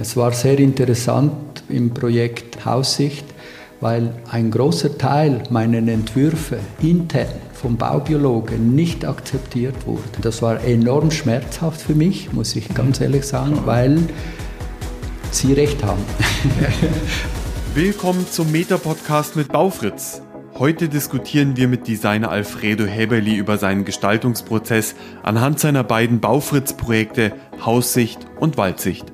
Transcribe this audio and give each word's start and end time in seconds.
Es 0.00 0.16
war 0.16 0.30
sehr 0.32 0.60
interessant 0.60 1.64
im 1.68 1.92
Projekt 1.92 2.64
Haussicht, 2.64 3.24
weil 3.80 4.14
ein 4.30 4.52
großer 4.52 4.96
Teil 4.96 5.42
meiner 5.50 5.78
Entwürfe 5.78 6.60
intern 6.80 7.26
vom 7.52 7.76
Baubiologen 7.76 8.76
nicht 8.76 9.04
akzeptiert 9.04 9.74
wurde. 9.86 10.02
Das 10.22 10.40
war 10.40 10.62
enorm 10.62 11.10
schmerzhaft 11.10 11.80
für 11.80 11.96
mich, 11.96 12.32
muss 12.32 12.54
ich 12.54 12.72
ganz 12.74 13.00
ehrlich 13.00 13.24
sagen, 13.24 13.62
weil 13.64 13.98
sie 15.32 15.52
recht 15.52 15.82
haben. 15.82 16.02
Willkommen 17.74 18.24
zum 18.30 18.52
Meta-Podcast 18.52 19.34
mit 19.34 19.48
Baufritz. 19.48 20.22
Heute 20.54 20.88
diskutieren 20.88 21.56
wir 21.56 21.66
mit 21.66 21.88
Designer 21.88 22.30
Alfredo 22.30 22.84
Heberli 22.84 23.34
über 23.34 23.58
seinen 23.58 23.84
Gestaltungsprozess 23.84 24.94
anhand 25.24 25.58
seiner 25.58 25.82
beiden 25.82 26.20
Baufritz-Projekte 26.20 27.32
Haussicht 27.64 28.20
und 28.38 28.56
Waldsicht. 28.56 29.12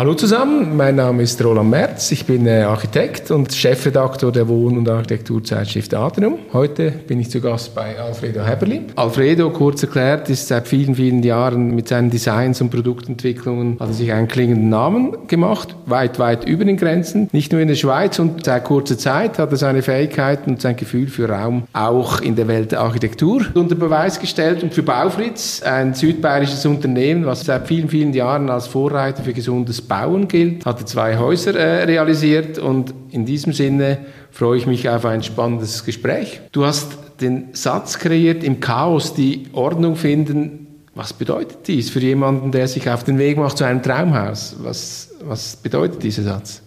Hallo 0.00 0.14
zusammen, 0.14 0.78
mein 0.78 0.96
Name 0.96 1.22
ist 1.24 1.44
Roland 1.44 1.68
Merz, 1.68 2.10
ich 2.10 2.24
bin 2.24 2.46
äh, 2.46 2.62
Architekt 2.62 3.30
und 3.30 3.52
Chefredaktor 3.52 4.32
der 4.32 4.48
Wohn- 4.48 4.78
und 4.78 4.88
Architekturzeitschrift 4.88 5.92
Atrium. 5.92 6.38
Heute 6.54 6.90
bin 6.90 7.20
ich 7.20 7.30
zu 7.30 7.42
Gast 7.42 7.74
bei 7.74 8.00
Alfredo 8.00 8.42
Heberli. 8.42 8.80
Alfredo, 8.96 9.50
kurz 9.50 9.82
erklärt, 9.82 10.30
ist 10.30 10.48
seit 10.48 10.68
vielen, 10.68 10.94
vielen 10.94 11.22
Jahren 11.22 11.74
mit 11.74 11.88
seinen 11.88 12.08
Designs 12.08 12.62
und 12.62 12.70
Produktentwicklungen, 12.70 13.76
hat 13.78 13.88
er 13.88 13.92
sich 13.92 14.10
einen 14.10 14.26
klingenden 14.26 14.70
Namen 14.70 15.28
gemacht, 15.28 15.76
weit, 15.84 16.18
weit 16.18 16.46
über 16.46 16.64
den 16.64 16.78
Grenzen. 16.78 17.28
Nicht 17.32 17.52
nur 17.52 17.60
in 17.60 17.68
der 17.68 17.74
Schweiz 17.74 18.18
und 18.18 18.46
seit 18.46 18.64
kurzer 18.64 18.96
Zeit 18.96 19.38
hat 19.38 19.50
er 19.50 19.58
seine 19.58 19.82
Fähigkeiten 19.82 20.52
und 20.52 20.62
sein 20.62 20.76
Gefühl 20.76 21.08
für 21.08 21.28
Raum 21.28 21.64
auch 21.74 22.22
in 22.22 22.36
der 22.36 22.48
Welt 22.48 22.72
der 22.72 22.80
Architektur 22.80 23.44
unter 23.52 23.74
Beweis 23.74 24.18
gestellt 24.18 24.62
und 24.62 24.72
für 24.72 24.82
Baufritz, 24.82 25.60
ein 25.60 25.92
südbayerisches 25.92 26.64
Unternehmen, 26.64 27.26
was 27.26 27.44
seit 27.44 27.68
vielen, 27.68 27.90
vielen 27.90 28.14
Jahren 28.14 28.48
als 28.48 28.66
Vorreiter 28.66 29.24
für 29.24 29.34
gesundes 29.34 29.89
Bauen 29.90 30.28
gilt, 30.28 30.64
hatte 30.66 30.84
zwei 30.84 31.18
Häuser 31.18 31.56
äh, 31.56 31.82
realisiert 31.82 32.58
und 32.58 32.94
in 33.10 33.26
diesem 33.26 33.52
Sinne 33.52 33.98
freue 34.30 34.56
ich 34.56 34.66
mich 34.66 34.88
auf 34.88 35.04
ein 35.04 35.24
spannendes 35.24 35.84
Gespräch. 35.84 36.40
Du 36.52 36.64
hast 36.64 36.96
den 37.20 37.48
Satz 37.54 37.98
kreiert, 37.98 38.44
im 38.44 38.60
Chaos 38.60 39.14
die 39.14 39.48
Ordnung 39.52 39.96
finden. 39.96 40.68
Was 40.94 41.12
bedeutet 41.12 41.66
dies 41.66 41.90
für 41.90 41.98
jemanden, 41.98 42.52
der 42.52 42.68
sich 42.68 42.88
auf 42.88 43.02
den 43.02 43.18
Weg 43.18 43.36
macht 43.36 43.58
zu 43.58 43.64
einem 43.64 43.82
Traumhaus? 43.82 44.56
Was, 44.62 45.10
was 45.24 45.56
bedeutet 45.56 46.04
dieser 46.04 46.22
Satz? 46.22 46.62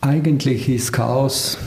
Eigentlich 0.00 0.66
ist 0.68 0.90
Chaos 0.90 1.58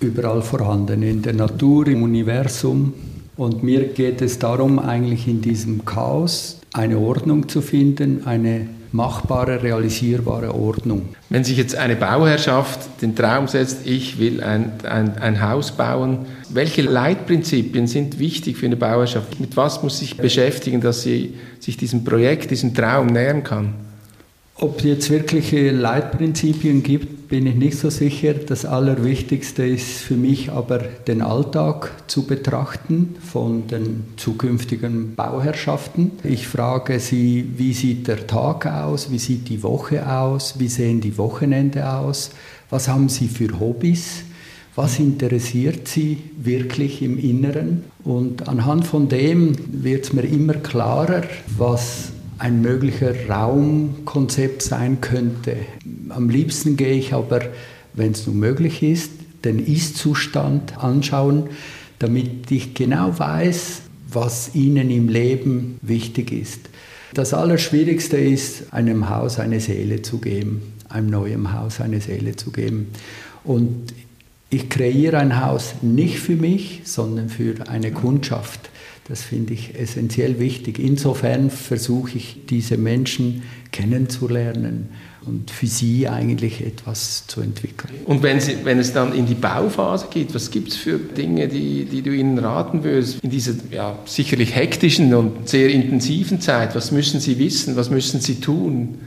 überall 0.00 0.40
vorhanden, 0.40 1.02
in 1.02 1.20
der 1.20 1.34
Natur, 1.34 1.86
im 1.86 2.02
Universum. 2.02 2.94
Und 3.36 3.62
mir 3.62 3.88
geht 3.88 4.22
es 4.22 4.38
darum, 4.38 4.78
eigentlich 4.78 5.28
in 5.28 5.42
diesem 5.42 5.84
Chaos 5.84 6.60
eine 6.72 6.98
Ordnung 6.98 7.46
zu 7.46 7.60
finden, 7.60 8.26
eine 8.26 8.68
machbare, 8.96 9.62
realisierbare 9.62 10.54
Ordnung. 10.54 11.10
Wenn 11.28 11.44
sich 11.44 11.58
jetzt 11.58 11.76
eine 11.76 11.94
Bauherrschaft 11.94 13.02
den 13.02 13.14
Traum 13.14 13.46
setzt, 13.46 13.86
ich 13.86 14.18
will 14.18 14.42
ein, 14.42 14.72
ein, 14.84 15.18
ein 15.18 15.42
Haus 15.42 15.72
bauen, 15.72 16.26
welche 16.48 16.82
Leitprinzipien 16.82 17.86
sind 17.86 18.18
wichtig 18.18 18.56
für 18.56 18.66
eine 18.66 18.76
Bauherrschaft? 18.76 19.38
Mit 19.38 19.56
was 19.56 19.82
muss 19.82 19.98
sich 19.98 20.16
beschäftigen, 20.16 20.80
dass 20.80 21.02
sie 21.02 21.34
sich 21.60 21.76
diesem 21.76 22.04
Projekt, 22.04 22.50
diesem 22.50 22.74
Traum 22.74 23.08
nähern 23.08 23.44
kann? 23.44 23.74
Ob 24.58 24.78
es 24.78 24.84
jetzt 24.84 25.10
wirkliche 25.10 25.70
Leitprinzipien 25.70 26.82
gibt, 26.82 27.28
bin 27.28 27.46
ich 27.46 27.56
nicht 27.56 27.78
so 27.78 27.90
sicher. 27.90 28.32
Das 28.32 28.64
Allerwichtigste 28.64 29.66
ist 29.66 30.00
für 30.00 30.16
mich 30.16 30.50
aber, 30.50 30.78
den 30.78 31.20
Alltag 31.20 31.92
zu 32.06 32.26
betrachten 32.26 33.16
von 33.20 33.66
den 33.66 34.04
zukünftigen 34.16 35.14
Bauherrschaften. 35.14 36.12
Ich 36.24 36.48
frage 36.48 37.00
sie, 37.00 37.46
wie 37.58 37.74
sieht 37.74 38.08
der 38.08 38.26
Tag 38.26 38.64
aus, 38.64 39.10
wie 39.10 39.18
sieht 39.18 39.50
die 39.50 39.62
Woche 39.62 40.10
aus, 40.10 40.58
wie 40.58 40.68
sehen 40.68 41.02
die 41.02 41.18
Wochenende 41.18 41.92
aus, 41.92 42.30
was 42.70 42.88
haben 42.88 43.10
sie 43.10 43.28
für 43.28 43.60
Hobbys. 43.60 44.22
Was 44.74 44.98
interessiert 44.98 45.88
Sie 45.88 46.18
wirklich 46.36 47.00
im 47.00 47.18
Inneren? 47.18 47.84
Und 48.04 48.46
anhand 48.46 48.86
von 48.86 49.08
dem 49.08 49.56
wird 49.82 50.04
es 50.04 50.12
mir 50.12 50.24
immer 50.24 50.52
klarer, 50.52 51.22
was 51.56 52.12
ein 52.38 52.60
möglicher 52.60 53.28
Raumkonzept 53.28 54.62
sein 54.62 55.00
könnte. 55.00 55.56
Am 56.10 56.28
liebsten 56.28 56.76
gehe 56.76 56.94
ich 56.94 57.12
aber, 57.12 57.40
wenn 57.94 58.12
es 58.12 58.26
nun 58.26 58.38
möglich 58.38 58.82
ist, 58.82 59.10
den 59.44 59.58
Ist-Zustand 59.58 60.78
anschauen, 60.78 61.48
damit 61.98 62.50
ich 62.50 62.74
genau 62.74 63.18
weiß, 63.18 63.82
was 64.12 64.54
Ihnen 64.54 64.90
im 64.90 65.08
Leben 65.08 65.78
wichtig 65.82 66.32
ist. 66.32 66.60
Das 67.14 67.32
Allerschwierigste 67.32 68.16
ist, 68.16 68.72
einem 68.72 69.08
Haus 69.08 69.38
eine 69.38 69.60
Seele 69.60 70.02
zu 70.02 70.18
geben, 70.18 70.62
einem 70.88 71.08
neuen 71.08 71.52
Haus 71.52 71.80
eine 71.80 72.00
Seele 72.00 72.36
zu 72.36 72.50
geben. 72.50 72.88
Und 73.44 73.94
ich 74.50 74.68
kreiere 74.68 75.18
ein 75.18 75.40
Haus 75.44 75.74
nicht 75.82 76.18
für 76.18 76.36
mich, 76.36 76.82
sondern 76.84 77.28
für 77.28 77.68
eine 77.68 77.92
Kundschaft. 77.92 78.70
Das 79.08 79.22
finde 79.22 79.54
ich 79.54 79.78
essentiell 79.78 80.40
wichtig. 80.40 80.80
Insofern 80.80 81.50
versuche 81.50 82.16
ich, 82.16 82.46
diese 82.48 82.76
Menschen 82.76 83.44
kennenzulernen 83.70 84.88
und 85.24 85.50
für 85.50 85.68
sie 85.68 86.08
eigentlich 86.08 86.64
etwas 86.64 87.26
zu 87.28 87.40
entwickeln. 87.40 87.94
Und 88.04 88.24
wenn, 88.24 88.40
sie, 88.40 88.56
wenn 88.64 88.80
es 88.80 88.92
dann 88.92 89.14
in 89.14 89.26
die 89.26 89.34
Bauphase 89.34 90.06
geht, 90.10 90.34
was 90.34 90.50
gibt 90.50 90.68
es 90.68 90.76
für 90.76 90.98
Dinge, 90.98 91.46
die, 91.46 91.84
die 91.84 92.02
du 92.02 92.10
ihnen 92.12 92.38
raten 92.38 92.82
würdest 92.82 93.22
in 93.22 93.30
dieser 93.30 93.54
ja, 93.70 93.96
sicherlich 94.06 94.54
hektischen 94.56 95.14
und 95.14 95.48
sehr 95.48 95.68
intensiven 95.68 96.40
Zeit? 96.40 96.74
Was 96.74 96.90
müssen 96.90 97.20
sie 97.20 97.38
wissen? 97.38 97.76
Was 97.76 97.90
müssen 97.90 98.20
sie 98.20 98.40
tun? 98.40 98.98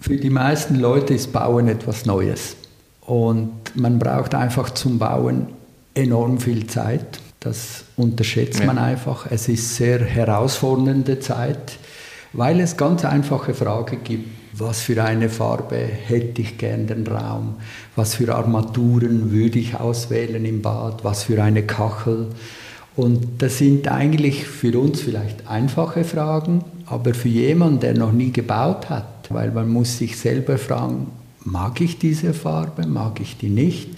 Für 0.00 0.16
die 0.16 0.30
meisten 0.30 0.78
Leute 0.78 1.14
ist 1.14 1.32
Bauen 1.32 1.68
etwas 1.68 2.04
Neues. 2.04 2.56
Und 3.00 3.50
man 3.74 3.98
braucht 3.98 4.34
einfach 4.34 4.70
zum 4.70 4.98
Bauen 4.98 5.46
enorm 5.94 6.38
viel 6.38 6.66
Zeit. 6.66 7.18
Das 7.42 7.84
unterschätzt 7.96 8.60
ja. 8.60 8.66
man 8.66 8.78
einfach. 8.78 9.26
Es 9.28 9.48
ist 9.48 9.74
sehr 9.74 10.04
herausfordernde 10.04 11.18
Zeit, 11.18 11.78
weil 12.32 12.60
es 12.60 12.76
ganz 12.76 13.04
einfache 13.04 13.52
Fragen 13.52 13.98
gibt. 14.04 14.28
Was 14.54 14.82
für 14.82 15.02
eine 15.02 15.28
Farbe 15.28 15.76
hätte 15.76 16.42
ich 16.42 16.56
gern 16.56 16.86
den 16.86 17.06
Raum? 17.06 17.56
Was 17.96 18.14
für 18.14 18.34
Armaturen 18.34 19.32
würde 19.32 19.58
ich 19.58 19.74
auswählen 19.74 20.44
im 20.44 20.62
Bad? 20.62 21.04
Was 21.04 21.24
für 21.24 21.42
eine 21.42 21.64
Kachel? 21.64 22.28
Und 22.94 23.42
das 23.42 23.58
sind 23.58 23.88
eigentlich 23.88 24.46
für 24.46 24.78
uns 24.78 25.00
vielleicht 25.00 25.48
einfache 25.48 26.04
Fragen, 26.04 26.62
aber 26.86 27.14
für 27.14 27.28
jemanden, 27.28 27.80
der 27.80 27.94
noch 27.94 28.12
nie 28.12 28.30
gebaut 28.30 28.90
hat, 28.90 29.28
weil 29.30 29.50
man 29.50 29.68
muss 29.68 29.98
sich 29.98 30.18
selber 30.18 30.58
fragen, 30.58 31.08
mag 31.42 31.80
ich 31.80 31.98
diese 31.98 32.34
Farbe, 32.34 32.86
mag 32.86 33.20
ich 33.20 33.38
die 33.38 33.48
nicht? 33.48 33.88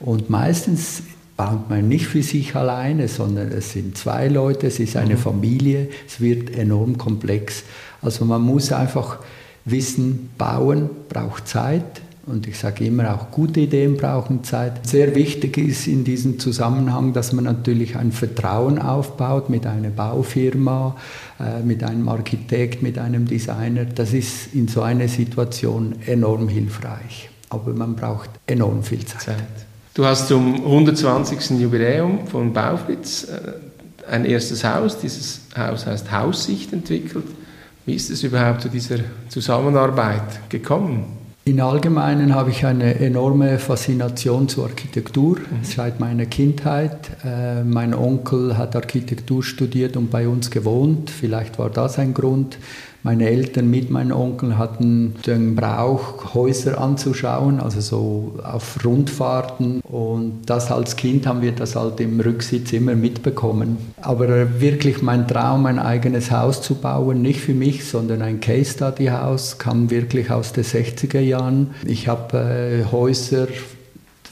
Und 0.00 0.30
meistens 0.30 1.02
baut 1.38 1.70
man 1.70 1.88
nicht 1.88 2.08
für 2.08 2.22
sich 2.22 2.56
alleine, 2.56 3.06
sondern 3.06 3.52
es 3.52 3.72
sind 3.72 3.96
zwei 3.96 4.26
Leute, 4.26 4.66
es 4.66 4.80
ist 4.80 4.96
eine 4.96 5.14
mhm. 5.14 5.18
Familie, 5.18 5.88
es 6.06 6.20
wird 6.20 6.54
enorm 6.54 6.98
komplex. 6.98 7.62
Also 8.02 8.24
man 8.24 8.42
muss 8.42 8.72
einfach 8.72 9.20
wissen, 9.64 10.30
bauen 10.36 10.90
braucht 11.08 11.46
Zeit 11.46 12.02
und 12.26 12.48
ich 12.48 12.58
sage 12.58 12.84
immer 12.84 13.14
auch 13.14 13.30
gute 13.30 13.60
Ideen 13.60 13.96
brauchen 13.96 14.42
Zeit. 14.42 14.84
Sehr 14.84 15.14
wichtig 15.14 15.58
ist 15.58 15.86
in 15.86 16.02
diesem 16.02 16.40
Zusammenhang, 16.40 17.12
dass 17.12 17.32
man 17.32 17.44
natürlich 17.44 17.96
ein 17.96 18.10
Vertrauen 18.10 18.80
aufbaut 18.80 19.48
mit 19.48 19.64
einer 19.64 19.90
Baufirma, 19.90 20.96
äh, 21.38 21.62
mit 21.62 21.84
einem 21.84 22.08
Architekt, 22.08 22.82
mit 22.82 22.98
einem 22.98 23.26
Designer. 23.26 23.84
Das 23.84 24.12
ist 24.12 24.54
in 24.54 24.66
so 24.66 24.82
einer 24.82 25.06
Situation 25.06 25.94
enorm 26.04 26.48
hilfreich. 26.48 27.30
Aber 27.48 27.72
man 27.74 27.94
braucht 27.94 28.30
enorm 28.46 28.82
viel 28.82 29.06
Zeit. 29.06 29.22
Zeit. 29.22 29.67
Du 29.98 30.06
hast 30.06 30.28
zum 30.28 30.54
120. 30.54 31.58
Jubiläum 31.58 32.28
von 32.28 32.52
Baufritz 32.52 33.24
äh, 33.24 34.08
ein 34.08 34.24
erstes 34.26 34.62
Haus. 34.62 34.96
Dieses 35.00 35.40
Haus 35.56 35.86
heißt 35.86 36.12
Haussicht 36.12 36.72
entwickelt. 36.72 37.24
Wie 37.84 37.94
ist 37.94 38.08
es 38.08 38.22
überhaupt 38.22 38.60
zu 38.60 38.68
dieser 38.68 38.98
Zusammenarbeit 39.28 40.48
gekommen? 40.50 41.16
In 41.46 41.60
Allgemeinen 41.60 42.32
habe 42.32 42.50
ich 42.50 42.64
eine 42.64 42.94
enorme 43.00 43.58
Faszination 43.58 44.48
zur 44.48 44.66
Architektur 44.66 45.38
mhm. 45.38 45.64
seit 45.64 45.98
meiner 45.98 46.26
Kindheit. 46.26 47.10
Äh, 47.24 47.64
mein 47.64 47.92
Onkel 47.92 48.56
hat 48.56 48.76
Architektur 48.76 49.42
studiert 49.42 49.96
und 49.96 50.12
bei 50.12 50.28
uns 50.28 50.52
gewohnt. 50.52 51.10
Vielleicht 51.10 51.58
war 51.58 51.70
das 51.70 51.98
ein 51.98 52.14
Grund. 52.14 52.56
Meine 53.08 53.26
Eltern 53.30 53.70
mit 53.70 53.88
meinem 53.88 54.14
Onkel 54.14 54.58
hatten 54.58 55.14
den 55.26 55.56
Brauch, 55.56 56.34
Häuser 56.34 56.78
anzuschauen, 56.78 57.58
also 57.58 57.80
so 57.80 58.34
auf 58.44 58.84
Rundfahrten. 58.84 59.80
Und 59.80 60.42
das 60.44 60.70
als 60.70 60.94
Kind 60.94 61.26
haben 61.26 61.40
wir 61.40 61.52
das 61.52 61.74
halt 61.74 62.00
im 62.00 62.20
Rücksitz 62.20 62.70
immer 62.74 62.94
mitbekommen. 62.94 63.78
Aber 64.02 64.60
wirklich 64.60 65.00
mein 65.00 65.26
Traum, 65.26 65.64
ein 65.64 65.78
eigenes 65.78 66.30
Haus 66.30 66.60
zu 66.60 66.74
bauen, 66.74 67.22
nicht 67.22 67.40
für 67.40 67.54
mich, 67.54 67.86
sondern 67.86 68.20
ein 68.20 68.40
Case 68.40 68.72
Study 68.72 69.06
Haus, 69.06 69.56
kam 69.56 69.88
wirklich 69.88 70.30
aus 70.30 70.52
den 70.52 70.64
60er 70.64 71.20
Jahren. 71.20 71.70
Ich 71.86 72.08
habe 72.08 72.36
äh, 72.36 72.92
Häuser 72.92 73.48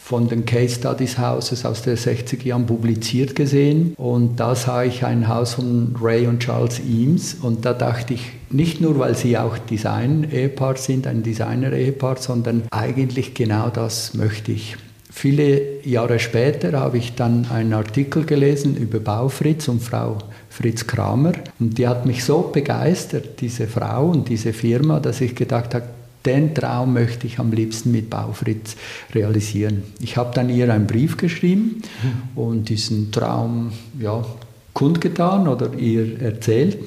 von 0.07 0.29
den 0.29 0.45
Case 0.45 0.77
Studies 0.77 1.19
Houses 1.19 1.65
aus 1.65 1.83
den 1.83 1.97
60er 1.97 2.45
Jahren 2.45 2.65
publiziert 2.65 3.35
gesehen. 3.35 3.93
Und 3.97 4.39
da 4.39 4.55
sah 4.55 4.85
ich 4.85 5.05
ein 5.05 5.27
Haus 5.27 5.55
von 5.55 5.97
Ray 6.01 6.29
und 6.29 6.39
Charles 6.39 6.79
Eames. 6.79 7.35
Und 7.43 7.65
da 7.65 7.73
dachte 7.73 8.15
ich, 8.15 8.31
nicht 8.49 8.81
nur, 8.81 9.01
weil 9.01 9.17
sie 9.17 9.37
auch 9.37 9.59
Design-Ehepaar 9.59 10.77
sind, 10.77 11.09
ein 11.09 11.25
Designer-Ehepaar, 11.25 12.19
sondern 12.19 12.63
eigentlich 12.71 13.35
genau 13.35 13.69
das 13.69 14.15
möchte 14.15 14.53
ich. 14.53 14.77
Viele 15.11 15.83
Jahre 15.83 16.21
später 16.21 16.79
habe 16.79 16.99
ich 16.99 17.17
dann 17.17 17.49
einen 17.51 17.73
Artikel 17.73 18.25
gelesen 18.25 18.77
über 18.77 19.01
Baufritz 19.01 19.67
und 19.67 19.83
Frau 19.83 20.19
Fritz 20.49 20.87
Kramer. 20.87 21.33
Und 21.59 21.79
die 21.79 21.89
hat 21.89 22.07
mich 22.07 22.23
so 22.23 22.43
begeistert, 22.43 23.41
diese 23.41 23.67
Frau 23.67 24.07
und 24.11 24.29
diese 24.29 24.53
Firma, 24.53 25.01
dass 25.01 25.21
ich 25.21 25.35
gedacht 25.35 25.75
habe, 25.75 25.87
den 26.27 26.55
Traum 26.55 26.93
möchte 26.93 27.27
ich 27.27 27.39
am 27.39 27.53
liebsten 27.53 27.93
mit 27.93 28.11
Baufritz 28.11 28.77
realisieren. 29.15 29.85
Ich 30.01 30.17
habe 30.17 30.35
dann 30.35 30.49
ihr 30.49 30.73
einen 30.73 30.87
Brief 30.87 31.17
geschrieben 31.17 31.83
mhm. 32.03 32.39
und 32.39 32.69
diesen 32.69 33.13
Traum 33.13 33.73
ja, 34.01 34.25
kundgetan 34.73 35.49
oder 35.49 35.73
ihr 35.75 36.21
erzählt. 36.21 36.79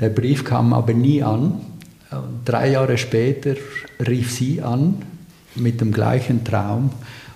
Der 0.00 0.10
Brief 0.10 0.44
kam 0.44 0.72
aber 0.72 0.92
nie 0.92 1.22
an. 1.22 1.60
Drei 2.44 2.70
Jahre 2.70 2.98
später 2.98 3.54
rief 4.06 4.32
sie 4.32 4.60
an 4.62 5.02
mit 5.56 5.80
dem 5.80 5.92
gleichen 5.92 6.44
Traum 6.44 6.90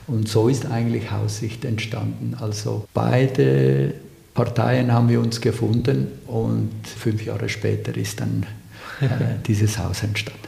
und 0.06 0.28
so 0.28 0.48
ist 0.48 0.66
eigentlich 0.66 1.10
Haussicht 1.10 1.64
entstanden. 1.64 2.36
Also 2.40 2.86
beide 2.94 3.94
Parteien 4.34 4.92
haben 4.92 5.08
wir 5.08 5.20
uns 5.20 5.40
gefunden 5.40 6.08
und 6.26 6.70
fünf 6.84 7.24
Jahre 7.24 7.48
später 7.48 7.96
ist 7.96 8.20
dann 8.20 8.46
äh, 9.00 9.06
dieses 9.46 9.78
Haus 9.78 10.02
entstanden. 10.02 10.47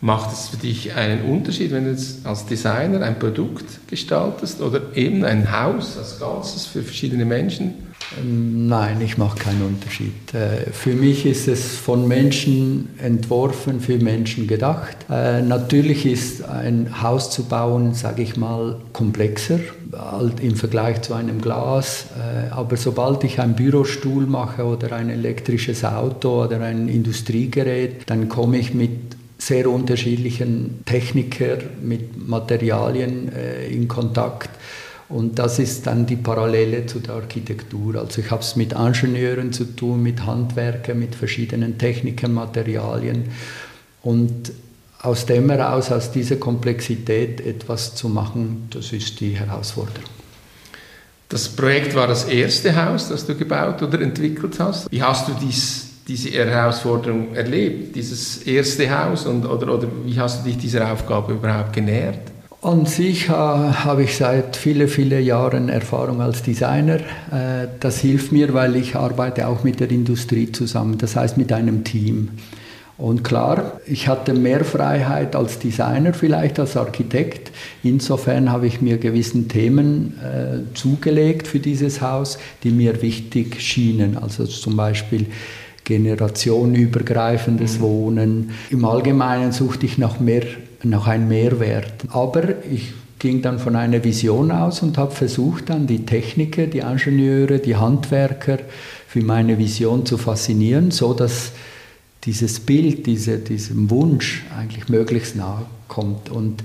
Macht 0.00 0.32
es 0.32 0.48
für 0.48 0.56
dich 0.56 0.94
einen 0.94 1.22
Unterschied, 1.22 1.72
wenn 1.72 1.84
du 1.84 1.90
jetzt 1.90 2.26
als 2.26 2.44
Designer 2.46 3.00
ein 3.02 3.18
Produkt 3.18 3.64
gestaltest 3.88 4.60
oder 4.60 4.80
eben 4.94 5.24
ein 5.24 5.50
Haus 5.50 5.96
als 5.96 6.20
Ganzes 6.20 6.66
für 6.66 6.82
verschiedene 6.82 7.24
Menschen? 7.24 7.74
Ähm, 8.20 8.66
nein, 8.66 9.00
ich 9.00 9.18
mache 9.18 9.38
keinen 9.38 9.62
Unterschied. 9.62 10.34
Äh, 10.34 10.70
für 10.72 10.94
mich 10.94 11.26
ist 11.26 11.48
es 11.48 11.76
von 11.76 12.06
Menschen 12.06 12.90
entworfen, 12.98 13.80
für 13.80 13.98
Menschen 13.98 14.46
gedacht. 14.46 14.96
Äh, 15.10 15.42
natürlich 15.42 16.06
ist 16.06 16.44
ein 16.44 17.02
Haus 17.02 17.30
zu 17.30 17.44
bauen, 17.44 17.94
sage 17.94 18.22
ich 18.22 18.36
mal, 18.36 18.76
komplexer 18.92 19.60
halt 19.96 20.40
im 20.40 20.56
Vergleich 20.56 21.02
zu 21.02 21.14
einem 21.14 21.40
Glas. 21.40 22.06
Äh, 22.16 22.50
aber 22.50 22.76
sobald 22.76 23.24
ich 23.24 23.40
einen 23.40 23.54
Bürostuhl 23.54 24.26
mache 24.26 24.64
oder 24.64 24.92
ein 24.92 25.10
elektrisches 25.10 25.84
Auto 25.84 26.44
oder 26.44 26.60
ein 26.60 26.88
Industriegerät, 26.88 28.02
dann 28.06 28.28
komme 28.28 28.58
ich 28.58 28.74
mit 28.74 28.90
sehr 29.44 29.68
unterschiedlichen 29.68 30.82
Techniker 30.86 31.58
mit 31.82 32.26
Materialien 32.26 33.30
äh, 33.32 33.66
in 33.68 33.88
Kontakt. 33.88 34.50
Und 35.08 35.38
das 35.38 35.58
ist 35.58 35.86
dann 35.86 36.06
die 36.06 36.16
Parallele 36.16 36.86
zu 36.86 36.98
der 36.98 37.16
Architektur. 37.16 37.96
Also 37.96 38.22
ich 38.22 38.30
habe 38.30 38.42
es 38.42 38.56
mit 38.56 38.72
Ingenieuren 38.72 39.52
zu 39.52 39.64
tun, 39.64 40.02
mit 40.02 40.24
Handwerkern, 40.24 40.98
mit 40.98 41.14
verschiedenen 41.14 41.76
Techniken, 41.76 42.32
Materialien. 42.32 43.24
Und 44.02 44.52
aus 45.00 45.26
dem 45.26 45.50
heraus, 45.50 45.92
aus 45.92 46.10
dieser 46.10 46.36
Komplexität 46.36 47.42
etwas 47.42 47.94
zu 47.94 48.08
machen, 48.08 48.68
das 48.70 48.92
ist 48.92 49.20
die 49.20 49.36
Herausforderung. 49.38 50.08
Das 51.28 51.48
Projekt 51.48 51.94
war 51.94 52.06
das 52.06 52.24
erste 52.24 52.74
Haus, 52.74 53.08
das 53.08 53.26
du 53.26 53.34
gebaut 53.34 53.82
oder 53.82 54.00
entwickelt 54.00 54.58
hast. 54.58 54.90
Wie 54.90 55.02
hast 55.02 55.28
du 55.28 55.32
dies 55.42 55.83
diese 56.06 56.30
Herausforderung 56.30 57.34
erlebt, 57.34 57.96
dieses 57.96 58.42
erste 58.42 58.90
Haus 58.90 59.26
und, 59.26 59.46
oder, 59.46 59.74
oder 59.74 59.88
wie 60.04 60.18
hast 60.18 60.40
du 60.40 60.48
dich 60.48 60.58
dieser 60.58 60.92
Aufgabe 60.92 61.32
überhaupt 61.32 61.72
genähert? 61.72 62.18
An 62.60 62.86
sich 62.86 63.28
äh, 63.28 63.32
habe 63.32 64.04
ich 64.04 64.16
seit 64.16 64.56
vielen, 64.56 64.88
vielen 64.88 65.22
Jahren 65.22 65.68
Erfahrung 65.68 66.22
als 66.22 66.42
Designer. 66.42 66.96
Äh, 66.96 67.68
das 67.80 67.98
hilft 67.98 68.32
mir, 68.32 68.54
weil 68.54 68.76
ich 68.76 68.96
arbeite 68.96 69.48
auch 69.48 69.64
mit 69.64 69.80
der 69.80 69.90
Industrie 69.90 70.50
zusammen, 70.50 70.96
das 70.96 71.16
heißt 71.16 71.36
mit 71.36 71.52
einem 71.52 71.84
Team. 71.84 72.30
Und 72.96 73.24
klar, 73.24 73.80
ich 73.86 74.06
hatte 74.06 74.32
mehr 74.34 74.64
Freiheit 74.64 75.34
als 75.34 75.58
Designer, 75.58 76.14
vielleicht 76.14 76.60
als 76.60 76.76
Architekt. 76.76 77.50
Insofern 77.82 78.52
habe 78.52 78.68
ich 78.68 78.80
mir 78.80 78.98
gewissen 78.98 79.48
Themen 79.48 80.14
äh, 80.22 80.74
zugelegt 80.74 81.48
für 81.48 81.58
dieses 81.58 82.00
Haus, 82.00 82.38
die 82.62 82.70
mir 82.70 83.02
wichtig 83.02 83.60
schienen. 83.60 84.16
Also 84.16 84.46
zum 84.46 84.76
Beispiel 84.76 85.26
generationenübergreifendes 85.84 87.78
mhm. 87.78 87.82
Wohnen. 87.82 88.50
Im 88.70 88.84
Allgemeinen 88.84 89.52
suchte 89.52 89.86
ich 89.86 89.98
nach, 89.98 90.18
mehr, 90.18 90.44
nach 90.82 91.06
einem 91.06 91.28
Mehrwert. 91.28 91.92
Aber 92.08 92.64
ich 92.70 92.92
ging 93.18 93.42
dann 93.42 93.58
von 93.58 93.76
einer 93.76 94.02
Vision 94.04 94.50
aus 94.50 94.82
und 94.82 94.98
habe 94.98 95.12
versucht, 95.12 95.70
dann 95.70 95.86
die 95.86 96.04
Techniker, 96.04 96.66
die 96.66 96.80
Ingenieure, 96.80 97.58
die 97.58 97.76
Handwerker 97.76 98.58
für 99.06 99.22
meine 99.22 99.58
Vision 99.58 100.04
zu 100.04 100.18
faszinieren, 100.18 100.90
so 100.90 101.14
dass 101.14 101.52
dieses 102.24 102.60
Bild, 102.60 103.06
diese, 103.06 103.38
diesem 103.38 103.90
Wunsch 103.90 104.44
eigentlich 104.58 104.88
möglichst 104.88 105.36
nahe 105.36 105.64
kommt. 105.88 106.30
Und 106.30 106.64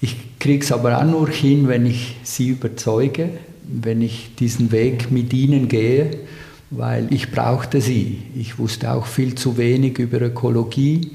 ich 0.00 0.38
kriege 0.38 0.64
es 0.64 0.72
aber 0.72 0.98
auch 0.98 1.04
nur 1.04 1.28
hin, 1.28 1.68
wenn 1.68 1.86
ich 1.86 2.16
sie 2.22 2.48
überzeuge, 2.48 3.30
wenn 3.66 4.02
ich 4.02 4.30
diesen 4.38 4.72
Weg 4.72 5.10
mit 5.10 5.32
ihnen 5.32 5.68
gehe 5.68 6.10
weil 6.76 7.12
ich 7.12 7.30
brauchte 7.30 7.80
sie. 7.80 8.22
Ich 8.36 8.58
wusste 8.58 8.92
auch 8.92 9.06
viel 9.06 9.34
zu 9.34 9.56
wenig 9.56 9.98
über 9.98 10.20
Ökologie. 10.20 11.12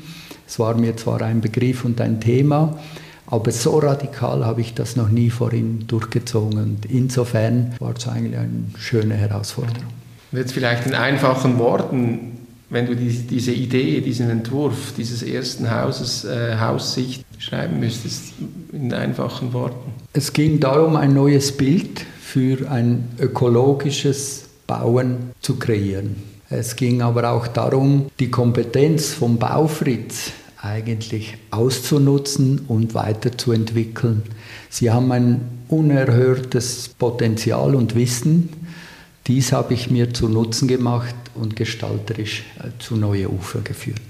Es 0.48 0.60
war 0.60 0.76
mir 0.76 0.98
zwar 0.98 1.22
ein 1.22 1.42
Begriff 1.42 1.86
und 1.86 2.02
ein 2.02 2.20
Thema, 2.20 2.80
aber 3.28 3.52
so 3.52 3.78
radikal 3.78 4.46
habe 4.46 4.62
ich 4.62 4.74
das 4.74 4.96
noch 4.96 5.10
nie 5.10 5.30
vorhin 5.30 5.86
durchgezogen. 5.88 6.60
Und 6.60 6.86
insofern 6.88 7.76
war 7.80 7.94
es 7.96 8.08
eigentlich 8.08 8.38
eine 8.38 8.64
schöne 8.78 9.14
Herausforderung. 9.16 9.84
jetzt 10.32 10.54
vielleicht 10.54 10.88
in 10.88 10.96
einfachen 10.96 11.60
Worten, 11.60 12.38
wenn 12.72 12.86
du 12.86 12.96
diese, 12.96 13.24
diese 13.24 13.52
Idee, 13.52 14.02
diesen 14.02 14.30
Entwurf 14.30 14.94
dieses 14.98 15.24
ersten 15.24 15.70
Hauses, 15.70 16.26
äh, 16.26 16.58
Haussicht 16.60 17.26
schreiben 17.38 17.80
müsstest, 17.80 18.34
in 18.74 18.94
einfachen 18.94 19.54
Worten. 19.54 19.92
Es 20.14 20.34
ging 20.34 20.60
darum, 20.60 20.96
ein 20.96 21.14
neues 21.14 21.56
Bild 21.56 22.06
für 22.20 22.70
ein 22.70 23.10
ökologisches 23.20 24.49
Bauen 24.70 25.32
zu 25.42 25.56
kreieren. 25.56 26.16
Es 26.52 26.76
ging 26.76 27.02
aber 27.02 27.32
auch 27.32 27.48
darum, 27.48 28.12
die 28.20 28.30
Kompetenz 28.30 29.14
vom 29.14 29.40
Baufritz 29.40 30.32
eigentlich 30.62 31.38
auszunutzen 31.50 32.62
und 32.68 32.94
weiterzuentwickeln. 32.94 34.22
Sie 34.70 34.92
haben 34.92 35.12
ein 35.12 35.42
unerhörtes 35.70 36.90
Potenzial 36.90 37.74
und 37.74 37.96
Wissen. 37.96 38.50
Dies 39.26 39.54
habe 39.54 39.74
ich 39.74 39.90
mir 39.90 40.14
zu 40.14 40.30
Nutzen 40.30 40.68
gemacht 40.68 41.16
und 41.34 41.56
gestalterisch 41.56 42.44
äh, 42.60 42.70
zu 42.78 42.96
neue 42.96 43.28
Ufer 43.28 43.62
geführt. 43.62 44.02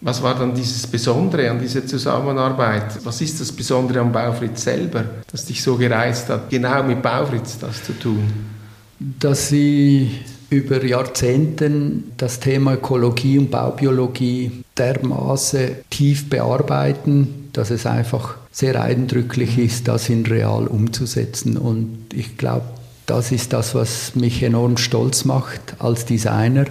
Was 0.00 0.22
war 0.22 0.34
dann 0.34 0.54
dieses 0.54 0.86
Besondere 0.88 1.50
an 1.50 1.60
dieser 1.60 1.86
Zusammenarbeit? 1.86 3.04
Was 3.04 3.20
ist 3.20 3.40
das 3.40 3.52
Besondere 3.52 4.00
am 4.00 4.10
Baufritz 4.10 4.62
selber, 4.62 5.04
das 5.30 5.44
dich 5.44 5.62
so 5.62 5.76
gereizt 5.76 6.28
hat, 6.28 6.50
genau 6.50 6.82
mit 6.82 7.00
Baufritz 7.00 7.58
das 7.58 7.82
zu 7.84 7.92
tun? 7.92 8.57
Dass 9.00 9.48
sie 9.48 10.10
über 10.50 10.84
Jahrzehnte 10.84 11.70
das 12.16 12.40
Thema 12.40 12.74
Ökologie 12.74 13.38
und 13.38 13.50
Baubiologie 13.50 14.64
dermaßen 14.76 15.76
tief 15.90 16.30
bearbeiten, 16.30 17.50
dass 17.52 17.70
es 17.70 17.86
einfach 17.86 18.36
sehr 18.50 18.80
eindrücklich 18.82 19.58
ist, 19.58 19.88
das 19.88 20.08
in 20.08 20.24
real 20.24 20.66
umzusetzen. 20.66 21.56
Und 21.56 22.06
ich 22.14 22.38
glaube, 22.38 22.66
das 23.06 23.30
ist 23.30 23.52
das, 23.52 23.74
was 23.74 24.14
mich 24.14 24.42
enorm 24.42 24.76
stolz 24.76 25.24
macht 25.24 25.76
als 25.78 26.04
Designer, 26.04 26.66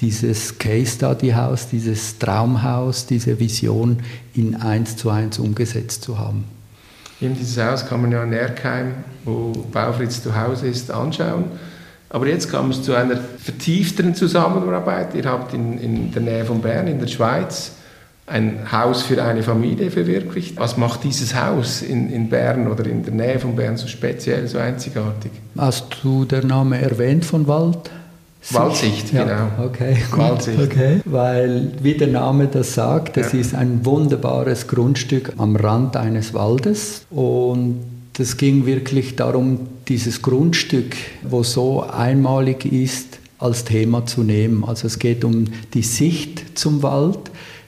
dieses 0.00 0.58
Case 0.58 0.92
Study 0.92 1.30
Haus, 1.30 1.68
dieses 1.68 2.18
Traumhaus, 2.18 3.06
diese 3.06 3.38
Vision 3.40 3.98
in 4.34 4.54
eins 4.54 4.96
zu 4.96 5.10
eins 5.10 5.38
umgesetzt 5.38 6.02
zu 6.02 6.18
haben. 6.18 6.44
Eben 7.20 7.36
dieses 7.36 7.62
Haus 7.62 7.84
kann 7.84 8.02
man 8.02 8.12
ja 8.12 8.22
in 8.22 8.32
Erkheim, 8.32 8.94
wo 9.24 9.52
Baufritz 9.72 10.22
zu 10.22 10.38
Hause 10.40 10.68
ist, 10.68 10.90
anschauen. 10.90 11.44
Aber 12.10 12.26
jetzt 12.26 12.50
kam 12.50 12.70
es 12.70 12.82
zu 12.82 12.94
einer 12.94 13.16
vertiefteren 13.16 14.14
Zusammenarbeit. 14.14 15.14
Ihr 15.14 15.24
habt 15.24 15.52
in, 15.52 15.78
in 15.78 16.12
der 16.12 16.22
Nähe 16.22 16.44
von 16.44 16.60
Bern, 16.60 16.86
in 16.86 16.98
der 16.98 17.06
Schweiz, 17.06 17.72
ein 18.26 18.70
Haus 18.72 19.02
für 19.02 19.22
eine 19.22 19.42
Familie 19.42 19.90
verwirklicht. 19.90 20.58
Was 20.58 20.76
macht 20.76 21.04
dieses 21.04 21.34
Haus 21.34 21.82
in, 21.82 22.10
in 22.10 22.28
Bern 22.28 22.68
oder 22.68 22.86
in 22.86 23.02
der 23.02 23.14
Nähe 23.14 23.38
von 23.38 23.56
Bern 23.56 23.76
so 23.76 23.86
speziell, 23.86 24.46
so 24.48 24.58
einzigartig? 24.58 25.32
Hast 25.56 25.98
du 26.02 26.24
den 26.24 26.46
Namen 26.46 26.80
erwähnt 26.80 27.24
von 27.24 27.46
Wald? 27.46 27.90
Waldsicht, 28.50 29.12
ja, 29.12 29.24
genau. 29.24 29.66
Okay, 29.66 29.96
gut, 30.10 30.18
Waldsicht. 30.18 30.62
Okay. 30.62 31.00
Weil, 31.04 31.72
wie 31.82 31.94
der 31.94 32.08
Name 32.08 32.46
das 32.46 32.74
sagt, 32.74 33.16
es 33.16 33.32
ja. 33.32 33.40
ist 33.40 33.54
ein 33.54 33.84
wunderbares 33.84 34.68
Grundstück 34.68 35.32
am 35.38 35.56
Rand 35.56 35.96
eines 35.96 36.32
Waldes 36.34 37.04
und 37.10 37.80
es 38.18 38.36
ging 38.36 38.66
wirklich 38.66 39.16
darum, 39.16 39.68
dieses 39.88 40.22
Grundstück, 40.22 40.96
wo 41.22 41.42
so 41.42 41.82
einmalig 41.82 42.64
ist, 42.64 43.18
als 43.38 43.64
Thema 43.64 44.06
zu 44.06 44.22
nehmen. 44.22 44.64
Also 44.64 44.86
es 44.86 44.98
geht 44.98 45.24
um 45.24 45.44
die 45.74 45.82
Sicht 45.82 46.58
zum 46.58 46.82
Wald, 46.82 47.18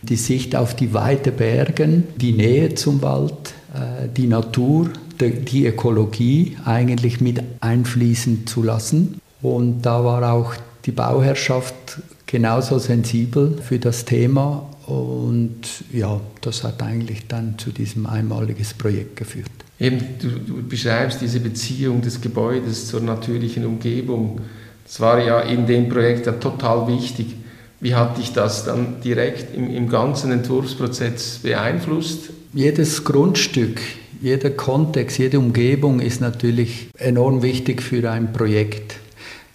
die 0.02 0.16
Sicht 0.16 0.56
auf 0.56 0.74
die 0.74 0.92
weite 0.94 1.30
Bergen, 1.30 2.04
die 2.16 2.32
Nähe 2.32 2.74
zum 2.74 3.02
Wald, 3.02 3.54
äh, 3.74 4.08
die 4.08 4.26
Natur, 4.26 4.90
die 5.20 5.66
Ökologie 5.66 6.56
eigentlich 6.64 7.20
mit 7.20 7.42
einfließen 7.60 8.46
zu 8.46 8.62
lassen. 8.62 9.20
Und 9.42 9.82
da 9.82 10.04
war 10.04 10.32
auch 10.32 10.54
die 10.86 10.92
Bauherrschaft 10.92 12.00
genauso 12.26 12.78
sensibel 12.78 13.58
für 13.62 13.78
das 13.78 14.04
Thema 14.06 14.68
und 14.90 15.60
ja, 15.92 16.20
das 16.40 16.64
hat 16.64 16.82
eigentlich 16.82 17.28
dann 17.28 17.56
zu 17.58 17.70
diesem 17.70 18.06
einmaliges 18.06 18.74
Projekt 18.74 19.16
geführt. 19.16 19.50
Eben, 19.78 20.00
du, 20.20 20.28
du 20.28 20.68
beschreibst 20.68 21.20
diese 21.20 21.38
Beziehung 21.38 22.02
des 22.02 22.20
Gebäudes 22.20 22.88
zur 22.88 23.00
natürlichen 23.00 23.64
Umgebung. 23.64 24.40
Das 24.84 25.00
war 25.00 25.24
ja 25.24 25.40
in 25.40 25.66
dem 25.66 25.88
Projekt 25.88 26.26
ja 26.26 26.32
total 26.32 26.88
wichtig. 26.88 27.36
Wie 27.78 27.94
hat 27.94 28.18
dich 28.18 28.32
das 28.32 28.64
dann 28.64 29.00
direkt 29.00 29.56
im, 29.56 29.70
im 29.70 29.88
ganzen 29.88 30.32
Entwurfsprozess 30.32 31.38
beeinflusst? 31.42 32.30
Jedes 32.52 33.04
Grundstück, 33.04 33.80
jeder 34.20 34.50
Kontext, 34.50 35.18
jede 35.18 35.38
Umgebung 35.38 36.00
ist 36.00 36.20
natürlich 36.20 36.88
enorm 36.98 37.42
wichtig 37.42 37.80
für 37.80 38.10
ein 38.10 38.32
Projekt 38.32 38.96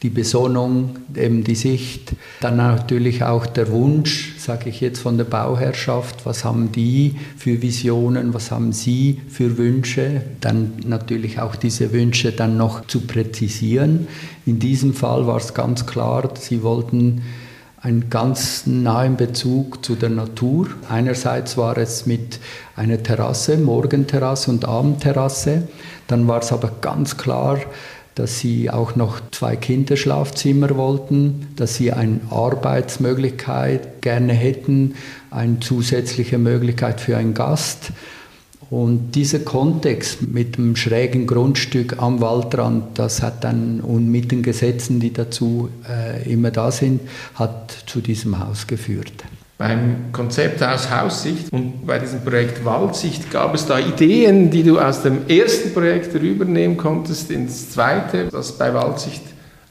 die 0.04 0.10
Besonnung, 0.10 0.98
eben 1.16 1.44
die 1.44 1.56
Sicht, 1.56 2.14
dann 2.42 2.58
natürlich 2.58 3.24
auch 3.24 3.46
der 3.46 3.72
Wunsch, 3.72 4.36
sage 4.38 4.70
ich 4.70 4.82
jetzt 4.82 5.00
von 5.00 5.18
der 5.18 5.24
Bauherrschaft, 5.24 6.26
was 6.26 6.44
haben 6.44 6.72
die 6.72 7.16
für 7.38 7.62
Visionen, 7.62 8.34
was 8.34 8.52
haben 8.52 8.72
sie 8.72 9.22
für 9.30 9.58
Wünsche, 9.58 10.22
dann 10.42 10.74
natürlich 10.86 11.40
auch 11.40 11.56
diese 11.56 11.94
Wünsche 11.94 12.34
dann 12.34 12.58
noch 12.58 12.86
zu 12.86 13.02
präzisieren. 13.02 14.08
In 14.46 14.60
diesem 14.60 14.94
Fall 14.94 15.26
war 15.28 15.38
es 15.38 15.54
ganz 15.54 15.86
klar, 15.86 16.30
sie 16.40 16.62
wollten 16.62 17.22
einen 17.86 18.10
ganz 18.10 18.66
nahen 18.66 19.16
Bezug 19.16 19.86
zu 19.86 19.96
der 19.96 20.10
Natur. 20.10 20.68
Einerseits 20.90 21.56
war 21.56 21.78
es 21.78 22.08
mit 22.08 22.40
einer 22.76 23.02
Terrasse, 23.02 23.58
Morgenterrasse 23.58 24.50
und 24.50 24.66
Abendterrasse. 24.66 25.68
Dann 26.08 26.28
war 26.28 26.40
es 26.40 26.52
aber 26.52 26.72
ganz 26.82 27.16
klar, 27.16 27.60
dass 28.16 28.40
sie 28.40 28.70
auch 28.70 28.96
noch 28.96 29.20
zwei 29.32 29.58
Kinderschlafzimmer 29.58 30.76
wollten, 30.78 31.48
dass 31.58 31.76
sie 31.76 31.92
eine 31.92 32.22
Arbeitsmöglichkeit 32.30 34.02
gerne 34.02 34.34
hätten, 34.34 34.96
eine 35.30 35.60
zusätzliche 35.60 36.38
Möglichkeit 36.38 37.02
für 37.02 37.18
einen 37.18 37.34
Gast. 37.34 37.92
Und 38.70 39.12
dieser 39.12 39.40
Kontext 39.40 40.28
mit 40.28 40.58
dem 40.58 40.76
schrägen 40.76 41.28
Grundstück 41.28 42.02
am 42.02 42.20
Waldrand, 42.20 42.98
das 42.98 43.22
hat 43.22 43.44
dann 43.44 43.80
und 43.82 44.10
mit 44.10 44.32
den 44.32 44.42
Gesetzen, 44.42 45.00
die 45.00 45.14
dazu 45.14 45.70
äh, 45.88 46.32
immer 46.32 46.52
da 46.52 46.72
sind, 46.72 47.02
hat 47.36 47.76
zu 47.86 48.00
diesem 48.00 48.40
Haus 48.40 48.66
geführt. 48.66 49.24
Beim 49.58 50.12
Konzept 50.12 50.62
aus 50.62 50.92
Haussicht 50.92 51.52
und 51.54 51.88
bei 51.88 51.98
diesem 51.98 52.22
Projekt 52.22 52.66
Waldsicht 52.66 53.32
gab 53.32 53.56
es 53.56 53.66
da 53.66 53.80
Ideen, 53.80 54.52
die 54.52 54.64
du 54.64 54.80
aus 54.80 55.02
dem 55.02 55.30
ersten 55.30 55.74
Projekt 55.74 56.14
rübernehmen 56.14 56.76
konntest 56.76 57.32
ins 57.32 57.72
zweite, 57.72 58.26
das 58.32 58.58
bei 58.58 58.74
Waldsicht 58.74 59.22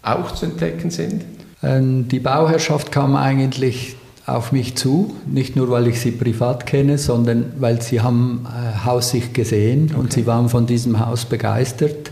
auch 0.02 0.32
zu 0.32 0.46
entdecken 0.46 0.90
sind? 0.90 1.24
Ähm, 1.62 2.08
die 2.08 2.18
Bauherrschaft 2.20 2.92
kam 2.92 3.14
eigentlich 3.14 3.96
auf 4.26 4.52
mich 4.52 4.74
zu, 4.74 5.14
nicht 5.26 5.54
nur 5.54 5.70
weil 5.70 5.86
ich 5.86 6.00
sie 6.00 6.12
privat 6.12 6.64
kenne, 6.64 6.96
sondern 6.96 7.52
weil 7.58 7.82
sie 7.82 8.00
haben 8.00 8.46
äh, 8.46 8.86
Haussicht 8.86 9.34
gesehen 9.34 9.90
okay. 9.90 10.00
und 10.00 10.12
sie 10.14 10.26
waren 10.26 10.48
von 10.48 10.66
diesem 10.66 11.04
Haus 11.04 11.26
begeistert. 11.26 12.10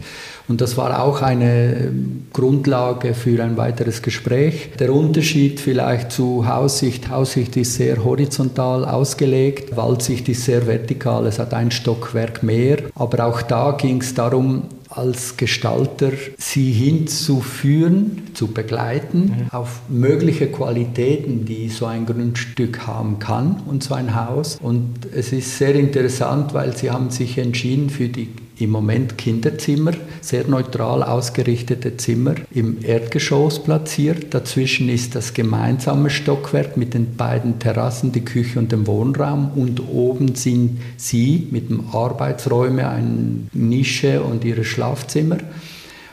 Und 0.49 0.61
das 0.61 0.77
war 0.77 1.03
auch 1.03 1.23
eine 1.23 1.75
ähm, 1.75 2.27
Grundlage 2.33 3.15
für 3.15 3.43
ein 3.43 3.57
weiteres 3.57 4.03
Gespräch. 4.03 4.71
Der 4.79 4.93
Unterschied 4.93 5.61
vielleicht 5.61 6.13
zu 6.13 6.47
Haussicht, 6.47 7.09
Haussicht 7.09 7.57
ist 7.57 7.75
sehr 7.75 8.05
horizontal 8.05 8.85
ausgelegt, 8.85 9.77
Waldsicht 9.77 10.29
ist 10.29 10.45
sehr 10.45 10.67
vertikal, 10.67 11.27
es 11.27 11.39
hat 11.39 11.55
ein 11.55 11.71
Stockwerk 11.71 12.43
mehr. 12.43 12.79
Aber 12.95 13.27
auch 13.27 13.43
da 13.43 13.73
ging 13.73 14.01
es 14.01 14.15
darum, 14.15 14.65
als 14.97 15.37
Gestalter 15.37 16.13
sie 16.39 16.71
hinzuführen, 16.73 18.23
zu 18.35 18.49
begleiten 18.49 19.21
mhm. 19.21 19.49
auf 19.51 19.81
mögliche 19.89 20.49
Qualitäten, 20.49 21.45
die 21.45 21.69
so 21.69 21.87
ein 21.87 22.07
Grundstück 22.07 22.87
haben 22.87 23.19
kann 23.19 23.63
und 23.67 23.83
so 23.83 23.95
ein 23.95 24.15
Haus. 24.15 24.59
Und 24.61 24.95
es 25.15 25.33
ist 25.33 25.57
sehr 25.59 25.75
interessant, 25.75 26.55
weil 26.55 26.77
sie 26.77 26.91
haben 26.91 27.11
sich 27.11 27.39
entschieden 27.39 27.91
für 27.91 28.09
die 28.09 28.29
im 28.63 28.71
Moment 28.71 29.19
Kinderzimmer, 29.19 29.93
sehr 30.21 30.47
neutral 30.47 31.03
ausgerichtete 31.03 31.97
Zimmer 31.97 32.35
im 32.53 32.85
Erdgeschoss 32.85 33.63
platziert. 33.63 34.33
Dazwischen 34.35 34.89
ist 34.89 35.15
das 35.15 35.35
gemeinsame 35.35 36.11
Stockwerk 36.11 36.77
mit 36.77 36.95
den 36.95 37.17
beiden 37.17 37.59
Terrassen, 37.59 38.13
die 38.13 38.25
Küche 38.25 38.59
und 38.59 38.73
dem 38.73 38.87
Wohnraum. 38.87 39.53
Und 39.57 39.81
oben 39.89 40.35
sind 40.35 40.81
sie 40.97 41.49
mit 41.51 41.71
dem 41.71 41.89
Arbeitsräume, 41.93 42.89
eine 42.89 43.49
Nische 43.53 44.23
und 44.23 44.45
ihre 44.45 44.65
Schlafzimmer. 44.65 45.39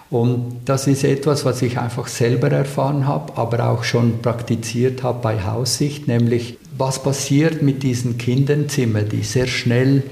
Und 0.10 0.62
das 0.66 0.88
ist 0.88 1.04
etwas, 1.04 1.46
was 1.46 1.62
ich 1.62 1.78
einfach 1.78 2.08
selber 2.08 2.50
erfahren 2.50 3.06
habe, 3.06 3.38
aber 3.38 3.70
auch 3.70 3.84
schon 3.84 4.22
praktiziert 4.22 5.04
habe 5.04 5.22
bei 5.22 5.44
Haussicht, 5.44 6.08
nämlich 6.08 6.58
was 6.78 7.04
passiert 7.04 7.62
mit 7.62 7.84
diesen 7.84 8.18
Kinderzimmern, 8.18 9.08
die 9.10 9.22
sehr 9.22 9.48
schnell 9.48 10.04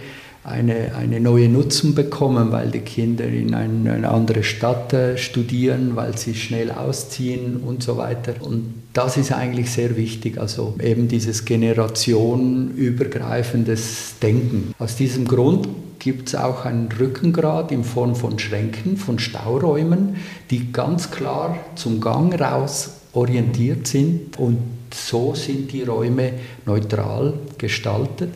eine, 0.48 0.96
eine 0.96 1.20
neue 1.20 1.50
Nutzung 1.50 1.94
bekommen, 1.94 2.54
weil 2.54 2.72
die 2.72 2.80
Kinder 2.80 3.26
in 3.26 3.54
eine, 3.54 3.92
eine 3.92 4.10
andere 4.10 4.44
Stadt 4.44 4.94
äh, 4.94 5.18
studieren, 5.18 5.98
weil 5.98 6.18
sie 6.18 6.36
schnell 6.36 6.72
ausziehen 6.72 7.58
und 7.58 7.84
so 7.84 7.98
weiter. 7.98 8.36
Und 8.40 8.76
das 8.94 9.18
ist 9.18 9.34
eigentlich 9.34 9.70
sehr 9.72 9.98
wichtig, 9.98 10.40
also 10.40 10.76
eben 10.82 11.10
dieses 11.10 11.44
generationenübergreifendes 11.44 14.14
Denken. 14.22 14.74
Aus 14.80 14.96
diesem 14.96 15.28
Grund 15.28 15.68
gibt 16.00 16.30
es 16.30 16.36
auch 16.36 16.64
einen 16.64 16.88
Rückengrad 16.98 17.74
in 17.74 17.84
Form 17.84 18.16
von 18.16 18.40
Schränken, 18.40 18.96
von 18.96 19.20
Stauräumen, 19.20 20.16
die 20.50 20.72
ganz 20.72 21.12
klar 21.12 21.58
zum 21.76 22.00
Gang 22.00 22.34
raus 22.40 22.92
orientiert 23.12 23.88
sind 23.88 24.40
und 24.40 24.60
so 24.94 25.36
sind 25.36 25.74
die 25.74 25.84
Räume 25.84 26.32
neutral 26.66 27.34
gestaltet 27.58 28.30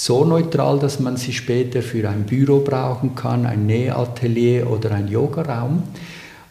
so 0.00 0.24
neutral, 0.24 0.78
dass 0.78 1.00
man 1.00 1.16
sie 1.16 1.32
später 1.32 1.82
für 1.82 2.08
ein 2.08 2.24
Büro 2.24 2.60
brauchen 2.60 3.16
kann, 3.16 3.46
ein 3.46 3.66
Nähatelier 3.66 4.70
oder 4.70 4.92
ein 4.92 5.08
Yogaraum. 5.08 5.82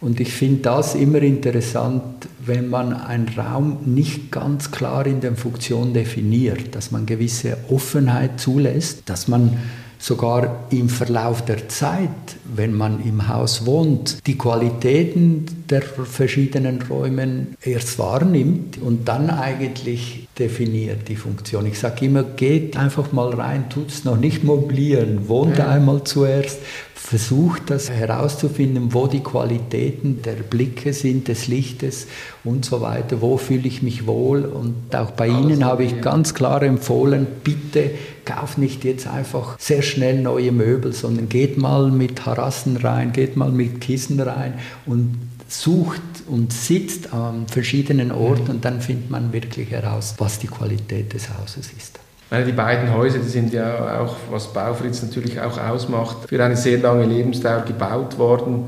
Und 0.01 0.19
ich 0.19 0.33
finde 0.33 0.63
das 0.63 0.95
immer 0.95 1.21
interessant, 1.21 2.27
wenn 2.45 2.69
man 2.69 2.93
einen 2.93 3.29
Raum 3.29 3.77
nicht 3.85 4.33
ganz 4.33 4.69
klar 4.69 5.07
in 5.07 5.21
der 5.21 5.35
Funktion 5.35 5.93
definiert, 5.93 6.75
dass 6.75 6.91
man 6.91 7.05
gewisse 7.05 7.57
Offenheit 7.69 8.37
zulässt, 8.37 9.03
dass 9.09 9.29
man 9.29 9.57
sogar 9.99 10.65
im 10.69 10.89
Verlauf 10.89 11.43
der 11.43 11.67
Zeit, 11.69 12.09
wenn 12.43 12.73
man 12.73 13.03
im 13.03 13.27
Haus 13.27 13.65
wohnt, 13.65 14.25
die 14.27 14.37
Qualitäten 14.37 15.65
der 15.69 15.81
verschiedenen 15.81 16.81
Räume 16.81 17.47
erst 17.61 17.99
wahrnimmt 17.99 18.77
und 18.81 19.07
dann 19.07 19.29
eigentlich 19.29 20.27
definiert 20.37 21.07
die 21.09 21.15
Funktion. 21.15 21.65
Ich 21.65 21.79
sage 21.79 22.05
immer, 22.05 22.23
geht 22.23 22.77
einfach 22.77 23.11
mal 23.11 23.33
rein, 23.33 23.69
tut 23.69 23.89
es 23.89 24.05
noch 24.05 24.17
nicht 24.17 24.43
mobilieren, 24.43 25.27
wohnt 25.27 25.57
ja. 25.57 25.67
einmal 25.67 26.03
zuerst, 26.03 26.59
versucht 26.97 27.69
das 27.69 27.89
herauszufinden, 27.89 28.93
wo 28.93 29.07
die 29.07 29.21
Qualitäten 29.21 30.21
der 30.23 30.33
Blicke 30.33 30.93
sind, 30.93 31.27
des 31.27 31.47
Lichtes 31.47 32.07
und 32.43 32.65
so 32.65 32.81
weiter, 32.81 33.21
wo 33.21 33.37
fühle 33.37 33.67
ich 33.67 33.81
mich 33.81 34.07
wohl. 34.07 34.43
Und 34.45 34.95
auch 34.95 35.11
bei 35.11 35.29
Alles 35.29 35.51
Ihnen 35.51 35.65
habe 35.65 35.83
ich 35.83 36.01
ganz 36.01 36.33
klar 36.33 36.63
empfohlen, 36.63 37.27
bitte 37.43 37.91
kauft 38.25 38.57
nicht 38.57 38.83
jetzt 38.83 39.07
einfach 39.07 39.57
sehr 39.59 39.83
schnell 39.83 40.21
neue 40.21 40.51
Möbel, 40.51 40.91
sondern 40.91 41.29
geht 41.29 41.57
mal 41.57 41.91
mit 41.91 42.25
Harassen 42.25 42.75
rein, 42.77 43.13
geht 43.13 43.37
mal 43.37 43.51
mit 43.51 43.79
Kissen 43.79 44.19
rein 44.19 44.55
und 44.85 45.17
sucht 45.47 46.01
und 46.27 46.51
sitzt 46.51 47.13
an 47.13 47.47
verschiedenen 47.47 48.11
Orten 48.11 48.51
und 48.51 48.65
dann 48.65 48.81
findet 48.81 49.09
man 49.09 49.31
wirklich 49.31 49.71
heraus, 49.71 50.15
was 50.17 50.39
die 50.39 50.47
Qualität 50.47 51.13
des 51.13 51.29
Hauses 51.29 51.71
ist. 51.77 51.99
Meine, 52.29 52.45
die 52.45 52.51
beiden 52.51 52.93
Häuser, 52.93 53.19
die 53.19 53.29
sind 53.29 53.53
ja 53.53 54.01
auch, 54.01 54.15
was 54.29 54.51
Baufritz 54.51 55.01
natürlich 55.01 55.39
auch 55.39 55.57
ausmacht, 55.57 56.27
für 56.27 56.43
eine 56.43 56.57
sehr 56.57 56.79
lange 56.79 57.05
Lebensdauer 57.05 57.61
gebaut 57.61 58.17
worden. 58.17 58.65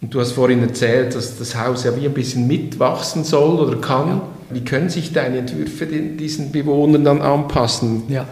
Und 0.00 0.14
du 0.14 0.20
hast 0.20 0.32
vorhin 0.32 0.62
erzählt, 0.62 1.14
dass 1.14 1.38
das 1.38 1.54
Haus 1.56 1.84
ja 1.84 1.94
wie 1.94 2.06
ein 2.06 2.14
bisschen 2.14 2.46
mitwachsen 2.46 3.22
soll 3.24 3.58
oder 3.60 3.76
kann. 3.80 4.08
Ja. 4.08 4.22
Wie 4.50 4.64
können 4.64 4.88
sich 4.88 5.12
deine 5.12 5.38
Entwürfe 5.38 5.86
diesen 5.86 6.52
Bewohnern 6.52 7.04
dann 7.04 7.20
anpassen? 7.20 8.04
Ja, 8.08 8.26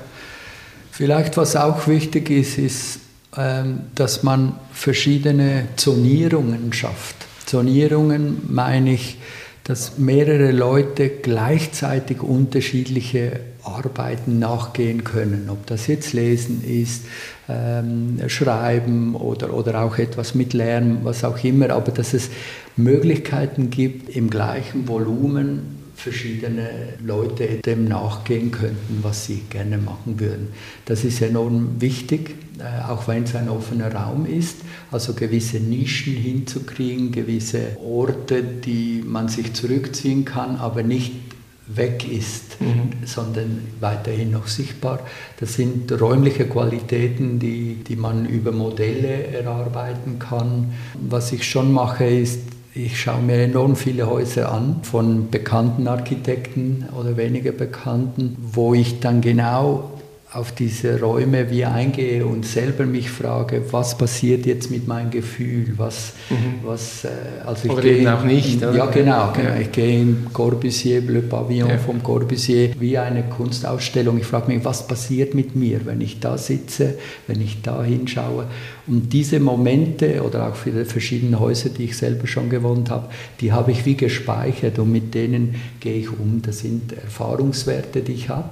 vielleicht 0.90 1.36
was 1.36 1.54
auch 1.54 1.86
wichtig 1.86 2.30
ist, 2.30 2.56
ist, 2.56 3.00
ähm, 3.36 3.80
dass 3.94 4.22
man 4.22 4.54
verschiedene 4.72 5.66
Zonierungen 5.76 6.72
schafft. 6.72 7.16
Zonierungen 7.44 8.40
meine 8.48 8.94
ich, 8.94 9.18
dass 9.64 9.98
mehrere 9.98 10.50
Leute 10.50 11.10
gleichzeitig 11.10 12.22
unterschiedliche 12.22 13.40
Arbeiten 13.76 14.38
nachgehen 14.38 15.04
können. 15.04 15.48
Ob 15.50 15.66
das 15.66 15.86
jetzt 15.86 16.12
Lesen 16.12 16.62
ist, 16.64 17.04
ähm, 17.48 18.18
Schreiben 18.28 19.14
oder, 19.14 19.52
oder 19.52 19.82
auch 19.82 19.98
etwas 19.98 20.34
mit 20.34 20.52
Lernen, 20.52 21.00
was 21.02 21.24
auch 21.24 21.42
immer. 21.44 21.70
Aber 21.70 21.92
dass 21.92 22.14
es 22.14 22.30
Möglichkeiten 22.76 23.70
gibt, 23.70 24.08
im 24.14 24.30
gleichen 24.30 24.88
Volumen 24.88 25.78
verschiedene 25.98 26.68
Leute 27.04 27.58
dem 27.66 27.86
nachgehen 27.86 28.52
könnten, 28.52 29.00
was 29.02 29.26
sie 29.26 29.42
gerne 29.50 29.78
machen 29.78 30.20
würden. 30.20 30.48
Das 30.84 31.02
ist 31.02 31.20
enorm 31.20 31.80
wichtig, 31.80 32.36
äh, 32.58 32.88
auch 32.88 33.08
wenn 33.08 33.24
es 33.24 33.34
ein 33.34 33.48
offener 33.48 33.92
Raum 33.92 34.24
ist, 34.24 34.58
also 34.92 35.14
gewisse 35.14 35.58
Nischen 35.58 36.14
hinzukriegen, 36.14 37.10
gewisse 37.10 37.76
Orte, 37.84 38.44
die 38.44 39.02
man 39.04 39.28
sich 39.28 39.54
zurückziehen 39.54 40.24
kann, 40.24 40.56
aber 40.56 40.84
nicht 40.84 41.27
weg 41.68 42.10
ist, 42.10 42.60
mhm. 42.60 43.06
sondern 43.06 43.68
weiterhin 43.80 44.30
noch 44.30 44.46
sichtbar. 44.46 45.00
Das 45.38 45.54
sind 45.54 45.92
räumliche 46.00 46.46
Qualitäten, 46.46 47.38
die, 47.38 47.76
die 47.86 47.96
man 47.96 48.26
über 48.26 48.52
Modelle 48.52 49.26
erarbeiten 49.28 50.18
kann. 50.18 50.72
Was 51.00 51.32
ich 51.32 51.48
schon 51.48 51.72
mache, 51.72 52.04
ist, 52.04 52.40
ich 52.74 53.00
schaue 53.00 53.22
mir 53.22 53.42
enorm 53.42 53.76
viele 53.76 54.08
Häuser 54.08 54.52
an 54.52 54.80
von 54.82 55.30
bekannten 55.30 55.88
Architekten 55.88 56.86
oder 56.98 57.16
weniger 57.16 57.52
bekannten, 57.52 58.36
wo 58.38 58.72
ich 58.72 59.00
dann 59.00 59.20
genau 59.20 59.97
auf 60.30 60.52
diese 60.52 61.00
Räume 61.00 61.50
wie 61.50 61.64
eingehe 61.64 62.26
und 62.26 62.44
selber 62.44 62.84
mich 62.84 63.10
frage, 63.10 63.62
was 63.70 63.96
passiert 63.96 64.44
jetzt 64.44 64.70
mit 64.70 64.86
meinem 64.86 65.10
Gefühl, 65.10 65.72
was, 65.78 66.12
mhm. 66.28 66.66
was 66.66 67.04
äh, 67.04 67.08
also 67.46 67.64
ich 67.64 67.70
oder 67.72 67.82
gehe 67.82 67.98
eben 67.98 68.08
auch 68.08 68.24
nicht. 68.24 68.60
In, 68.60 68.74
ja, 68.74 68.86
genau, 68.86 69.32
genau. 69.32 69.48
Ja. 69.48 69.56
ich 69.58 69.72
gehe 69.72 70.00
in 70.00 70.26
Corbusier, 70.30 71.00
Le 71.00 71.22
Pavillon 71.22 71.70
ja. 71.70 71.78
vom 71.78 72.02
Corbusier, 72.02 72.72
wie 72.78 72.98
eine 72.98 73.22
Kunstausstellung. 73.22 74.18
Ich 74.18 74.26
frage 74.26 74.52
mich, 74.52 74.62
was 74.66 74.86
passiert 74.86 75.34
mit 75.34 75.56
mir, 75.56 75.86
wenn 75.86 76.02
ich 76.02 76.20
da 76.20 76.36
sitze, 76.36 76.98
wenn 77.26 77.40
ich 77.40 77.62
da 77.62 77.82
hinschaue. 77.82 78.44
Und 78.86 79.10
diese 79.14 79.40
Momente 79.40 80.22
oder 80.22 80.48
auch 80.48 80.56
für 80.56 80.72
die 80.72 80.84
verschiedenen 80.84 81.40
Häuser, 81.40 81.70
die 81.70 81.84
ich 81.84 81.96
selber 81.96 82.26
schon 82.26 82.50
gewohnt 82.50 82.90
habe, 82.90 83.08
die 83.40 83.52
habe 83.52 83.72
ich 83.72 83.86
wie 83.86 83.96
gespeichert 83.96 84.78
und 84.78 84.92
mit 84.92 85.14
denen 85.14 85.54
gehe 85.80 86.00
ich 86.00 86.10
um. 86.10 86.42
Das 86.44 86.58
sind 86.58 86.92
Erfahrungswerte, 86.92 88.02
die 88.02 88.12
ich 88.12 88.28
habe. 88.28 88.50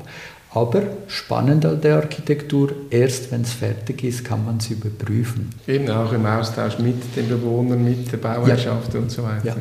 Aber 0.57 0.85
spannend 1.07 1.67
an 1.67 1.83
der 1.83 1.97
Architektur, 1.97 2.73
erst 2.89 3.31
wenn 3.31 3.43
es 3.43 3.53
fertig 3.53 4.03
ist, 4.03 4.25
kann 4.25 4.43
man 4.43 4.57
es 4.57 4.71
überprüfen. 4.71 5.51
Eben 5.69 5.91
auch 5.91 6.11
im 6.15 6.25
Austausch 6.25 6.79
mit 6.79 7.15
den 7.15 7.29
Bewohnern, 7.29 7.85
mit 7.85 8.11
der 8.11 8.17
Bauherrschaft 8.17 8.95
ja. 8.95 9.01
und 9.01 9.11
so 9.11 9.23
weiter. 9.23 9.49
Ja. 9.49 9.57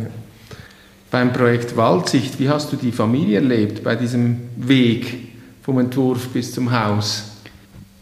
Beim 1.12 1.34
Projekt 1.34 1.75
Waldsicht, 1.75 2.40
wie 2.40 2.48
hast 2.48 2.72
du 2.72 2.78
die 2.78 2.94
Familie 2.94 3.40
erlebt 3.40 3.84
bei 3.84 3.98
diesem 3.98 4.38
Weg 4.56 5.18
vom 5.64 5.80
Entwurf 5.80 6.30
bis 6.30 6.54
zum 6.54 6.72
Haus? 6.72 7.25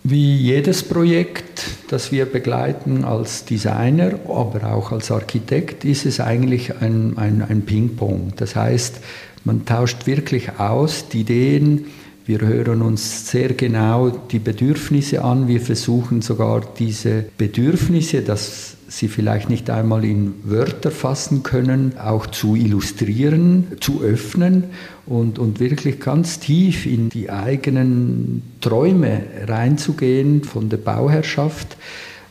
Wie 0.03 0.35
jedes 0.35 0.83
Projekt, 0.83 1.63
das 1.89 2.11
wir 2.11 2.27
begleiten 2.27 3.05
als 3.05 3.45
Designer, 3.45 4.19
aber 4.27 4.71
auch 4.71 4.91
als 4.91 5.09
Architekt, 5.09 5.83
ist 5.83 6.05
es 6.05 6.19
eigentlich 6.19 6.79
ein, 6.79 7.17
ein, 7.17 7.41
ein 7.41 7.63
Ping-Pong. 7.63 8.33
Das 8.35 8.55
heißt, 8.55 8.99
man 9.45 9.65
tauscht 9.65 10.05
wirklich 10.05 10.59
aus 10.59 11.09
die 11.09 11.21
Ideen, 11.21 11.85
wir 12.25 12.39
hören 12.39 12.81
uns 12.81 13.29
sehr 13.29 13.49
genau 13.49 14.09
die 14.09 14.39
Bedürfnisse 14.39 15.23
an. 15.23 15.49
Wir 15.49 15.59
versuchen 15.59 16.21
sogar 16.21 16.61
diese 16.79 17.25
Bedürfnisse, 17.37 18.21
dass 18.21 18.77
sie 18.87 19.09
vielleicht 19.09 19.49
nicht 19.49 19.69
einmal 19.69 20.05
in 20.05 20.35
Wörter 20.43 20.91
fassen 20.91 21.43
können, 21.43 21.97
auch 21.97 22.27
zu 22.27 22.55
illustrieren, 22.55 23.67
zu 23.81 24.01
öffnen 24.01 24.65
und, 25.05 25.37
und 25.37 25.59
wirklich 25.59 25.99
ganz 25.99 26.39
tief 26.39 26.85
in 26.85 27.09
die 27.09 27.29
eigenen 27.29 28.43
Träume 28.61 29.23
reinzugehen 29.45 30.43
von 30.43 30.69
der 30.69 30.77
Bauherrschaft. 30.77 31.75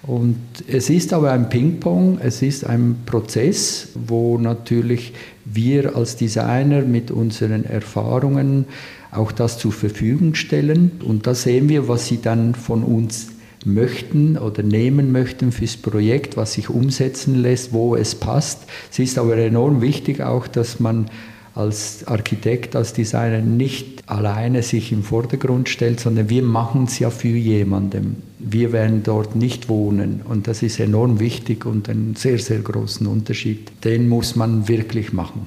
Und 0.04 0.38
es 0.66 0.88
ist 0.88 1.12
aber 1.12 1.32
ein 1.32 1.48
Ping-Pong, 1.48 2.18
es 2.20 2.42
ist 2.42 2.66
ein 2.66 3.00
Prozess, 3.06 3.88
wo 3.94 4.38
natürlich 4.38 5.12
wir 5.44 5.94
als 5.96 6.16
Designer 6.16 6.82
mit 6.82 7.10
unseren 7.10 7.64
Erfahrungen 7.64 8.66
auch 9.12 9.30
das 9.30 9.58
zur 9.58 9.72
Verfügung 9.72 10.34
stellen. 10.34 10.90
Und 11.04 11.26
da 11.26 11.34
sehen 11.34 11.68
wir, 11.68 11.86
was 11.86 12.08
sie 12.08 12.20
dann 12.20 12.54
von 12.54 12.82
uns 12.82 13.28
möchten 13.64 14.36
oder 14.36 14.62
nehmen 14.62 15.12
möchten 15.12 15.52
fürs 15.52 15.76
Projekt, 15.76 16.36
was 16.36 16.54
sich 16.54 16.68
umsetzen 16.68 17.36
lässt, 17.40 17.72
wo 17.72 17.94
es 17.94 18.14
passt. 18.16 18.64
Es 18.90 18.98
ist 18.98 19.18
aber 19.18 19.36
enorm 19.36 19.80
wichtig 19.80 20.20
auch, 20.20 20.48
dass 20.48 20.80
man 20.80 21.08
als 21.54 22.06
Architekt, 22.06 22.74
als 22.74 22.94
Designer 22.94 23.42
nicht 23.42 24.08
alleine 24.08 24.62
sich 24.62 24.90
im 24.90 25.02
Vordergrund 25.02 25.68
stellt, 25.68 26.00
sondern 26.00 26.30
wir 26.30 26.42
machen 26.42 26.84
es 26.84 26.98
ja 26.98 27.10
für 27.10 27.28
jemanden. 27.28 28.22
Wir 28.38 28.72
werden 28.72 29.02
dort 29.02 29.36
nicht 29.36 29.68
wohnen 29.68 30.22
und 30.26 30.48
das 30.48 30.62
ist 30.62 30.80
enorm 30.80 31.20
wichtig 31.20 31.66
und 31.66 31.88
einen 31.90 32.16
sehr, 32.16 32.38
sehr 32.38 32.60
großen 32.60 33.06
Unterschied. 33.06 33.70
Den 33.84 34.08
muss 34.08 34.34
man 34.34 34.66
wirklich 34.66 35.12
machen. 35.12 35.46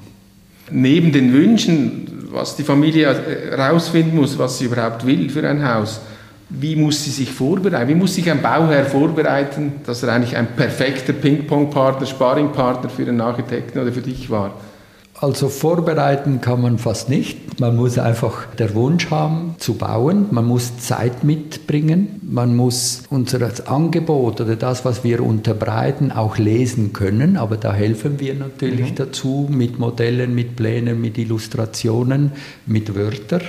Neben 0.70 1.12
den 1.12 1.32
Wünschen 1.32 2.15
was 2.36 2.54
die 2.54 2.62
Familie 2.62 3.12
herausfinden 3.50 4.14
muss, 4.14 4.38
was 4.38 4.58
sie 4.58 4.66
überhaupt 4.66 5.06
will 5.06 5.30
für 5.30 5.48
ein 5.48 5.66
Haus. 5.66 6.00
Wie 6.48 6.76
muss 6.76 7.02
sie 7.02 7.10
sich 7.10 7.32
vorbereiten? 7.32 7.88
Wie 7.88 7.94
muss 7.94 8.14
sich 8.14 8.30
ein 8.30 8.40
Bauherr 8.40 8.84
vorbereiten, 8.84 9.80
dass 9.84 10.02
er 10.02 10.12
eigentlich 10.12 10.36
ein 10.36 10.46
perfekter 10.54 11.12
Ping-Pong-Partner, 11.12 12.06
Sparring-Partner 12.06 12.88
für 12.88 13.04
den 13.04 13.20
Architekten 13.20 13.78
oder 13.80 13.90
für 13.90 14.02
dich 14.02 14.30
war? 14.30 14.52
Also 15.18 15.48
vorbereiten 15.48 16.42
kann 16.42 16.60
man 16.60 16.78
fast 16.78 17.08
nicht. 17.08 17.58
Man 17.58 17.74
muss 17.74 17.96
einfach 17.96 18.54
der 18.56 18.74
Wunsch 18.74 19.10
haben 19.10 19.54
zu 19.58 19.74
bauen. 19.74 20.26
Man 20.30 20.44
muss 20.44 20.76
Zeit 20.78 21.24
mitbringen. 21.24 22.20
Man 22.22 22.54
muss 22.54 23.04
unser 23.08 23.40
Angebot 23.70 24.42
oder 24.42 24.56
das, 24.56 24.84
was 24.84 25.04
wir 25.04 25.22
unterbreiten, 25.22 26.12
auch 26.12 26.36
lesen 26.36 26.92
können. 26.92 27.38
Aber 27.38 27.56
da 27.56 27.72
helfen 27.72 28.20
wir 28.20 28.34
natürlich 28.34 28.90
mhm. 28.90 28.96
dazu 28.96 29.48
mit 29.50 29.78
Modellen, 29.78 30.34
mit 30.34 30.54
Plänen, 30.54 31.00
mit 31.00 31.16
Illustrationen, 31.16 32.32
mit 32.66 32.94
Wörtern, 32.94 33.42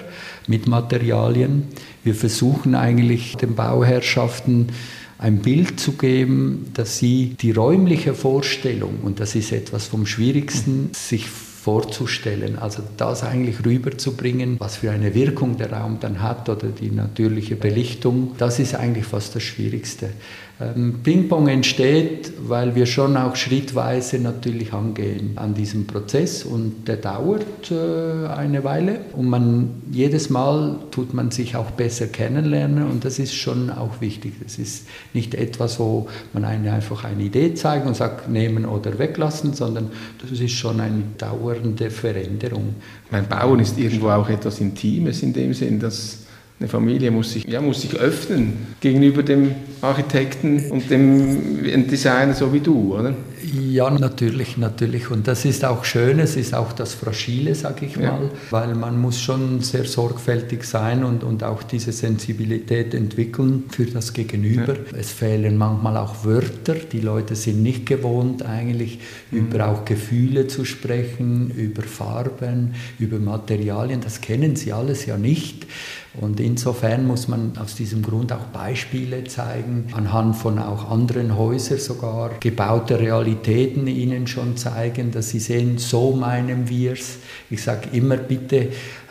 mit 0.48 0.68
Materialien. 0.68 1.68
Wir 2.06 2.16
versuchen 2.16 2.76
eigentlich 2.76 3.36
den 3.36 3.56
Bauherrschaften 3.56 4.70
ein 5.20 5.40
Bild 5.40 5.80
zu 5.80 5.94
geben, 5.94 6.68
dass 6.76 6.98
sie 6.98 7.36
die 7.42 7.52
räumliche 7.52 8.14
Vorstellung, 8.14 9.00
und 9.04 9.20
das 9.20 9.36
ist 9.36 9.52
etwas 9.52 9.88
vom 9.88 10.06
Schwierigsten, 10.06 10.92
sich 10.94 11.26
vorzustellen. 11.68 12.58
Also 12.58 12.82
das 12.96 13.26
eigentlich 13.26 13.66
rüberzubringen, 13.66 14.56
was 14.58 14.78
für 14.78 14.90
eine 14.90 15.14
Wirkung 15.14 15.58
der 15.58 15.74
Raum 15.74 15.98
dann 16.00 16.22
hat 16.22 16.48
oder 16.48 16.70
die 16.70 16.92
natürliche 16.92 17.58
Belichtung, 17.58 18.36
das 18.38 18.60
ist 18.60 18.74
eigentlich 18.74 19.04
fast 19.04 19.36
das 19.36 19.44
Schwierigste. 19.44 20.12
Ähm, 20.60 21.02
Ping-Pong 21.04 21.50
entsteht, 21.50 22.34
weil 22.40 22.74
wir 22.74 22.88
schon 22.88 23.16
auch 23.16 23.36
schrittweise 23.36 24.18
natürlich 24.18 24.74
angehen 24.74 25.34
an 25.36 25.54
diesem 25.54 25.86
Prozess 25.86 26.44
und 26.44 26.88
der 26.88 26.98
dauert 26.98 27.70
äh, 27.70 28.28
eine 28.28 28.64
Weile 28.64 29.02
und 29.14 29.30
man 29.30 29.84
jedes 29.92 30.32
Mal 30.32 30.80
tut 30.90 31.14
man 31.14 31.30
sich 31.30 31.56
auch 31.56 31.70
besser 31.70 32.08
kennenlernen 32.08 32.90
und 32.90 33.06
das 33.06 33.20
ist 33.20 33.36
schon 33.36 33.70
auch 33.70 34.02
wichtig. 34.02 34.34
Das 34.42 34.58
ist 34.58 34.88
nicht 35.14 35.36
etwas, 35.36 35.80
wo 35.80 36.08
man 36.34 36.44
eine, 36.44 36.74
einfach 36.74 37.04
eine 37.04 37.22
Idee 37.22 37.54
zeigt 37.54 37.86
und 37.86 37.96
sagt 37.96 38.28
nehmen 38.28 38.66
oder 38.66 38.98
weglassen, 38.98 39.54
sondern 39.54 39.92
das 40.20 40.40
ist 40.40 40.54
schon 40.54 40.80
eine 40.80 41.04
dauernde 41.20 41.92
Veränderung. 41.92 42.74
Mein 43.12 43.28
Bauen 43.28 43.60
ist 43.60 43.78
irgendwo 43.78 44.10
auch 44.10 44.28
etwas 44.28 44.60
Intimes 44.60 45.22
in 45.22 45.34
dem 45.34 45.54
Sinn, 45.54 45.80
dass 45.80 46.27
eine 46.60 46.70
Familie 46.70 47.12
muss 47.12 47.34
sich, 47.34 47.46
ja, 47.46 47.62
muss 47.62 47.82
sich 47.82 47.96
öffnen 47.96 48.54
gegenüber 48.80 49.22
dem 49.22 49.52
Architekten 49.82 50.72
und 50.72 50.90
dem 50.90 51.88
Designer 51.88 52.34
so 52.34 52.52
wie 52.52 52.60
du, 52.60 52.96
oder? 52.98 53.16
Ja, 53.54 53.90
natürlich, 53.90 54.58
natürlich. 54.58 55.10
Und 55.10 55.28
das 55.28 55.46
ist 55.46 55.64
auch 55.64 55.86
schön, 55.86 56.20
es 56.20 56.36
ist 56.36 56.54
auch 56.54 56.74
das 56.74 56.94
Fragile, 56.94 57.56
sage 57.56 57.86
ich 57.86 57.96
ja. 57.96 58.12
mal, 58.12 58.30
weil 58.50 58.76
man 58.76 59.00
muss 59.00 59.20
schon 59.20 59.62
sehr 59.62 59.86
sorgfältig 59.86 60.64
sein 60.64 61.04
und, 61.04 61.24
und 61.24 61.44
auch 61.44 61.64
diese 61.64 61.92
Sensibilität 61.92 62.94
entwickeln 62.94 63.66
für 63.70 63.86
das 63.86 64.14
Gegenüber. 64.14 64.74
Ja. 64.74 64.98
Es 64.98 65.12
fehlen 65.12 65.58
manchmal 65.58 65.98
auch 65.98 66.26
Wörter, 66.26 66.76
die 66.76 67.00
Leute 67.00 67.36
sind 67.36 67.64
nicht 67.64 67.86
gewohnt, 67.86 68.44
eigentlich 68.44 69.00
mhm. 69.32 69.38
über 69.40 69.68
auch 69.68 69.86
Gefühle 69.86 70.48
zu 70.48 70.66
sprechen, 70.66 71.52
über 71.52 71.84
Farben, 71.84 72.74
über 73.00 73.20
Materialien, 73.20 74.02
das 74.02 74.22
kennen 74.22 74.56
sie 74.56 74.74
alles 74.74 75.06
ja 75.06 75.18
nicht. 75.18 75.66
Und 76.20 76.40
insofern 76.40 77.06
muss 77.06 77.28
man 77.28 77.54
aus 77.58 77.76
diesem 77.76 78.02
Grund 78.02 78.34
auch 78.34 78.46
Beispiele 78.46 79.24
zeigen, 79.26 79.86
anhand 79.94 80.36
von 80.36 80.58
auch 80.58 80.90
anderen 80.90 81.38
Häusern 81.38 81.78
sogar 81.78 82.32
gebaute 82.40 83.00
Realitäten 83.38 83.88
ihnen 83.88 84.28
schon 84.28 84.58
zeigen, 84.58 85.12
dass 85.12 85.30
sie 85.30 85.40
sehen, 85.40 85.78
so 85.78 86.16
meinen 86.16 86.70
wir 86.70 86.94
es. 86.94 87.18
Ich 87.50 87.64
sage 87.64 87.90
immer, 87.92 88.18
bitte 88.18 88.70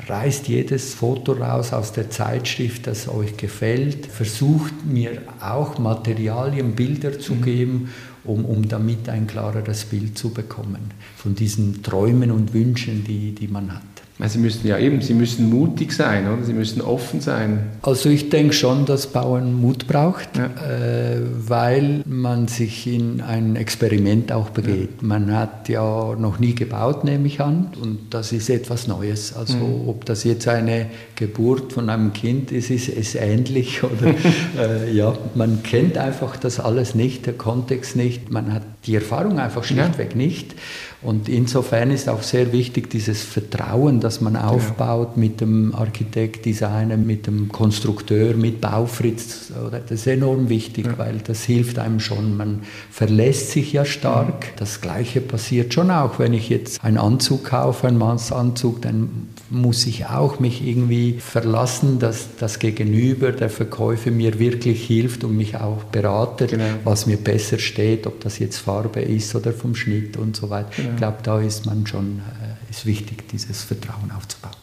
reißt 0.08 0.48
jedes 0.48 0.94
Foto 0.94 1.32
raus 1.32 1.72
aus 1.72 1.92
der 1.92 2.10
Zeitschrift, 2.10 2.86
das 2.86 3.08
euch 3.08 3.36
gefällt. 3.36 4.06
Versucht 4.06 4.84
mir 4.84 5.22
auch 5.40 5.78
Materialien, 5.78 6.72
Bilder 6.72 7.18
zu 7.18 7.34
mhm. 7.34 7.42
geben, 7.42 7.94
um, 8.24 8.44
um 8.44 8.68
damit 8.68 9.08
ein 9.08 9.26
klareres 9.26 9.84
Bild 9.84 10.18
zu 10.18 10.30
bekommen 10.30 10.90
von 11.16 11.34
diesen 11.34 11.82
Träumen 11.82 12.30
und 12.30 12.52
Wünschen, 12.52 13.04
die, 13.04 13.32
die 13.32 13.48
man 13.48 13.72
hat. 13.72 13.82
Sie 14.24 14.38
müssen 14.38 14.66
ja 14.66 14.78
eben, 14.78 15.02
Sie 15.02 15.12
müssen 15.12 15.50
mutig 15.50 15.92
sein, 15.92 16.26
oder? 16.26 16.42
Sie 16.42 16.54
müssen 16.54 16.80
offen 16.80 17.20
sein. 17.20 17.66
Also 17.82 18.08
ich 18.08 18.30
denke 18.30 18.54
schon, 18.54 18.86
dass 18.86 19.08
Bauen 19.08 19.60
Mut 19.60 19.86
braucht, 19.86 20.38
ja. 20.38 20.46
äh, 20.46 21.20
weil 21.20 22.02
man 22.06 22.48
sich 22.48 22.86
in 22.86 23.20
ein 23.20 23.56
Experiment 23.56 24.32
auch 24.32 24.48
begeht. 24.50 24.88
Ja. 25.02 25.06
Man 25.06 25.36
hat 25.36 25.68
ja 25.68 26.14
noch 26.18 26.38
nie 26.38 26.54
gebaut, 26.54 27.04
nehme 27.04 27.26
ich 27.26 27.42
an, 27.42 27.68
und 27.82 27.98
das 28.10 28.32
ist 28.32 28.48
etwas 28.48 28.86
Neues. 28.86 29.36
Also 29.36 29.58
mhm. 29.58 29.88
ob 29.88 30.06
das 30.06 30.24
jetzt 30.24 30.48
eine 30.48 30.86
Geburt 31.14 31.74
von 31.74 31.90
einem 31.90 32.14
Kind 32.14 32.52
ist, 32.52 32.70
ist 32.70 32.88
es 32.88 33.16
ähnlich 33.16 33.82
oder 33.82 34.14
äh, 34.58 34.92
ja, 34.92 35.14
man 35.34 35.62
kennt 35.62 35.98
einfach 35.98 36.38
das 36.38 36.58
alles 36.58 36.94
nicht, 36.94 37.26
der 37.26 37.34
Kontext 37.34 37.96
nicht, 37.96 38.32
man 38.32 38.54
hat 38.54 38.62
die 38.86 38.94
Erfahrung 38.94 39.38
einfach 39.38 39.64
schlichtweg 39.64 40.12
ja. 40.12 40.16
nicht. 40.16 40.54
Und 41.02 41.28
insofern 41.28 41.90
ist 41.90 42.08
auch 42.08 42.22
sehr 42.22 42.52
wichtig 42.52 42.88
dieses 42.90 43.22
Vertrauen, 43.22 44.00
das 44.00 44.20
man 44.20 44.36
aufbaut 44.36 45.10
ja. 45.14 45.20
mit 45.20 45.40
dem 45.40 45.74
Architekt, 45.74 46.46
Designer, 46.46 46.96
mit 46.96 47.26
dem 47.26 47.48
Konstrukteur, 47.48 48.34
mit 48.34 48.60
Baufritz. 48.60 49.52
Das 49.70 49.90
ist 49.90 50.06
enorm 50.06 50.48
wichtig, 50.48 50.86
ja. 50.86 50.98
weil 50.98 51.18
das 51.18 51.44
hilft 51.44 51.78
einem 51.78 52.00
schon. 52.00 52.36
Man 52.36 52.62
verlässt 52.90 53.50
sich 53.50 53.72
ja 53.72 53.84
stark. 53.84 54.56
Das 54.56 54.80
Gleiche 54.80 55.20
passiert 55.20 55.74
schon 55.74 55.90
auch, 55.90 56.18
wenn 56.18 56.32
ich 56.32 56.48
jetzt 56.48 56.82
einen 56.82 56.98
Anzug 56.98 57.44
kaufe, 57.44 57.86
einen 57.86 57.98
Mannsanzug, 57.98 58.82
dann 58.82 59.28
muss 59.50 59.86
ich 59.86 60.06
auch 60.06 60.40
mich 60.40 60.66
irgendwie 60.66 61.18
verlassen, 61.20 61.98
dass 61.98 62.36
das 62.38 62.58
Gegenüber, 62.58 63.30
der 63.32 63.50
Verkäufer 63.50 64.10
mir 64.10 64.38
wirklich 64.38 64.84
hilft 64.86 65.22
und 65.22 65.36
mich 65.36 65.56
auch 65.56 65.84
beratet, 65.84 66.50
genau. 66.50 66.64
was 66.84 67.06
mir 67.06 67.16
besser 67.16 67.58
steht, 67.58 68.06
ob 68.06 68.20
das 68.20 68.38
jetzt 68.38 68.58
Farbe 68.58 69.00
ist 69.00 69.34
oder 69.34 69.52
vom 69.52 69.74
Schnitt 69.74 70.16
und 70.16 70.34
so 70.34 70.50
weiter. 70.50 70.82
Ich 70.90 70.96
glaube, 70.96 71.18
da 71.22 71.40
ist 71.40 71.66
man 71.66 71.86
schon, 71.86 72.20
äh, 72.42 72.70
ist 72.70 72.86
wichtig, 72.86 73.28
dieses 73.28 73.64
Vertrauen 73.64 74.10
aufzubauen. 74.16 74.54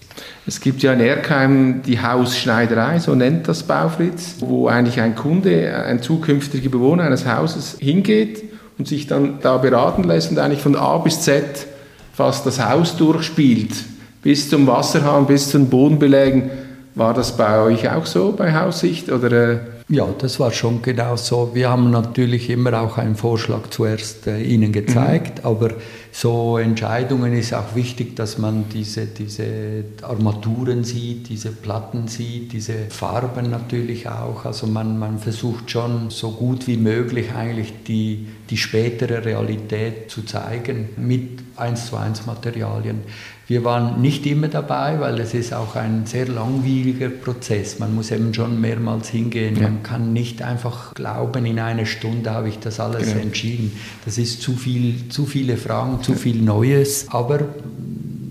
Es 0.45 0.59
gibt 0.59 0.83
ja 0.83 0.93
in 0.93 0.99
Erkheim 0.99 1.81
die 1.83 2.01
Hausschneiderei, 2.01 2.99
so 2.99 3.15
nennt 3.15 3.47
das 3.47 3.63
Baufritz, 3.63 4.36
wo 4.39 4.67
eigentlich 4.67 4.99
ein 4.99 5.15
Kunde, 5.15 5.75
ein 5.86 6.01
zukünftiger 6.01 6.69
Bewohner 6.69 7.03
eines 7.03 7.25
Hauses 7.25 7.77
hingeht 7.79 8.43
und 8.77 8.88
sich 8.88 9.07
dann 9.07 9.39
da 9.41 9.57
beraten 9.57 10.03
lässt 10.03 10.31
und 10.31 10.39
eigentlich 10.39 10.62
von 10.62 10.75
A 10.75 10.97
bis 10.97 11.21
Z 11.21 11.67
fast 12.13 12.45
das 12.45 12.63
Haus 12.63 12.97
durchspielt, 12.97 13.71
bis 14.21 14.49
zum 14.49 14.67
Wasserhahn, 14.67 15.25
bis 15.25 15.49
zu 15.49 15.57
den 15.57 15.69
Bodenbelägen. 15.69 16.49
War 16.95 17.13
das 17.13 17.36
bei 17.36 17.59
euch 17.59 17.89
auch 17.89 18.05
so 18.05 18.33
bei 18.33 18.53
Haussicht 18.53 19.12
oder 19.12 19.31
äh, 19.31 19.59
ja, 19.89 20.07
das 20.17 20.39
war 20.39 20.51
schon 20.51 20.81
genau 20.81 21.15
so. 21.17 21.51
Wir 21.53 21.69
haben 21.69 21.91
natürlich 21.91 22.49
immer 22.49 22.81
auch 22.81 22.97
einen 22.97 23.15
Vorschlag 23.15 23.69
zuerst 23.69 24.27
äh, 24.27 24.41
Ihnen 24.41 24.71
gezeigt, 24.71 25.39
mhm. 25.39 25.49
aber 25.49 25.71
so 26.11 26.57
Entscheidungen 26.57 27.33
ist 27.33 27.53
auch 27.53 27.75
wichtig, 27.75 28.15
dass 28.15 28.37
man 28.37 28.65
diese, 28.71 29.07
diese 29.07 29.83
Armaturen 30.03 30.83
sieht, 30.83 31.27
diese 31.29 31.51
Platten 31.51 32.07
sieht, 32.07 32.53
diese 32.53 32.73
Farben 32.89 33.49
natürlich 33.49 34.07
auch. 34.07 34.45
Also 34.45 34.67
man, 34.67 34.97
man 34.99 35.19
versucht 35.19 35.71
schon 35.71 36.09
so 36.11 36.31
gut 36.31 36.67
wie 36.67 36.77
möglich 36.77 37.33
eigentlich 37.33 37.73
die, 37.87 38.27
die 38.49 38.57
spätere 38.57 39.25
Realität 39.25 40.09
zu 40.09 40.23
zeigen 40.23 40.89
mit 40.97 41.42
1 41.55 41.87
zu 41.87 41.97
1 41.97 42.25
Materialien. 42.25 43.01
Wir 43.47 43.65
waren 43.65 44.01
nicht 44.01 44.25
immer 44.25 44.47
dabei, 44.47 44.99
weil 44.99 45.19
es 45.19 45.33
ist 45.33 45.53
auch 45.53 45.75
ein 45.75 46.05
sehr 46.05 46.27
langwieriger 46.27 47.09
Prozess. 47.09 47.77
Man 47.77 47.93
muss 47.93 48.09
eben 48.09 48.33
schon 48.33 48.61
mehrmals 48.61 49.09
hingehen. 49.09 49.57
Ja. 49.57 49.63
Man 49.63 49.83
kann 49.83 50.13
nicht 50.13 50.41
einfach 50.41 50.93
glauben, 50.93 51.45
in 51.45 51.59
einer 51.59 51.85
Stunde 51.85 52.31
habe 52.31 52.47
ich 52.49 52.59
das 52.59 52.79
alles 52.79 53.09
genau. 53.09 53.21
entschieden. 53.21 53.73
Das 54.05 54.17
ist 54.17 54.41
zu 54.41 54.53
viel, 54.53 55.09
zu 55.09 55.25
viele 55.25 55.57
Fragen, 55.57 56.01
zu 56.01 56.13
viel 56.13 56.41
Neues. 56.41 57.07
Aber 57.09 57.41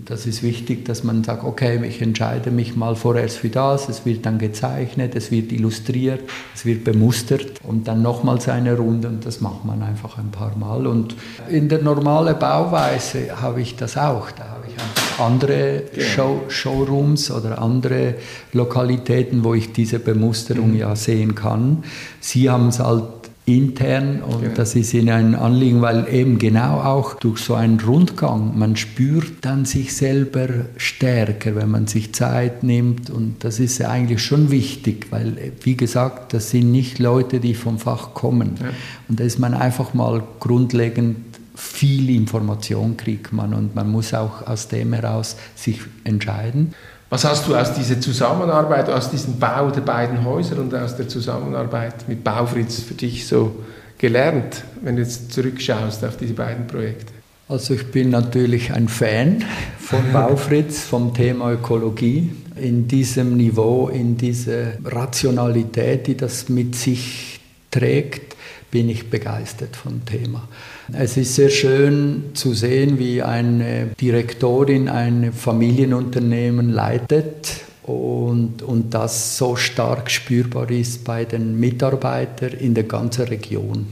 das 0.05 0.25
ist 0.25 0.43
wichtig, 0.43 0.85
dass 0.85 1.03
man 1.03 1.23
sagt, 1.23 1.43
okay, 1.43 1.79
ich 1.85 2.01
entscheide 2.01 2.51
mich 2.51 2.75
mal 2.75 2.95
vorerst 2.95 3.37
für 3.37 3.49
das, 3.49 3.89
es 3.89 4.05
wird 4.05 4.25
dann 4.25 4.37
gezeichnet, 4.37 5.15
es 5.15 5.31
wird 5.31 5.51
illustriert, 5.51 6.21
es 6.53 6.65
wird 6.65 6.83
bemustert 6.83 7.61
und 7.63 7.87
dann 7.87 8.01
nochmals 8.01 8.49
eine 8.49 8.75
Runde 8.75 9.07
und 9.07 9.25
das 9.25 9.41
macht 9.41 9.65
man 9.65 9.81
einfach 9.81 10.17
ein 10.17 10.31
paar 10.31 10.55
Mal. 10.57 10.87
Und 10.87 11.15
in 11.49 11.69
der 11.69 11.81
normalen 11.81 12.37
Bauweise 12.37 13.41
habe 13.41 13.61
ich 13.61 13.75
das 13.75 13.97
auch. 13.97 14.31
Da 14.31 14.49
habe 14.49 14.65
ich 14.67 14.73
einfach 14.73 15.19
andere 15.19 15.83
genau. 15.93 16.05
Show, 16.05 16.41
Showrooms 16.47 17.31
oder 17.31 17.61
andere 17.61 18.15
Lokalitäten, 18.51 19.43
wo 19.43 19.53
ich 19.53 19.73
diese 19.73 19.99
Bemusterung 19.99 20.71
mhm. 20.71 20.77
ja 20.77 20.95
sehen 20.95 21.35
kann. 21.35 21.83
Sie 22.19 22.49
haben 22.49 22.69
es 22.69 22.79
halt 22.79 23.22
intern 23.45 24.21
und 24.21 24.41
genau. 24.41 24.53
das 24.55 24.75
ist 24.75 24.93
ihnen 24.93 25.09
ein 25.09 25.35
Anliegen, 25.35 25.81
weil 25.81 26.07
eben 26.09 26.39
genau 26.39 26.79
auch 26.79 27.15
durch 27.15 27.39
so 27.39 27.55
einen 27.55 27.79
Rundgang, 27.79 28.57
man 28.57 28.77
spürt 28.77 29.33
dann 29.41 29.65
sich 29.65 29.93
selber 29.93 30.47
stärker, 30.77 31.55
wenn 31.55 31.69
man 31.69 31.87
sich 31.87 32.13
Zeit 32.13 32.63
nimmt 32.63 33.09
und 33.09 33.43
das 33.43 33.59
ist 33.59 33.81
eigentlich 33.81 34.23
schon 34.23 34.49
wichtig, 34.49 35.07
weil 35.09 35.51
wie 35.61 35.75
gesagt, 35.75 36.33
das 36.33 36.51
sind 36.51 36.71
nicht 36.71 36.99
Leute, 36.99 37.41
die 37.41 37.53
vom 37.53 37.79
Fach 37.79 38.13
kommen 38.13 38.55
ja. 38.61 38.69
und 39.09 39.19
da 39.19 39.25
ist 39.25 39.39
man 39.39 39.53
einfach 39.53 39.93
mal 39.93 40.23
grundlegend 40.39 41.17
viel 41.55 42.09
Information 42.09 42.97
kriegt 42.97 43.31
man 43.31 43.53
und 43.53 43.75
man 43.75 43.89
muss 43.89 44.13
auch 44.13 44.47
aus 44.47 44.69
dem 44.69 44.93
heraus 44.93 45.35
sich 45.55 45.81
entscheiden. 46.03 46.73
Was 47.13 47.25
hast 47.25 47.47
du 47.47 47.55
aus 47.55 47.71
dieser 47.75 48.01
Zusammenarbeit, 48.01 48.89
aus 48.89 49.11
diesem 49.11 49.37
Bau 49.37 49.69
der 49.69 49.81
beiden 49.81 50.25
Häuser 50.25 50.57
und 50.57 50.73
aus 50.73 50.95
der 50.95 51.07
Zusammenarbeit 51.07 52.07
mit 52.09 52.23
Baufritz 52.23 52.79
für 52.79 52.95
dich 52.95 53.27
so 53.27 53.55
gelernt, 53.99 54.63
wenn 54.81 54.95
du 54.95 55.03
jetzt 55.03 55.31
zurückschaust 55.31 56.03
auf 56.05 56.17
diese 56.17 56.33
beiden 56.33 56.65
Projekte? 56.65 57.13
Also 57.47 57.75
ich 57.75 57.85
bin 57.91 58.09
natürlich 58.09 58.73
ein 58.73 58.87
Fan 58.87 59.45
von 59.77 59.99
Baufritz, 60.11 60.79
vom 60.79 61.13
Thema 61.13 61.51
Ökologie. 61.51 62.31
In 62.55 62.87
diesem 62.87 63.37
Niveau, 63.37 63.89
in 63.89 64.17
dieser 64.17 64.83
Rationalität, 64.83 66.07
die 66.07 66.17
das 66.17 66.49
mit 66.49 66.73
sich 66.73 67.39
trägt, 67.69 68.35
bin 68.71 68.89
ich 68.89 69.11
begeistert 69.11 69.75
vom 69.75 70.03
Thema. 70.03 70.47
Es 70.95 71.17
ist 71.17 71.33
sehr 71.33 71.49
schön 71.49 72.35
zu 72.35 72.53
sehen, 72.53 72.99
wie 72.99 73.23
eine 73.23 73.87
Direktorin 73.99 74.89
ein 74.89 75.33
Familienunternehmen 75.33 76.69
leitet 76.69 77.61
und, 77.81 78.61
und 78.61 78.93
das 78.93 79.37
so 79.37 79.55
stark 79.55 80.11
spürbar 80.11 80.69
ist 80.69 81.03
bei 81.03 81.25
den 81.25 81.59
Mitarbeitern 81.59 82.53
in 82.53 82.75
der 82.75 82.83
ganzen 82.83 83.25
Region. 83.25 83.87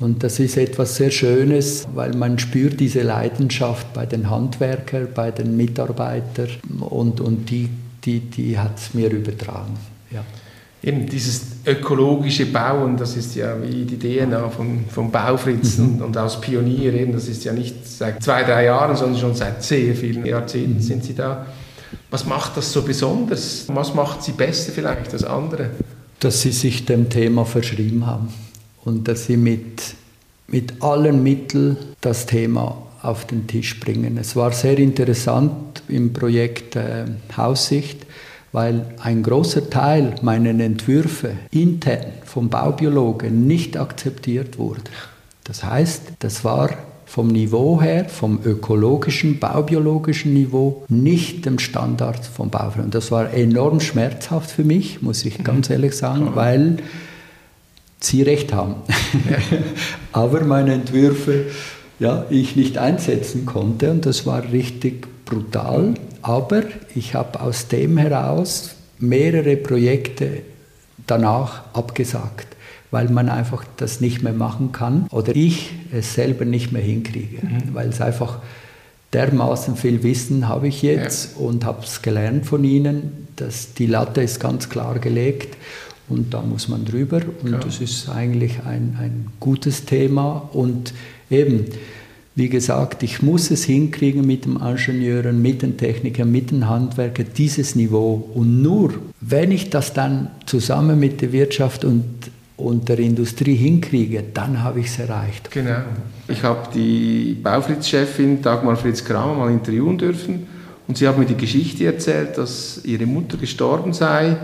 Und 0.00 0.24
das 0.24 0.40
ist 0.40 0.56
etwas 0.56 0.96
sehr 0.96 1.12
Schönes, 1.12 1.86
weil 1.94 2.12
man 2.14 2.40
spürt 2.40 2.80
diese 2.80 3.02
Leidenschaft 3.02 3.92
bei 3.92 4.04
den 4.04 4.28
Handwerkern, 4.28 5.08
bei 5.14 5.30
den 5.30 5.56
Mitarbeitern 5.56 6.48
und, 6.80 7.20
und 7.20 7.50
die, 7.50 7.68
die, 8.04 8.18
die 8.18 8.58
hat 8.58 8.78
es 8.78 8.94
mir 8.94 9.10
übertragen. 9.10 9.78
Ja. 10.10 10.24
Eben 10.82 11.06
dieses 11.06 11.42
ökologische 11.66 12.46
Bauen, 12.46 12.96
das 12.96 13.14
ist 13.16 13.34
ja 13.34 13.54
wie 13.62 13.84
die 13.84 13.98
DNA 13.98 14.48
von, 14.48 14.84
von 14.88 15.10
Baufritz 15.10 15.76
mhm. 15.76 15.84
und, 15.84 16.02
und 16.02 16.18
aus 16.18 16.40
Pionier, 16.40 16.94
eben, 16.94 17.12
das 17.12 17.28
ist 17.28 17.44
ja 17.44 17.52
nicht 17.52 17.86
seit 17.86 18.22
zwei, 18.22 18.44
drei 18.44 18.64
Jahren, 18.64 18.96
sondern 18.96 19.20
schon 19.20 19.34
seit 19.34 19.62
sehr 19.62 19.94
vielen 19.94 20.24
Jahrzehnten 20.24 20.76
mhm. 20.76 20.80
sind 20.82 21.04
Sie 21.04 21.14
da. 21.14 21.46
Was 22.10 22.24
macht 22.24 22.56
das 22.56 22.72
so 22.72 22.82
besonders? 22.82 23.66
Was 23.68 23.94
macht 23.94 24.22
Sie 24.22 24.32
besser 24.32 24.72
vielleicht 24.72 25.12
als 25.12 25.24
andere? 25.24 25.70
Dass 26.18 26.40
Sie 26.40 26.52
sich 26.52 26.86
dem 26.86 27.10
Thema 27.10 27.44
verschrieben 27.44 28.06
haben 28.06 28.28
und 28.84 29.06
dass 29.06 29.26
Sie 29.26 29.36
mit, 29.36 29.82
mit 30.48 30.82
allen 30.82 31.22
Mitteln 31.22 31.76
das 32.00 32.24
Thema 32.24 32.86
auf 33.02 33.26
den 33.26 33.46
Tisch 33.46 33.80
bringen. 33.80 34.18
Es 34.18 34.36
war 34.36 34.52
sehr 34.52 34.78
interessant 34.78 35.82
im 35.88 36.12
Projekt 36.12 36.76
äh, 36.76 37.04
Haussicht 37.36 38.06
weil 38.52 38.86
ein 39.02 39.22
großer 39.22 39.70
Teil 39.70 40.14
meiner 40.22 40.50
Entwürfe 40.50 41.32
intern 41.50 42.06
vom 42.24 42.48
Baubiologen 42.48 43.46
nicht 43.46 43.76
akzeptiert 43.76 44.58
wurde. 44.58 44.90
Das 45.44 45.64
heißt, 45.64 46.02
das 46.18 46.44
war 46.44 46.70
vom 47.06 47.26
Niveau 47.28 47.82
her, 47.82 48.08
vom 48.08 48.38
ökologischen, 48.44 49.40
baubiologischen 49.40 50.32
Niveau, 50.32 50.84
nicht 50.88 51.44
dem 51.44 51.58
Standard 51.58 52.24
vom 52.24 52.50
Baufirmen. 52.50 52.86
Und 52.86 52.94
das 52.94 53.10
war 53.10 53.32
enorm 53.34 53.80
schmerzhaft 53.80 54.50
für 54.50 54.62
mich, 54.62 55.02
muss 55.02 55.24
ich 55.24 55.42
ganz 55.42 55.68
mhm. 55.68 55.72
ehrlich 55.72 55.96
sagen, 55.96 56.30
weil 56.34 56.76
sie 57.98 58.22
recht 58.22 58.52
haben. 58.52 58.76
Aber 60.12 60.44
meine 60.44 60.74
Entwürfe 60.74 61.46
ja, 61.98 62.24
ich 62.30 62.56
nicht 62.56 62.78
einsetzen 62.78 63.44
konnte 63.44 63.90
und 63.90 64.06
das 64.06 64.24
war 64.24 64.50
richtig 64.52 65.06
brutal. 65.26 65.94
Aber 66.22 66.62
ich 66.94 67.14
habe 67.14 67.40
aus 67.40 67.68
dem 67.68 67.96
heraus 67.98 68.70
mehrere 68.98 69.56
Projekte 69.56 70.42
danach 71.06 71.62
abgesagt, 71.72 72.46
weil 72.90 73.08
man 73.08 73.28
einfach 73.28 73.64
das 73.76 74.00
nicht 74.00 74.22
mehr 74.22 74.32
machen 74.32 74.72
kann 74.72 75.06
oder 75.10 75.34
ich 75.34 75.72
es 75.92 76.14
selber 76.14 76.44
nicht 76.44 76.72
mehr 76.72 76.82
hinkriege, 76.82 77.44
mhm. 77.44 77.74
weil 77.74 77.88
es 77.88 78.00
einfach 78.00 78.38
dermaßen 79.12 79.76
viel 79.76 80.02
Wissen 80.02 80.48
habe 80.48 80.68
ich 80.68 80.82
jetzt 80.82 81.36
ja. 81.36 81.44
und 81.44 81.64
habe 81.64 81.84
es 81.84 82.02
gelernt 82.02 82.46
von 82.46 82.62
Ihnen, 82.62 83.28
dass 83.36 83.74
die 83.74 83.86
Latte 83.86 84.22
ist 84.22 84.38
ganz 84.38 84.68
klar 84.68 84.98
gelegt 84.98 85.56
und 86.08 86.34
da 86.34 86.42
muss 86.42 86.68
man 86.68 86.84
drüber 86.84 87.20
und 87.42 87.52
ja. 87.52 87.58
das 87.58 87.80
ist 87.80 88.08
eigentlich 88.08 88.60
ein, 88.64 88.96
ein 89.00 89.26
gutes 89.40 89.84
Thema 89.84 90.48
und 90.52 90.92
eben 91.30 91.66
Wie 92.40 92.48
gesagt, 92.48 93.02
ich 93.02 93.20
muss 93.20 93.50
es 93.50 93.64
hinkriegen 93.64 94.26
mit 94.26 94.46
den 94.46 94.56
Ingenieuren, 94.56 95.42
mit 95.42 95.60
den 95.60 95.76
Technikern, 95.76 96.32
mit 96.32 96.50
den 96.50 96.70
Handwerkern, 96.70 97.26
dieses 97.36 97.74
Niveau. 97.74 98.30
Und 98.32 98.62
nur 98.62 98.94
wenn 99.20 99.52
ich 99.52 99.68
das 99.68 99.92
dann 99.92 100.30
zusammen 100.46 100.98
mit 100.98 101.20
der 101.20 101.32
Wirtschaft 101.32 101.84
und 101.84 102.06
und 102.56 102.88
der 102.88 102.98
Industrie 102.98 103.54
hinkriege, 103.56 104.24
dann 104.32 104.62
habe 104.62 104.80
ich 104.80 104.86
es 104.86 104.98
erreicht. 104.98 105.50
Genau. 105.50 105.82
Ich 106.28 106.42
habe 106.42 106.68
die 106.74 107.36
Baufritz-Chefin 107.42 108.40
Dagmar 108.40 108.76
Fritz-Kramer 108.76 109.34
mal 109.34 109.50
interviewen 109.50 109.98
dürfen 109.98 110.46
und 110.88 110.96
sie 110.96 111.06
hat 111.06 111.18
mir 111.18 111.26
die 111.26 111.36
Geschichte 111.36 111.84
erzählt, 111.84 112.38
dass 112.38 112.80
ihre 112.84 113.04
Mutter 113.04 113.36
gestorben 113.36 113.92
sei, 113.92 114.38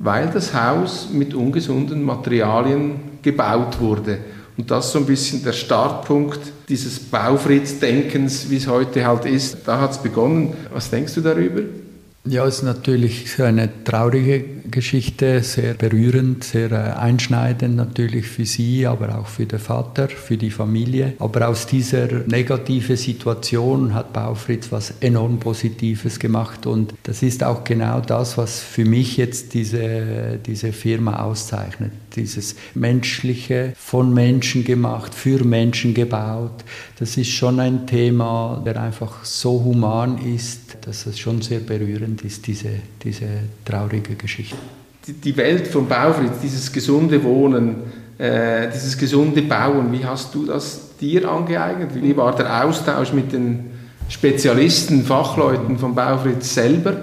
weil 0.00 0.30
das 0.32 0.52
Haus 0.52 1.10
mit 1.12 1.32
ungesunden 1.32 2.02
Materialien 2.02 2.96
gebaut 3.22 3.80
wurde. 3.80 4.18
Und 4.56 4.70
das 4.70 4.86
ist 4.86 4.92
so 4.92 5.00
ein 5.00 5.06
bisschen 5.06 5.44
der 5.44 5.52
Startpunkt 5.52 6.40
dieses 6.68 6.98
Baufritz-Denkens, 6.98 8.48
wie 8.48 8.56
es 8.56 8.66
heute 8.66 9.06
halt 9.06 9.26
ist. 9.26 9.58
Da 9.66 9.80
hat 9.80 9.92
es 9.92 9.98
begonnen. 9.98 10.54
Was 10.72 10.90
denkst 10.90 11.14
du 11.14 11.20
darüber? 11.20 11.62
Ja, 12.28 12.44
es 12.44 12.56
ist 12.56 12.62
natürlich 12.64 13.40
eine 13.40 13.84
traurige 13.84 14.42
Geschichte, 14.68 15.44
sehr 15.44 15.74
berührend, 15.74 16.42
sehr 16.42 16.72
äh, 16.72 16.98
einschneidend 16.98 17.76
natürlich 17.76 18.26
für 18.26 18.44
sie, 18.44 18.84
aber 18.84 19.18
auch 19.18 19.28
für 19.28 19.46
den 19.46 19.60
Vater, 19.60 20.08
für 20.08 20.36
die 20.36 20.50
Familie. 20.50 21.14
Aber 21.20 21.48
aus 21.48 21.66
dieser 21.66 22.08
negativen 22.26 22.96
Situation 22.96 23.94
hat 23.94 24.12
Baufritz 24.12 24.72
was 24.72 24.94
enorm 25.00 25.38
Positives 25.38 26.18
gemacht 26.18 26.66
und 26.66 26.94
das 27.04 27.22
ist 27.22 27.44
auch 27.44 27.62
genau 27.62 28.00
das, 28.00 28.36
was 28.36 28.58
für 28.60 28.84
mich 28.84 29.16
jetzt 29.16 29.54
diese, 29.54 30.40
diese 30.44 30.72
Firma 30.72 31.22
auszeichnet. 31.22 31.92
Dieses 32.16 32.56
Menschliche, 32.74 33.72
von 33.76 34.12
Menschen 34.12 34.64
gemacht, 34.64 35.14
für 35.14 35.44
Menschen 35.44 35.92
gebaut. 35.92 36.64
Das 36.98 37.18
ist 37.18 37.30
schon 37.30 37.60
ein 37.60 37.86
Thema, 37.86 38.62
der 38.64 38.80
einfach 38.80 39.24
so 39.24 39.62
human 39.62 40.18
ist, 40.18 40.78
dass 40.80 41.04
es 41.06 41.18
schon 41.18 41.42
sehr 41.42 41.60
berührend 41.60 42.15
ist, 42.24 42.46
diese, 42.46 42.70
diese 43.02 43.26
traurige 43.64 44.14
Geschichte. 44.14 44.56
Die 45.06 45.36
Welt 45.36 45.68
vom 45.68 45.88
Baufritz, 45.88 46.40
dieses 46.42 46.72
gesunde 46.72 47.22
Wohnen, 47.22 47.76
äh, 48.18 48.68
dieses 48.72 48.96
gesunde 48.98 49.42
Bauen, 49.42 49.92
wie 49.92 50.04
hast 50.04 50.34
du 50.34 50.46
das 50.46 50.96
dir 51.00 51.30
angeeignet? 51.30 51.90
Wie 51.94 52.16
war 52.16 52.34
der 52.34 52.64
Austausch 52.64 53.12
mit 53.12 53.32
den 53.32 53.70
Spezialisten, 54.08 55.04
Fachleuten 55.04 55.78
vom 55.78 55.94
Baufritz 55.94 56.54
selber? 56.54 56.96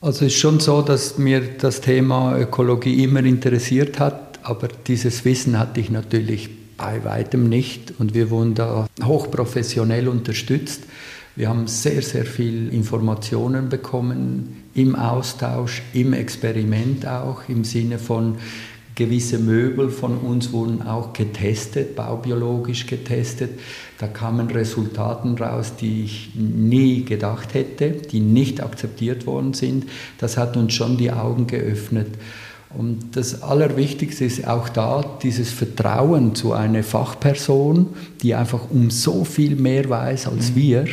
Also 0.00 0.24
es 0.24 0.32
ist 0.32 0.38
schon 0.38 0.60
so, 0.60 0.82
dass 0.82 1.18
mir 1.18 1.40
das 1.58 1.80
Thema 1.80 2.38
Ökologie 2.38 3.04
immer 3.04 3.22
interessiert 3.22 4.00
hat, 4.00 4.40
aber 4.42 4.68
dieses 4.86 5.24
Wissen 5.24 5.58
hatte 5.58 5.80
ich 5.80 5.90
natürlich 5.90 6.50
bei 6.76 7.04
weitem 7.04 7.48
nicht 7.48 7.94
und 7.98 8.14
wir 8.14 8.30
wurden 8.30 8.54
da 8.54 8.88
hochprofessionell 9.04 10.08
unterstützt. 10.08 10.82
Wir 11.34 11.48
haben 11.48 11.66
sehr, 11.66 12.02
sehr 12.02 12.26
viel 12.26 12.68
Informationen 12.74 13.70
bekommen 13.70 14.64
im 14.74 14.94
Austausch, 14.94 15.82
im 15.94 16.12
Experiment 16.12 17.06
auch, 17.06 17.48
im 17.48 17.64
Sinne 17.64 17.98
von 17.98 18.36
gewisse 18.94 19.38
Möbel 19.38 19.88
von 19.88 20.18
uns 20.18 20.52
wurden 20.52 20.82
auch 20.82 21.14
getestet, 21.14 21.96
baubiologisch 21.96 22.86
getestet. 22.86 23.58
Da 23.98 24.08
kamen 24.08 24.50
Resultaten 24.50 25.38
raus, 25.38 25.72
die 25.80 26.04
ich 26.04 26.32
nie 26.34 27.04
gedacht 27.04 27.54
hätte, 27.54 27.92
die 27.92 28.20
nicht 28.20 28.62
akzeptiert 28.62 29.26
worden 29.26 29.54
sind. 29.54 29.86
Das 30.18 30.36
hat 30.36 30.58
uns 30.58 30.74
schon 30.74 30.98
die 30.98 31.12
Augen 31.12 31.46
geöffnet. 31.46 32.08
Und 32.76 33.16
das 33.16 33.42
Allerwichtigste 33.42 34.24
ist 34.24 34.46
auch 34.46 34.68
da 34.68 35.04
dieses 35.22 35.50
Vertrauen 35.50 36.34
zu 36.34 36.52
einer 36.52 36.82
Fachperson, 36.82 37.88
die 38.22 38.34
einfach 38.34 38.70
um 38.70 38.90
so 38.90 39.24
viel 39.24 39.56
mehr 39.56 39.88
weiß 39.88 40.28
als 40.28 40.50
mhm. 40.50 40.56
wir 40.56 40.84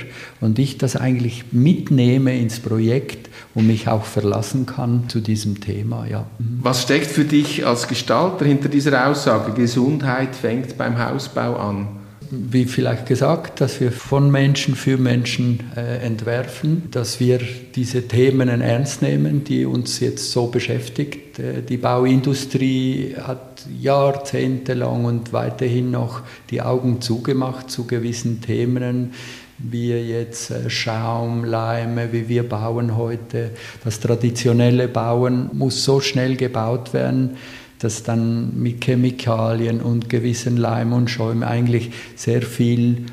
und 0.41 0.59
ich 0.59 0.77
das 0.77 0.95
eigentlich 0.95 1.45
mitnehme 1.51 2.37
ins 2.37 2.59
Projekt 2.59 3.29
und 3.55 3.67
mich 3.67 3.87
auch 3.87 4.03
verlassen 4.03 4.65
kann 4.65 5.05
zu 5.07 5.19
diesem 5.21 5.61
Thema. 5.61 6.05
Ja. 6.07 6.25
Mhm. 6.39 6.59
Was 6.61 6.83
steckt 6.83 7.07
für 7.07 7.25
dich 7.25 7.65
als 7.65 7.87
Gestalter 7.87 8.45
hinter 8.45 8.69
dieser 8.69 9.07
Aussage, 9.07 9.53
Gesundheit 9.53 10.35
fängt 10.35 10.77
beim 10.77 10.99
Hausbau 10.99 11.55
an? 11.55 11.98
Wie 12.31 12.65
vielleicht 12.65 13.05
gesagt, 13.05 13.61
dass 13.61 13.79
wir 13.79 13.91
von 13.91 14.29
Menschen 14.31 14.75
für 14.75 14.97
Menschen 14.97 15.71
äh, 15.75 15.97
entwerfen, 16.05 16.83
dass 16.91 17.19
wir 17.19 17.39
diese 17.75 18.07
Themen 18.07 18.49
ernst 18.49 19.01
nehmen, 19.01 19.43
die 19.43 19.65
uns 19.65 19.99
jetzt 19.99 20.31
so 20.31 20.47
beschäftigt. 20.47 21.39
Äh, 21.39 21.61
die 21.61 21.77
Bauindustrie 21.77 23.15
hat 23.21 23.65
jahrzehntelang 23.79 25.05
und 25.05 25.33
weiterhin 25.33 25.91
noch 25.91 26.21
die 26.49 26.61
Augen 26.61 27.01
zugemacht 27.01 27.71
zu 27.71 27.87
gewissen 27.87 28.41
Themen 28.41 29.13
wie 29.59 29.91
jetzt 29.91 30.51
äh, 30.51 30.69
Schaum, 30.69 31.43
Leime, 31.43 32.13
wie 32.13 32.29
wir 32.29 32.47
bauen 32.47 32.95
heute. 32.95 33.51
Das 33.83 33.99
traditionelle 33.99 34.87
Bauen 34.87 35.49
muss 35.53 35.83
so 35.83 35.99
schnell 35.99 36.35
gebaut 36.35 36.93
werden, 36.93 37.37
dass 37.79 38.03
dann 38.03 38.61
mit 38.61 38.83
Chemikalien 38.83 39.81
und 39.81 40.09
gewissen 40.09 40.57
Leim 40.57 40.93
und 40.93 41.09
Schäumen 41.09 41.43
eigentlich 41.43 41.91
sehr 42.15 42.41
viel 42.41 43.05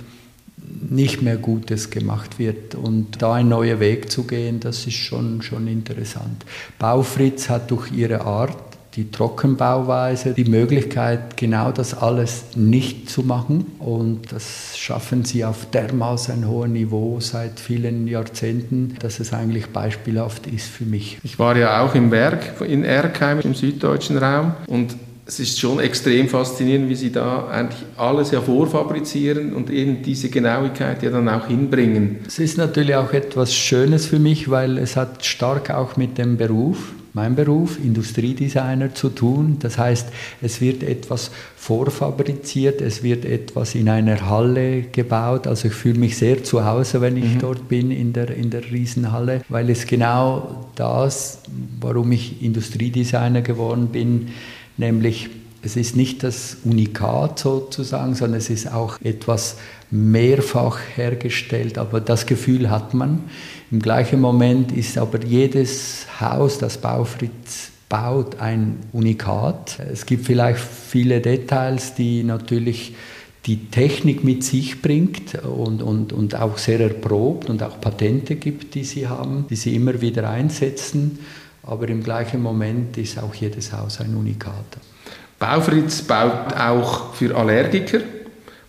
nicht 0.91 1.23
mehr 1.23 1.37
Gutes 1.37 1.91
gemacht 1.91 2.39
wird. 2.39 2.75
Und 2.75 3.23
da 3.23 3.35
einen 3.35 3.49
neuen 3.49 3.81
Weg 3.81 4.11
zu 4.11 4.25
gehen, 4.25 4.61
das 4.61 4.87
ist 4.87 4.95
schon, 4.95 5.43
schon 5.43 5.69
interessant. 5.69 6.45
Baufritz 6.79 7.49
hat 7.49 7.71
durch 7.71 7.93
ihre 7.93 8.23
Art 8.23 8.66
die 8.97 9.11
Trockenbauweise, 9.11 10.33
die 10.33 10.47
Möglichkeit, 10.47 11.37
genau 11.37 11.71
das 11.71 11.95
alles 11.95 12.45
nicht 12.57 13.11
zu 13.11 13.23
machen. 13.23 13.67
Und 13.79 14.33
das 14.33 14.77
schaffen 14.77 15.25
sie 15.25 15.45
auf 15.45 15.67
dermaßen 15.71 16.49
hohem 16.49 16.73
Niveau 16.73 17.21
seit 17.21 17.61
vielen 17.61 18.09
Jahrzehnten, 18.09 18.97
dass 19.01 19.21
es 19.21 19.33
eigentlich 19.33 19.67
beispielhaft 19.67 20.47
ist 20.47 20.69
für 20.69 20.85
mich. 20.85 21.19
Ich 21.23 21.39
war 21.39 21.57
ja 21.57 21.83
auch 21.83 21.95
im 21.95 22.11
Werk 22.11 22.61
in 22.67 22.85
Erkheim 22.85 23.41
im 23.41 23.55
süddeutschen 23.55 24.17
Raum 24.17 24.55
und 24.67 24.97
es 25.29 25.41
ist 25.41 25.59
schon 25.59 25.81
extrem 25.81 26.29
faszinierend, 26.29 26.89
wie 26.89 26.95
sie 26.95 27.11
da 27.11 27.49
eigentlich 27.49 27.83
alles 27.97 28.31
ja 28.31 28.41
vorfabrizieren 28.41 29.55
und 29.55 29.71
eben 29.71 30.03
diese 30.03 30.29
Genauigkeit 30.29 31.03
ja 31.03 31.11
dann 31.11 31.29
auch 31.29 31.49
hinbringen. 31.49 32.19
Es 32.27 32.39
ist 32.39 32.57
natürlich 32.57 32.95
auch 32.95 33.13
etwas 33.13 33.53
Schönes 33.53 34.07
für 34.07 34.21
mich, 34.21 34.49
weil 34.51 34.79
es 34.79 34.95
hat 34.95 35.25
stark 35.25 35.71
auch 35.71 35.97
mit 35.97 36.17
dem 36.17 36.37
Beruf 36.37 36.93
mein 37.17 37.35
Beruf, 37.35 37.79
Industriedesigner, 37.83 38.95
zu 38.95 39.09
tun. 39.09 39.57
Das 39.61 39.79
heißt, 39.79 40.09
es 40.43 40.61
wird 40.61 40.83
etwas 40.83 41.31
vorfabriziert, 41.57 42.83
es 42.83 43.03
wird 43.03 43.25
etwas 43.25 43.75
in 43.75 43.89
einer 43.89 44.29
Halle 44.29 44.83
gebaut. 44.83 45.47
Also 45.47 45.69
ich 45.69 45.75
fühle 45.75 45.99
mich 45.99 46.19
sehr 46.19 46.45
zu 46.45 46.67
Hause, 46.67 47.01
wenn 47.01 47.17
ich 47.17 47.37
mhm. 47.37 47.39
dort 47.39 47.69
bin, 47.69 47.91
in 47.91 48.13
der, 48.13 48.37
in 48.37 48.51
der 48.51 48.71
Riesenhalle, 48.71 49.41
weil 49.49 49.71
es 49.71 49.87
genau 49.87 50.69
das, 50.75 51.41
warum 51.81 52.13
ich 52.13 52.43
Industriedesigner 52.43 53.41
geworden 53.41 53.89
bin, 53.89 54.29
nämlich 54.77 55.31
es 55.63 55.77
ist 55.77 55.97
nicht 55.97 56.23
das 56.23 56.59
Unikat 56.65 57.39
sozusagen, 57.39 58.15
sondern 58.15 58.39
es 58.39 58.51
ist 58.51 58.71
auch 58.71 59.01
etwas 59.01 59.57
mehrfach 59.91 60.79
hergestellt, 60.95 61.79
aber 61.79 62.01
das 62.01 62.27
Gefühl 62.27 62.69
hat 62.69 62.93
man. 62.93 63.25
Im 63.71 63.81
gleichen 63.81 64.21
Moment 64.21 64.71
ist 64.71 64.97
aber 64.97 65.25
jedes 65.25 66.07
Haus, 66.21 66.59
das 66.59 66.79
Baufritz 66.79 67.73
baut, 67.89 68.41
ein 68.41 68.79
Unikat. 68.93 69.79
Es 69.93 70.07
gibt 70.07 70.27
vielleicht 70.27 70.61
viele 70.61 71.21
Details, 71.21 71.95
die 71.95 72.23
natürlich 72.23 72.95
die 73.47 73.67
Technik 73.71 74.25
mit 74.25 74.43
sich 74.43 74.83
bringt 74.83 75.37
und, 75.45 75.83
und, 75.83 76.13
und 76.13 76.35
auch 76.35 76.59
sehr 76.59 76.81
erprobt 76.81 77.49
und 77.49 77.63
auch 77.63 77.81
Patente 77.81 78.37
gibt, 78.37 78.75
die 78.75 78.85
sie 78.85 79.07
haben, 79.07 79.47
die 79.49 79.57
sie 79.57 79.75
immer 79.77 80.01
wieder 80.01 80.29
einsetzen. 80.29 81.21
Aber 81.63 81.89
im 81.89 82.03
gleichen 82.03 82.43
Moment 82.43 82.97
ist 82.99 83.19
auch 83.19 83.35
jedes 83.35 83.73
Haus 83.73 84.01
ein 84.01 84.15
Unikat. 84.15 84.79
Baufritz 85.39 86.03
baut 86.03 86.57
auch 86.57 87.15
für 87.15 87.37
Allergiker. 87.37 88.01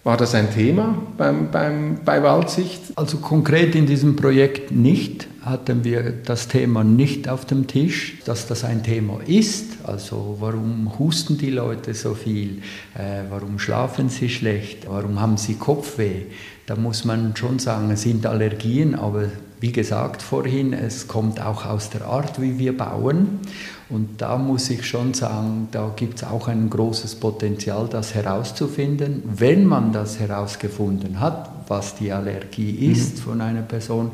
War 0.08 0.16
das 0.16 0.34
ein 0.36 0.54
Thema 0.54 0.98
beim, 1.18 1.52
beim, 1.52 2.00
bei 2.06 2.24
Waldsicht? 2.24 2.80
Also 2.96 3.18
konkret 3.18 3.76
in 3.76 3.88
diesem 3.88 4.16
Projekt 4.16 4.72
nicht, 4.72 5.28
hatten 5.42 5.84
wir 5.84 6.14
das 6.24 6.48
Thema 6.48 6.86
nicht 6.86 7.28
auf 7.28 7.44
dem 7.44 7.68
Tisch, 7.68 8.20
dass 8.24 8.48
das 8.48 8.64
ein 8.64 8.84
Thema 8.84 9.20
ist. 9.28 9.66
Also 9.84 10.38
warum 10.40 10.98
husten 10.98 11.38
die 11.38 11.50
Leute 11.50 11.94
so 11.94 12.14
viel? 12.14 12.62
Äh, 12.96 13.24
warum 13.30 13.60
schlafen 13.60 14.08
sie 14.08 14.30
schlecht? 14.30 14.88
Warum 14.88 15.20
haben 15.20 15.36
sie 15.36 15.56
Kopfweh? 15.56 16.28
Da 16.68 16.76
muss 16.76 17.06
man 17.06 17.34
schon 17.34 17.60
sagen, 17.60 17.92
es 17.92 18.02
sind 18.02 18.26
Allergien, 18.26 18.94
aber 18.94 19.30
wie 19.62 19.72
gesagt 19.72 20.22
vorhin, 20.22 20.74
es 20.74 21.08
kommt 21.08 21.40
auch 21.42 21.66
aus 21.66 21.90
der 21.90 22.06
Art, 22.06 22.42
wie 22.42 22.60
wir 22.60 22.78
bauen. 22.78 23.40
Und 23.88 24.22
da 24.22 24.38
muss 24.38 24.70
ich 24.70 24.86
schon 24.86 25.14
sagen, 25.14 25.70
da 25.72 25.90
gibt 25.96 26.18
es 26.18 26.24
auch 26.26 26.50
ein 26.50 26.70
großes 26.70 27.16
Potenzial, 27.16 27.88
das 27.88 28.14
herauszufinden. 28.14 29.24
Wenn 29.34 29.66
man 29.66 29.94
das 29.94 30.20
herausgefunden 30.20 31.22
hat, 31.22 31.50
was 31.70 31.96
die 31.96 32.12
Allergie 32.12 32.92
ist 32.92 33.16
mhm. 33.16 33.22
von 33.22 33.42
einer 33.42 33.62
Person, 33.62 34.12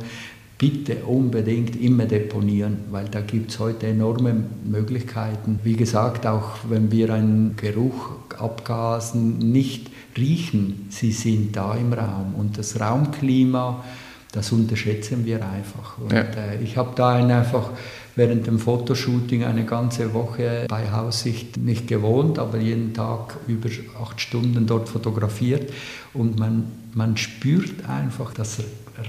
bitte 0.58 1.04
unbedingt 1.06 1.76
immer 1.82 2.06
deponieren, 2.06 2.78
weil 2.92 3.06
da 3.10 3.22
gibt 3.22 3.52
es 3.52 3.60
heute 3.60 3.88
enorme 3.88 4.36
Möglichkeiten. 4.64 5.60
Wie 5.64 5.76
gesagt, 5.76 6.26
auch 6.26 6.58
wenn 6.70 6.92
wir 6.92 7.14
einen 7.14 7.56
Geruch 7.58 8.12
abgasen, 8.38 9.40
nicht 9.40 9.90
riechen, 10.18 10.88
sie 10.90 11.12
sind 11.12 11.56
da 11.56 11.76
im 11.76 11.94
Raum. 11.94 12.36
Und 12.38 12.58
das 12.58 12.80
Raumklima, 12.80 13.84
das 14.32 14.52
unterschätzen 14.52 15.26
wir 15.26 15.46
einfach. 15.46 15.98
Und, 15.98 16.12
ja. 16.12 16.22
äh, 16.22 16.64
ich 16.64 16.78
habe 16.78 16.92
da 16.96 17.16
einfach 17.16 17.70
während 18.16 18.48
dem 18.48 18.60
Fotoshooting 18.60 19.44
eine 19.44 19.66
ganze 19.66 20.14
Woche 20.14 20.66
bei 20.68 20.92
Haussicht 20.92 21.58
nicht 21.58 21.88
gewohnt, 21.88 22.38
aber 22.38 22.58
jeden 22.58 22.94
Tag 22.94 23.38
über 23.48 23.70
acht 24.02 24.22
Stunden 24.22 24.68
dort 24.68 24.88
fotografiert. 24.88 25.72
Und 26.14 26.40
man, 26.40 26.72
man 26.94 27.18
spürt 27.18 27.90
einfach 27.90 28.34
das 28.34 28.60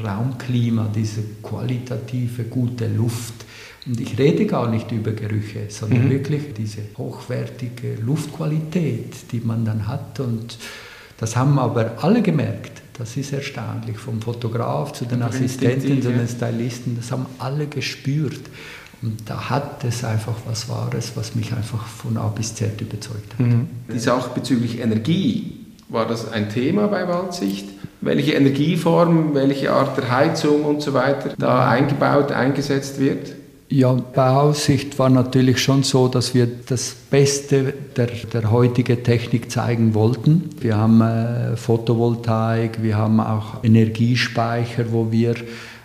Raumklima, 0.02 0.90
diese 0.94 1.22
qualitative, 1.42 2.44
gute 2.44 2.88
Luft. 2.88 3.34
Und 3.86 4.00
ich 4.00 4.18
rede 4.18 4.46
gar 4.46 4.70
nicht 4.70 4.90
über 4.92 5.12
Gerüche, 5.12 5.66
sondern 5.68 6.06
mhm. 6.06 6.10
wirklich 6.10 6.54
diese 6.54 6.82
hochwertige 6.96 7.96
Luftqualität, 7.96 9.30
die 9.30 9.40
man 9.40 9.64
dann 9.64 9.86
hat. 9.86 10.20
Und 10.20 10.58
das 11.18 11.36
haben 11.36 11.58
aber 11.58 11.98
alle 12.02 12.22
gemerkt. 12.22 12.82
Das 12.96 13.16
ist 13.16 13.32
erstaunlich. 13.32 13.98
Vom 13.98 14.22
Fotograf 14.22 14.92
zu 14.92 15.04
den 15.04 15.22
Assistenten, 15.22 16.00
zu 16.00 16.12
den 16.12 16.28
Stylisten, 16.28 16.96
das 16.96 17.12
haben 17.12 17.26
alle 17.38 17.66
gespürt. 17.66 18.40
Und 19.02 19.28
da 19.28 19.50
hat 19.50 19.84
es 19.84 20.02
einfach 20.02 20.36
was 20.46 20.68
Wahres, 20.70 21.12
was 21.14 21.34
mich 21.34 21.52
einfach 21.52 21.86
von 21.86 22.16
A 22.16 22.28
bis 22.28 22.54
Z 22.54 22.80
überzeugt 22.80 23.34
hat. 23.34 23.40
Mhm. 23.40 23.68
Die 23.92 23.98
Sache 23.98 24.30
bezüglich 24.34 24.78
Energie, 24.78 25.60
war 25.88 26.06
das 26.06 26.30
ein 26.32 26.48
Thema 26.48 26.86
bei 26.88 27.06
Waldsicht? 27.06 27.68
Welche 28.04 28.32
Energieform, 28.32 29.34
welche 29.34 29.72
Art 29.72 29.96
der 29.96 30.10
Heizung 30.10 30.64
und 30.64 30.82
so 30.82 30.92
weiter 30.92 31.30
da 31.38 31.68
eingebaut, 31.68 32.32
eingesetzt 32.32 33.00
wird? 33.00 33.32
Ja, 33.70 33.92
bei 33.92 34.28
Aussicht 34.28 34.98
war 34.98 35.08
natürlich 35.08 35.58
schon 35.58 35.82
so, 35.82 36.06
dass 36.08 36.34
wir 36.34 36.46
das 36.46 36.94
Beste 37.10 37.72
der, 37.96 38.08
der 38.32 38.50
heutigen 38.50 39.02
Technik 39.02 39.50
zeigen 39.50 39.94
wollten. 39.94 40.50
Wir 40.60 40.76
haben 40.76 41.00
äh, 41.00 41.56
Photovoltaik, 41.56 42.82
wir 42.82 42.96
haben 42.96 43.20
auch 43.20 43.64
Energiespeicher, 43.64 44.92
wo 44.92 45.10
wir 45.10 45.34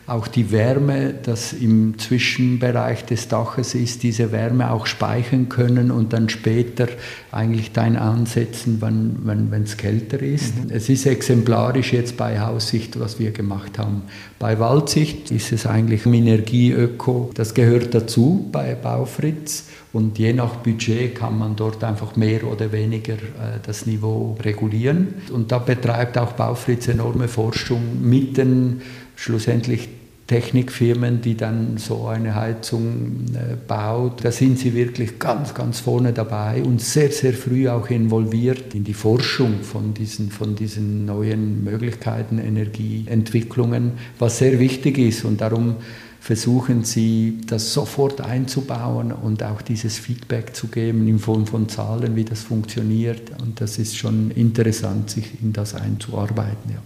auch 0.10 0.28
die 0.28 0.52
Wärme, 0.52 1.14
das 1.24 1.54
im 1.54 2.00
Zwischenbereich 2.00 3.06
des 3.06 3.28
Daches 3.28 3.76
ist, 3.76 4.04
diese 4.04 4.32
Wärme 4.32 4.72
auch 4.72 4.86
speichern 4.86 5.50
können 5.50 5.92
und 5.92 6.14
dann 6.14 6.30
später 6.30 6.88
eigentlich 7.32 7.72
dann 7.72 7.96
ansetzen, 7.96 8.82
wenn 8.82 9.64
es 9.64 9.78
kälter 9.78 10.22
ist. 10.22 10.56
Mhm. 10.56 10.72
Es 10.72 10.90
ist 10.90 11.06
exemplarisch 11.06 11.94
jetzt 11.94 12.18
bei 12.18 12.40
Haussicht, 12.40 13.00
was 13.00 13.20
wir 13.20 13.32
gemacht 13.32 13.78
haben. 13.78 14.04
Bei 14.40 14.60
Waldsicht 14.60 15.32
ist 15.32 15.52
es 15.52 15.66
eigentlich 15.66 16.06
Minergie-Öko, 16.06 17.32
das 17.36 17.54
gehört 17.54 17.94
dazu 17.94 18.50
bei 18.52 18.76
Baufritz. 18.76 19.66
Und 19.92 20.20
je 20.20 20.34
nach 20.34 20.58
Budget 20.58 21.16
kann 21.16 21.40
man 21.40 21.56
dort 21.56 21.84
einfach 21.84 22.16
mehr 22.16 22.44
oder 22.44 22.72
weniger 22.72 23.14
äh, 23.14 23.58
das 23.66 23.88
Niveau 23.88 24.38
regulieren. 24.40 25.16
Und 25.34 25.52
da 25.52 25.58
betreibt 25.58 26.16
auch 26.20 26.34
Baufritz 26.34 26.88
enorme 26.88 27.28
Forschung 27.28 27.82
mit 28.04 28.38
den 28.38 28.82
schlussendlich 29.16 29.90
Technikfirmen, 30.30 31.22
die 31.22 31.36
dann 31.36 31.78
so 31.78 32.06
eine 32.06 32.36
Heizung 32.36 33.26
äh, 33.34 33.56
baut. 33.68 34.24
Da 34.24 34.32
sind 34.32 34.60
sie 34.60 34.76
wirklich 34.76 35.18
ganz, 35.18 35.56
ganz 35.56 35.80
vorne 35.80 36.14
dabei 36.14 36.62
und 36.62 36.80
sehr, 36.82 37.10
sehr 37.12 37.34
früh 37.34 37.68
auch 37.68 37.90
involviert 37.90 38.76
in 38.76 38.84
die 38.84 38.94
Forschung 38.94 39.64
von 39.64 39.96
diesen, 39.96 40.30
von 40.30 40.56
diesen 40.56 41.06
neuen 41.06 41.64
Möglichkeiten, 41.64 42.38
Energieentwicklungen, 42.38 43.94
was 44.20 44.38
sehr 44.38 44.60
wichtig 44.60 45.00
ist 45.00 45.26
und 45.26 45.42
darum 45.42 45.78
versuchen 46.20 46.84
sie, 46.84 47.40
das 47.48 47.74
sofort 47.74 48.22
einzubauen 48.22 49.12
und 49.12 49.42
auch 49.42 49.64
dieses 49.64 49.98
Feedback 49.98 50.56
zu 50.56 50.68
geben 50.68 51.08
in 51.08 51.18
Form 51.18 51.48
von 51.48 51.70
Zahlen, 51.70 52.16
wie 52.16 52.26
das 52.26 52.44
funktioniert. 52.44 53.32
Und 53.42 53.62
das 53.62 53.80
ist 53.80 53.98
schon 53.98 54.30
interessant, 54.32 55.10
sich 55.10 55.42
in 55.42 55.54
das 55.54 55.74
einzuarbeiten. 55.74 56.72
Ja. 56.72 56.82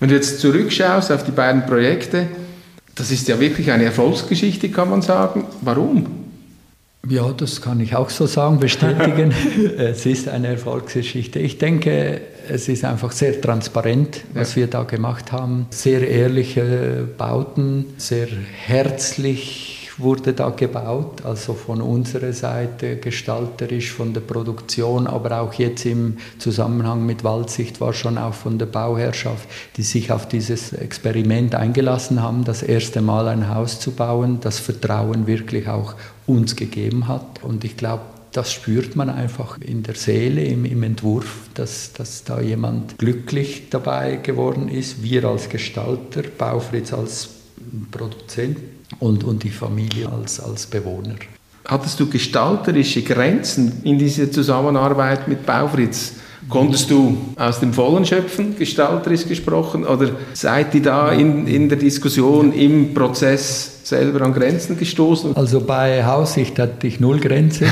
Wenn 0.00 0.08
du 0.08 0.14
jetzt 0.14 0.40
zurückschaust 0.40 1.10
auf 1.12 1.24
die 1.24 1.32
beiden 1.32 1.66
Projekte, 1.66 2.26
das 2.94 3.10
ist 3.10 3.26
ja 3.28 3.40
wirklich 3.40 3.70
eine 3.70 3.84
Erfolgsgeschichte, 3.84 4.68
kann 4.68 4.90
man 4.90 5.02
sagen. 5.02 5.46
Warum? 5.62 6.06
Ja, 7.08 7.32
das 7.32 7.60
kann 7.60 7.80
ich 7.80 7.94
auch 7.96 8.08
so 8.08 8.26
sagen, 8.26 8.58
bestätigen. 8.58 9.32
es 9.78 10.06
ist 10.06 10.28
eine 10.28 10.48
Erfolgsgeschichte. 10.48 11.38
Ich 11.38 11.58
denke, 11.58 12.20
es 12.48 12.68
ist 12.68 12.84
einfach 12.84 13.12
sehr 13.12 13.40
transparent, 13.40 14.22
was 14.32 14.54
ja. 14.54 14.62
wir 14.62 14.66
da 14.68 14.84
gemacht 14.84 15.32
haben. 15.32 15.66
Sehr 15.70 16.08
ehrliche 16.08 17.06
Bauten, 17.18 17.86
sehr 17.98 18.28
herzlich 18.66 19.73
wurde 19.98 20.32
da 20.32 20.50
gebaut, 20.50 21.24
also 21.24 21.54
von 21.54 21.80
unserer 21.80 22.32
Seite 22.32 22.96
gestalterisch, 22.96 23.92
von 23.92 24.12
der 24.12 24.20
Produktion, 24.20 25.06
aber 25.06 25.40
auch 25.40 25.54
jetzt 25.54 25.86
im 25.86 26.18
Zusammenhang 26.38 27.06
mit 27.06 27.24
Waldsicht 27.24 27.80
war 27.80 27.92
schon 27.92 28.18
auch 28.18 28.34
von 28.34 28.58
der 28.58 28.66
Bauherrschaft, 28.66 29.48
die 29.76 29.82
sich 29.82 30.10
auf 30.10 30.28
dieses 30.28 30.72
Experiment 30.72 31.54
eingelassen 31.54 32.22
haben, 32.22 32.44
das 32.44 32.62
erste 32.62 33.00
Mal 33.00 33.28
ein 33.28 33.54
Haus 33.54 33.80
zu 33.80 33.92
bauen, 33.92 34.38
das 34.40 34.58
Vertrauen 34.58 35.26
wirklich 35.26 35.68
auch 35.68 35.94
uns 36.26 36.56
gegeben 36.56 37.08
hat. 37.08 37.42
Und 37.42 37.64
ich 37.64 37.76
glaube, 37.76 38.02
das 38.32 38.52
spürt 38.52 38.96
man 38.96 39.10
einfach 39.10 39.60
in 39.60 39.84
der 39.84 39.94
Seele, 39.94 40.44
im, 40.44 40.64
im 40.64 40.82
Entwurf, 40.82 41.48
dass, 41.54 41.92
dass 41.92 42.24
da 42.24 42.40
jemand 42.40 42.98
glücklich 42.98 43.70
dabei 43.70 44.16
geworden 44.16 44.68
ist. 44.68 45.04
Wir 45.04 45.24
als 45.24 45.48
Gestalter, 45.48 46.22
Baufritz 46.36 46.92
als 46.92 47.28
Produzent 47.92 48.58
und, 49.00 49.24
und 49.24 49.42
die 49.42 49.50
Familie 49.50 50.08
als, 50.10 50.40
als 50.40 50.66
Bewohner. 50.66 51.14
Hattest 51.66 51.98
du 51.98 52.08
gestalterische 52.08 53.02
Grenzen 53.02 53.80
in 53.84 53.98
dieser 53.98 54.30
Zusammenarbeit 54.30 55.28
mit 55.28 55.46
Baufritz? 55.46 56.14
Konntest 56.48 56.90
du 56.90 57.16
aus 57.36 57.60
dem 57.60 57.72
Vollen 57.72 58.04
schöpfen, 58.04 58.56
gestalterisch 58.56 59.26
gesprochen, 59.26 59.84
oder 59.84 60.10
seid 60.34 60.74
ihr 60.74 60.82
da 60.82 61.10
in, 61.10 61.46
in 61.46 61.70
der 61.70 61.78
Diskussion, 61.78 62.52
im 62.52 62.92
Prozess 62.92 63.73
selber 63.84 64.22
an 64.22 64.32
Grenzen 64.32 64.78
gestoßen? 64.78 65.36
Also 65.36 65.60
bei 65.60 66.04
Haussicht 66.04 66.58
hatte 66.58 66.86
ich 66.86 67.00
null 67.00 67.20
Grenzen. 67.20 67.66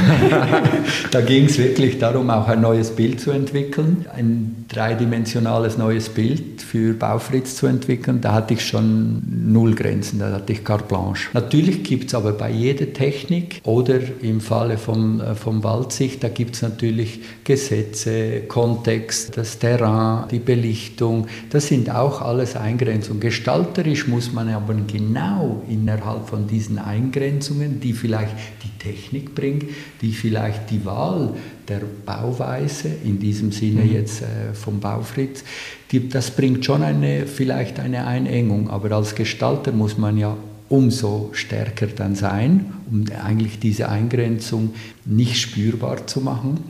da 1.11 1.20
ging 1.20 1.46
es 1.46 1.59
wirklich 1.59 1.98
darum, 1.98 2.31
auch 2.31 2.48
ein 2.48 2.61
neues 2.61 2.90
Bild 2.90 3.20
zu 3.20 3.31
entwickeln, 3.31 4.07
ein 4.14 4.66
dreidimensionales 4.68 5.79
neues 5.79 6.09
Bild 6.09 6.62
für 6.62 6.94
Baufritz 6.94 7.57
zu 7.57 7.66
entwickeln. 7.66 8.20
Da 8.20 8.33
hatte 8.33 8.55
ich 8.55 8.66
schon 8.66 9.22
null 9.53 9.75
Grenzen, 9.75 10.18
da 10.18 10.33
hatte 10.33 10.53
ich 10.53 10.64
carte 10.64 10.85
blanche. 10.85 11.29
Natürlich 11.33 11.83
gibt 11.83 12.09
es 12.09 12.14
aber 12.14 12.33
bei 12.33 12.51
jeder 12.51 12.92
Technik 12.92 13.61
oder 13.64 13.98
im 14.20 14.40
Falle 14.40 14.79
vom, 14.79 15.20
äh, 15.20 15.35
vom 15.35 15.64
Waldsicht, 15.64 16.22
da 16.22 16.29
gibt 16.29 16.57
es 16.57 16.62
natürlich 16.62 17.20
Gesetze, 17.44 18.42
Kontext, 18.48 19.37
das 19.37 19.59
Terrain, 19.59 20.29
die 20.31 20.38
Belichtung. 20.38 21.27
Das 21.51 21.68
sind 21.68 21.90
auch 21.90 22.20
alles 22.20 22.57
Eingrenzungen. 22.57 23.20
Gestalterisch 23.20 24.07
muss 24.07 24.33
man 24.33 24.48
aber 24.48 24.75
genau 24.87 25.62
in 25.68 25.87
der 25.87 26.01
innerhalb 26.02 26.28
von 26.28 26.46
diesen 26.46 26.78
Eingrenzungen, 26.78 27.80
die 27.80 27.92
vielleicht 27.92 28.34
die 28.62 28.78
Technik 28.82 29.34
bringt, 29.34 29.64
die 30.00 30.12
vielleicht 30.12 30.70
die 30.70 30.84
Wahl 30.84 31.34
der 31.68 31.80
Bauweise, 32.04 32.88
in 33.04 33.18
diesem 33.18 33.52
Sinne 33.52 33.82
mhm. 33.82 33.92
jetzt 33.92 34.22
äh, 34.22 34.52
vom 34.52 34.80
Baufritz, 34.80 35.44
die, 35.90 36.08
das 36.08 36.30
bringt 36.30 36.64
schon 36.64 36.82
eine, 36.82 37.26
vielleicht 37.26 37.78
eine 37.78 38.06
Einengung, 38.06 38.70
aber 38.70 38.92
als 38.92 39.14
Gestalter 39.14 39.72
muss 39.72 39.96
man 39.98 40.18
ja 40.18 40.36
umso 40.68 41.30
stärker 41.32 41.86
dann 41.86 42.14
sein, 42.14 42.72
um 42.90 43.04
eigentlich 43.24 43.58
diese 43.58 43.88
Eingrenzung 43.90 44.72
nicht 45.04 45.36
spürbar 45.36 46.06
zu 46.06 46.20
machen. 46.20 46.64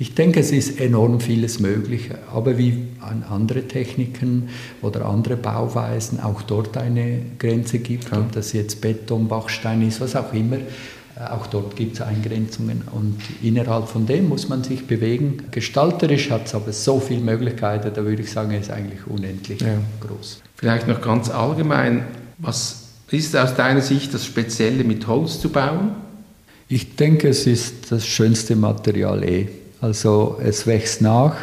Ich 0.00 0.14
denke, 0.14 0.40
es 0.40 0.50
ist 0.50 0.80
enorm 0.80 1.20
vieles 1.20 1.60
möglich, 1.60 2.08
aber 2.32 2.56
wie 2.56 2.86
an 3.00 3.22
andere 3.28 3.68
Techniken 3.68 4.48
oder 4.80 5.04
andere 5.04 5.36
Bauweisen 5.36 6.20
auch 6.20 6.40
dort 6.40 6.78
eine 6.78 7.20
Grenze 7.38 7.80
gibt, 7.80 8.10
ja. 8.10 8.18
ob 8.18 8.32
das 8.32 8.54
jetzt 8.54 8.80
Beton, 8.80 9.28
Bachstein 9.28 9.86
ist, 9.86 10.00
was 10.00 10.16
auch 10.16 10.32
immer, 10.32 10.56
äh, 10.56 10.60
auch 11.30 11.48
dort 11.48 11.76
gibt 11.76 11.96
es 11.96 12.00
Eingrenzungen 12.00 12.80
und 12.92 13.18
innerhalb 13.42 13.88
von 13.88 14.06
dem 14.06 14.30
muss 14.30 14.48
man 14.48 14.64
sich 14.64 14.86
bewegen. 14.86 15.42
Gestalterisch 15.50 16.30
hat 16.30 16.46
es 16.46 16.54
aber 16.54 16.72
so 16.72 16.98
viele 16.98 17.20
Möglichkeiten, 17.20 17.90
da 17.92 18.02
würde 18.02 18.22
ich 18.22 18.30
sagen, 18.30 18.52
es 18.52 18.68
ist 18.68 18.72
eigentlich 18.72 19.06
unendlich 19.06 19.60
ja. 19.60 19.74
groß. 20.00 20.40
Vielleicht 20.56 20.88
noch 20.88 21.02
ganz 21.02 21.28
allgemein, 21.28 22.06
was 22.38 22.84
ist 23.10 23.36
aus 23.36 23.54
deiner 23.54 23.82
Sicht 23.82 24.14
das 24.14 24.24
Spezielle 24.24 24.82
mit 24.82 25.06
Holz 25.06 25.40
zu 25.40 25.50
bauen? 25.50 25.90
Ich 26.68 26.96
denke, 26.96 27.28
es 27.28 27.46
ist 27.46 27.92
das 27.92 28.06
schönste 28.06 28.56
Material 28.56 29.22
eh. 29.24 29.59
Also 29.80 30.38
es 30.42 30.66
wächst 30.66 31.00
nach. 31.00 31.34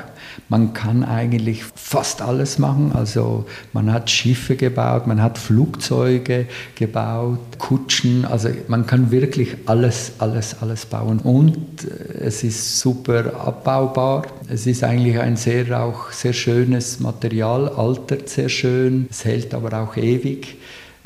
Man 0.49 0.73
kann 0.73 1.03
eigentlich 1.03 1.63
fast 1.75 2.21
alles 2.21 2.59
machen. 2.59 2.91
Also 2.93 3.45
man 3.73 3.91
hat 3.91 4.09
Schiffe 4.09 4.55
gebaut, 4.55 5.07
man 5.07 5.21
hat 5.21 5.37
Flugzeuge 5.37 6.45
gebaut, 6.75 7.39
Kutschen. 7.57 8.23
Also 8.25 8.49
man 8.67 8.85
kann 8.85 9.11
wirklich 9.11 9.57
alles, 9.65 10.13
alles, 10.19 10.61
alles 10.61 10.85
bauen. 10.85 11.19
Und 11.19 11.57
äh, 11.83 12.25
es 12.25 12.43
ist 12.43 12.79
super 12.79 13.41
abbaubar. 13.45 14.23
Es 14.47 14.67
ist 14.67 14.83
eigentlich 14.83 15.19
ein 15.19 15.35
sehr 15.35 15.83
auch 15.83 16.11
sehr 16.11 16.33
schönes 16.33 16.99
Material, 16.99 17.69
altert 17.69 18.29
sehr 18.29 18.49
schön. 18.49 19.07
Es 19.09 19.25
hält 19.25 19.53
aber 19.53 19.81
auch 19.81 19.97
ewig. 19.97 20.57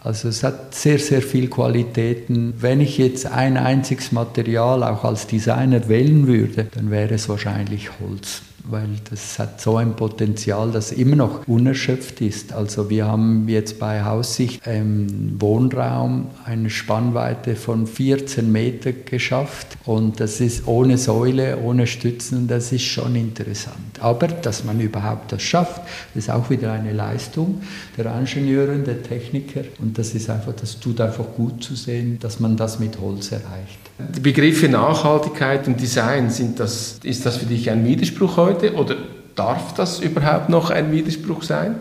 Also 0.03 0.29
es 0.29 0.43
hat 0.43 0.73
sehr, 0.73 0.97
sehr 0.97 1.21
viele 1.21 1.47
Qualitäten. 1.47 2.55
Wenn 2.57 2.81
ich 2.81 2.97
jetzt 2.97 3.27
ein 3.27 3.55
einziges 3.55 4.11
Material 4.11 4.83
auch 4.83 5.03
als 5.03 5.27
Designer 5.27 5.87
wählen 5.87 6.25
würde, 6.25 6.67
dann 6.73 6.89
wäre 6.89 7.13
es 7.13 7.29
wahrscheinlich 7.29 7.91
Holz 7.99 8.41
weil 8.63 8.89
das 9.09 9.39
hat 9.39 9.61
so 9.61 9.77
ein 9.77 9.95
Potenzial, 9.95 10.71
das 10.71 10.91
immer 10.91 11.15
noch 11.15 11.47
unerschöpft 11.47 12.21
ist. 12.21 12.53
Also 12.53 12.89
wir 12.89 13.07
haben 13.07 13.47
jetzt 13.47 13.79
bei 13.79 14.03
Haussicht 14.03 14.65
im 14.67 15.39
Wohnraum 15.41 16.27
eine 16.45 16.69
Spannweite 16.69 17.55
von 17.55 17.87
14 17.87 18.51
Meter 18.51 18.91
geschafft 18.91 19.77
und 19.85 20.19
das 20.19 20.39
ist 20.39 20.67
ohne 20.67 20.97
Säule, 20.97 21.57
ohne 21.59 21.87
Stützen, 21.87 22.47
das 22.47 22.71
ist 22.71 22.83
schon 22.83 23.15
interessant. 23.15 23.99
Aber 23.99 24.27
dass 24.27 24.63
man 24.63 24.79
überhaupt 24.79 25.31
das 25.31 25.41
schafft, 25.41 25.81
ist 26.15 26.29
auch 26.29 26.49
wieder 26.49 26.71
eine 26.71 26.93
Leistung 26.93 27.61
der 27.97 28.13
Ingenieure, 28.17 28.77
der 28.79 29.03
Techniker 29.03 29.61
und 29.79 29.97
das 29.97 30.13
ist 30.13 30.29
einfach, 30.29 30.53
das 30.53 30.79
tut 30.79 31.01
einfach 31.01 31.25
gut 31.35 31.63
zu 31.63 31.75
sehen, 31.75 32.19
dass 32.19 32.39
man 32.39 32.57
das 32.57 32.79
mit 32.79 32.99
Holz 32.99 33.31
erreicht. 33.31 33.80
Die 34.15 34.19
Begriffe 34.19 34.69
Nachhaltigkeit 34.69 35.67
und 35.67 35.79
Design, 35.79 36.29
sind 36.29 36.59
das, 36.59 36.99
ist 37.03 37.25
das 37.25 37.37
für 37.37 37.45
dich 37.45 37.69
ein 37.69 37.85
Widerspruch 37.85 38.37
heute 38.37 38.73
oder 38.73 38.95
darf 39.35 39.73
das 39.73 39.99
überhaupt 39.99 40.49
noch 40.49 40.69
ein 40.69 40.91
Widerspruch 40.91 41.43
sein? 41.43 41.75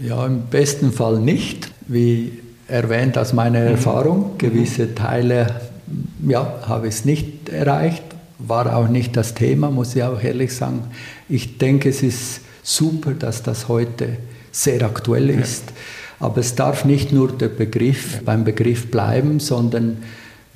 Ja, 0.00 0.26
im 0.26 0.42
besten 0.50 0.92
Fall 0.92 1.18
nicht. 1.18 1.70
Wie 1.86 2.32
erwähnt 2.68 3.16
aus 3.18 3.32
meiner 3.32 3.60
mhm. 3.60 3.66
Erfahrung, 3.68 4.38
gewisse 4.38 4.94
Teile 4.94 5.46
ja, 6.26 6.60
habe 6.66 6.88
ich 6.88 6.94
es 6.94 7.04
nicht 7.04 7.48
erreicht, 7.48 8.02
war 8.38 8.76
auch 8.76 8.88
nicht 8.88 9.16
das 9.16 9.34
Thema, 9.34 9.70
muss 9.70 9.96
ich 9.96 10.02
auch 10.02 10.22
ehrlich 10.22 10.54
sagen. 10.54 10.84
Ich 11.28 11.58
denke, 11.58 11.88
es 11.88 12.02
ist 12.02 12.40
super, 12.62 13.12
dass 13.12 13.42
das 13.42 13.68
heute 13.68 14.16
sehr 14.52 14.82
aktuell 14.82 15.30
ist. 15.30 15.64
Ja. 15.66 16.26
Aber 16.26 16.38
es 16.38 16.54
darf 16.54 16.84
nicht 16.84 17.12
nur 17.12 17.32
der 17.32 17.48
Begriff 17.48 18.20
beim 18.24 18.44
Begriff 18.44 18.90
bleiben, 18.90 19.40
sondern 19.40 19.98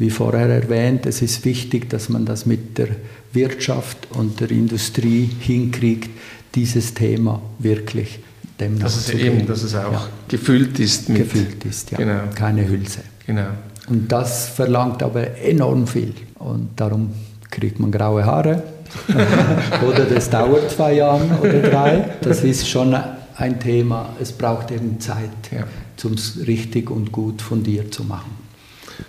wie 0.03 0.11
vorher 0.11 0.49
erwähnt, 0.49 1.07
es 1.07 1.23
ist 1.23 1.45
wichtig, 1.45 1.89
dass 1.89 2.09
man 2.09 2.27
das 2.27 2.45
mit 2.45 2.77
der 2.77 2.89
Wirtschaft 3.33 4.09
und 4.11 4.41
der 4.41 4.51
Industrie 4.51 5.31
hinkriegt, 5.41 6.11
dieses 6.55 6.93
Thema 6.93 7.41
wirklich 7.61 8.19
dem 8.59 8.79
dass 8.79 8.97
es 8.97 9.11
eben, 9.11 9.47
dass 9.47 9.63
es 9.63 9.75
auch 9.75 9.93
ja. 9.93 10.09
gefüllt 10.29 10.79
ist. 10.81 11.09
Mit 11.09 11.19
gefüllt 11.23 11.65
ist, 11.65 11.93
ja. 11.93 11.99
Genau. 11.99 12.23
Keine 12.35 12.69
Hülse. 12.69 13.01
Genau. 13.27 13.47
Und 13.89 14.11
das 14.11 14.49
verlangt 14.49 15.03
aber 15.03 15.39
enorm 15.39 15.87
viel. 15.87 16.15
Und 16.39 16.71
darum 16.77 17.13
kriegt 17.51 17.79
man 17.79 17.93
graue 17.93 18.25
Haare. 18.25 18.63
oder 19.89 20.05
das 20.05 20.29
dauert 20.29 20.71
zwei 20.71 20.95
Jahre 20.95 21.27
oder 21.41 21.61
drei. 21.61 22.11
Das 22.21 22.43
ist 22.43 22.69
schon 22.69 22.95
ein 23.37 23.61
Thema. 23.61 24.11
Es 24.21 24.33
braucht 24.33 24.71
eben 24.73 25.01
Zeit, 25.01 25.31
ja. 25.51 25.65
um 26.05 26.15
es 26.15 26.47
richtig 26.47 26.91
und 26.91 27.13
gut 27.13 27.41
fundiert 27.41 27.95
zu 27.95 28.05
machen. 28.05 28.42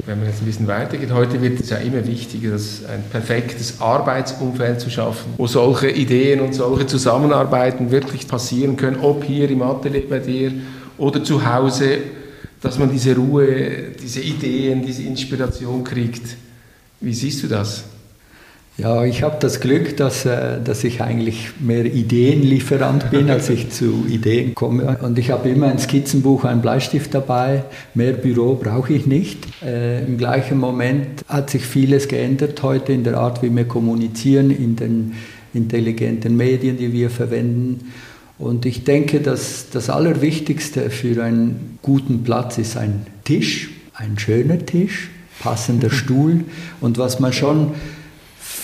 Wenn 0.06 0.20
man 0.20 0.28
jetzt 0.28 0.42
ein 0.42 0.46
bisschen 0.46 0.68
weitergeht, 0.68 1.12
heute 1.12 1.42
wird 1.42 1.60
es 1.60 1.70
ja 1.70 1.78
immer 1.78 2.06
wichtiger, 2.06 2.52
das 2.52 2.84
ein 2.86 3.04
perfektes 3.12 3.80
Arbeitsumfeld 3.80 4.82
zu 4.82 4.90
schaffen, 4.90 5.34
wo 5.38 5.48
solche 5.48 5.90
Ideen 5.90 6.42
und 6.42 6.54
solche 6.54 6.88
Zusammenarbeiten 6.88 7.92
wirklich 7.92 8.28
passieren 8.28 8.76
können, 8.76 8.98
ob 9.02 9.24
hier 9.24 9.50
im 9.50 9.62
Atelier 9.62 10.10
bei 10.10 10.20
dir 10.20 10.52
oder 10.98 11.24
zu 11.24 11.46
Hause, 11.46 12.00
dass 12.62 12.78
man 12.80 12.92
diese 12.92 13.16
Ruhe, 13.16 13.92
diese 14.02 14.22
Ideen, 14.22 14.86
diese 14.86 15.04
Inspiration 15.04 15.84
kriegt. 15.84 16.38
Wie 17.00 17.14
siehst 17.14 17.44
du 17.44 17.48
das? 17.48 17.84
Ja, 18.76 19.06
ich 19.06 19.22
habe 19.22 19.38
das 19.40 19.60
Glück, 19.60 19.98
dass, 19.98 20.26
äh, 20.26 20.60
dass 20.64 20.84
ich 20.84 21.02
eigentlich 21.02 21.52
mehr 21.60 21.86
Ideenlieferant 21.86 23.12
bin, 23.12 23.30
als 23.30 23.50
ich 23.50 23.70
zu 23.70 24.06
Ideen 24.10 24.56
komme. 24.56 24.98
Und 25.02 25.20
ich 25.20 25.30
habe 25.30 25.48
immer 25.50 25.68
ein 25.68 25.78
Skizzenbuch, 25.78 26.44
ein 26.44 26.62
Bleistift 26.62 27.14
dabei. 27.14 27.66
Mehr 27.94 28.14
Büro 28.14 28.56
brauche 28.56 28.94
ich 28.94 29.06
nicht. 29.06 29.46
Äh, 29.64 30.04
Im 30.04 30.18
gleichen 30.18 30.58
Moment 30.58 31.24
hat 31.28 31.52
sich 31.52 31.64
vieles 31.64 32.08
geändert 32.08 32.64
heute 32.64 32.94
in 32.94 33.04
der 33.04 33.20
Art, 33.20 33.44
wie 33.44 33.56
wir 33.56 33.66
kommunizieren, 33.66 34.50
in 34.50 34.76
den 34.76 35.14
intelligenten 35.54 36.36
Medien, 36.36 36.78
die 36.78 36.92
wir 36.92 37.12
verwenden. 37.12 37.92
Und 38.40 38.66
ich 38.66 38.84
denke, 38.84 39.22
dass 39.22 39.70
das 39.70 39.92
Allerwichtigste 39.92 40.90
für 40.90 41.24
einen 41.24 41.78
guten 41.84 42.24
Platz 42.24 42.58
ist 42.58 42.76
ein 42.76 43.06
Tisch, 43.24 43.70
ein 43.94 44.18
schöner 44.18 44.66
Tisch, 44.66 45.12
passender 45.42 45.90
Stuhl 45.92 46.46
und 46.82 46.98
was 46.98 47.20
man 47.20 47.34
schon 47.34 47.74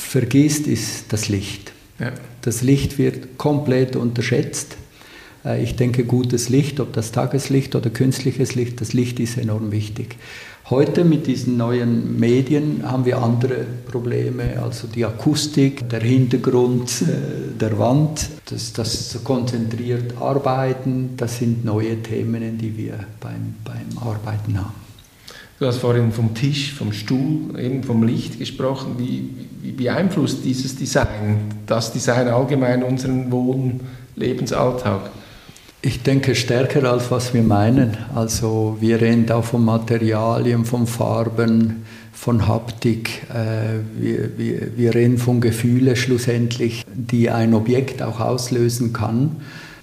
vergisst, 0.10 0.68
ist 0.68 1.14
das 1.14 1.30
Licht. 1.30 1.72
Ja. 2.00 2.12
Das 2.42 2.64
Licht 2.64 2.98
wird 2.98 3.38
komplett 3.38 3.96
unterschätzt. 3.96 4.76
Äh, 5.46 5.64
ich 5.64 5.76
denke, 5.76 6.04
gutes 6.04 6.50
Licht, 6.50 6.80
ob 6.80 6.94
das 6.94 7.12
Tageslicht 7.12 7.76
oder 7.76 7.90
künstliches 7.90 8.56
Licht, 8.56 8.82
das 8.82 8.94
Licht 8.94 9.20
ist 9.20 9.38
enorm 9.38 9.72
wichtig. 9.72 10.16
Heute 10.70 11.04
mit 11.04 11.28
diesen 11.28 11.58
neuen 11.58 12.20
Medien 12.20 12.84
haben 12.84 13.06
wir 13.06 13.18
andere 13.18 13.66
Probleme, 13.90 14.62
also 14.62 14.88
die 14.88 15.06
Akustik, 15.06 15.90
der 15.90 16.02
Hintergrund 16.02 17.04
äh, 17.04 17.60
der 17.60 17.78
Wand, 17.78 18.30
das, 18.46 18.74
das 18.74 19.20
konzentriert 19.24 20.18
Arbeiten, 20.20 21.12
das 21.18 21.38
sind 21.38 21.66
neue 21.66 22.02
Themen, 22.02 22.58
die 22.58 22.76
wir 22.76 23.00
beim, 23.20 23.56
beim 23.64 23.98
Arbeiten 24.00 24.58
haben. 24.58 24.90
Du 25.60 25.66
hast 25.66 25.78
vorhin 25.78 26.14
vom 26.14 26.34
Tisch, 26.34 26.74
vom 26.74 26.94
Stuhl, 26.94 27.60
eben 27.60 27.84
vom 27.84 28.04
Licht 28.04 28.40
gesprochen. 28.40 28.96
Wie, 28.98 29.30
wie 29.62 29.72
beeinflusst 29.72 30.44
dieses 30.44 30.76
Design, 30.76 31.38
das 31.66 31.92
Design 31.92 32.28
allgemein 32.28 32.84
unseren 32.84 33.32
Wohn-, 33.32 33.80
Lebensalltag? 34.16 35.10
Ich 35.82 36.04
denke 36.04 36.36
stärker 36.36 36.84
als 36.92 37.10
was 37.10 37.34
wir 37.34 37.42
meinen. 37.42 37.98
Also 38.14 38.78
wir 38.82 39.00
reden 39.00 39.26
da 39.26 39.42
von 39.42 39.64
Materialien, 39.64 40.66
von 40.66 40.88
Farben, 40.88 41.86
von 42.12 42.48
Haptik. 42.48 43.24
Äh, 43.34 43.80
wir, 43.98 44.38
wir, 44.38 44.78
wir 44.78 44.94
reden 44.94 45.18
von 45.18 45.40
Gefühlen 45.40 45.96
schlussendlich, 45.96 46.84
die 46.94 47.30
ein 47.30 47.54
Objekt 47.54 48.02
auch 48.02 48.20
auslösen 48.20 48.92
kann. 48.92 49.38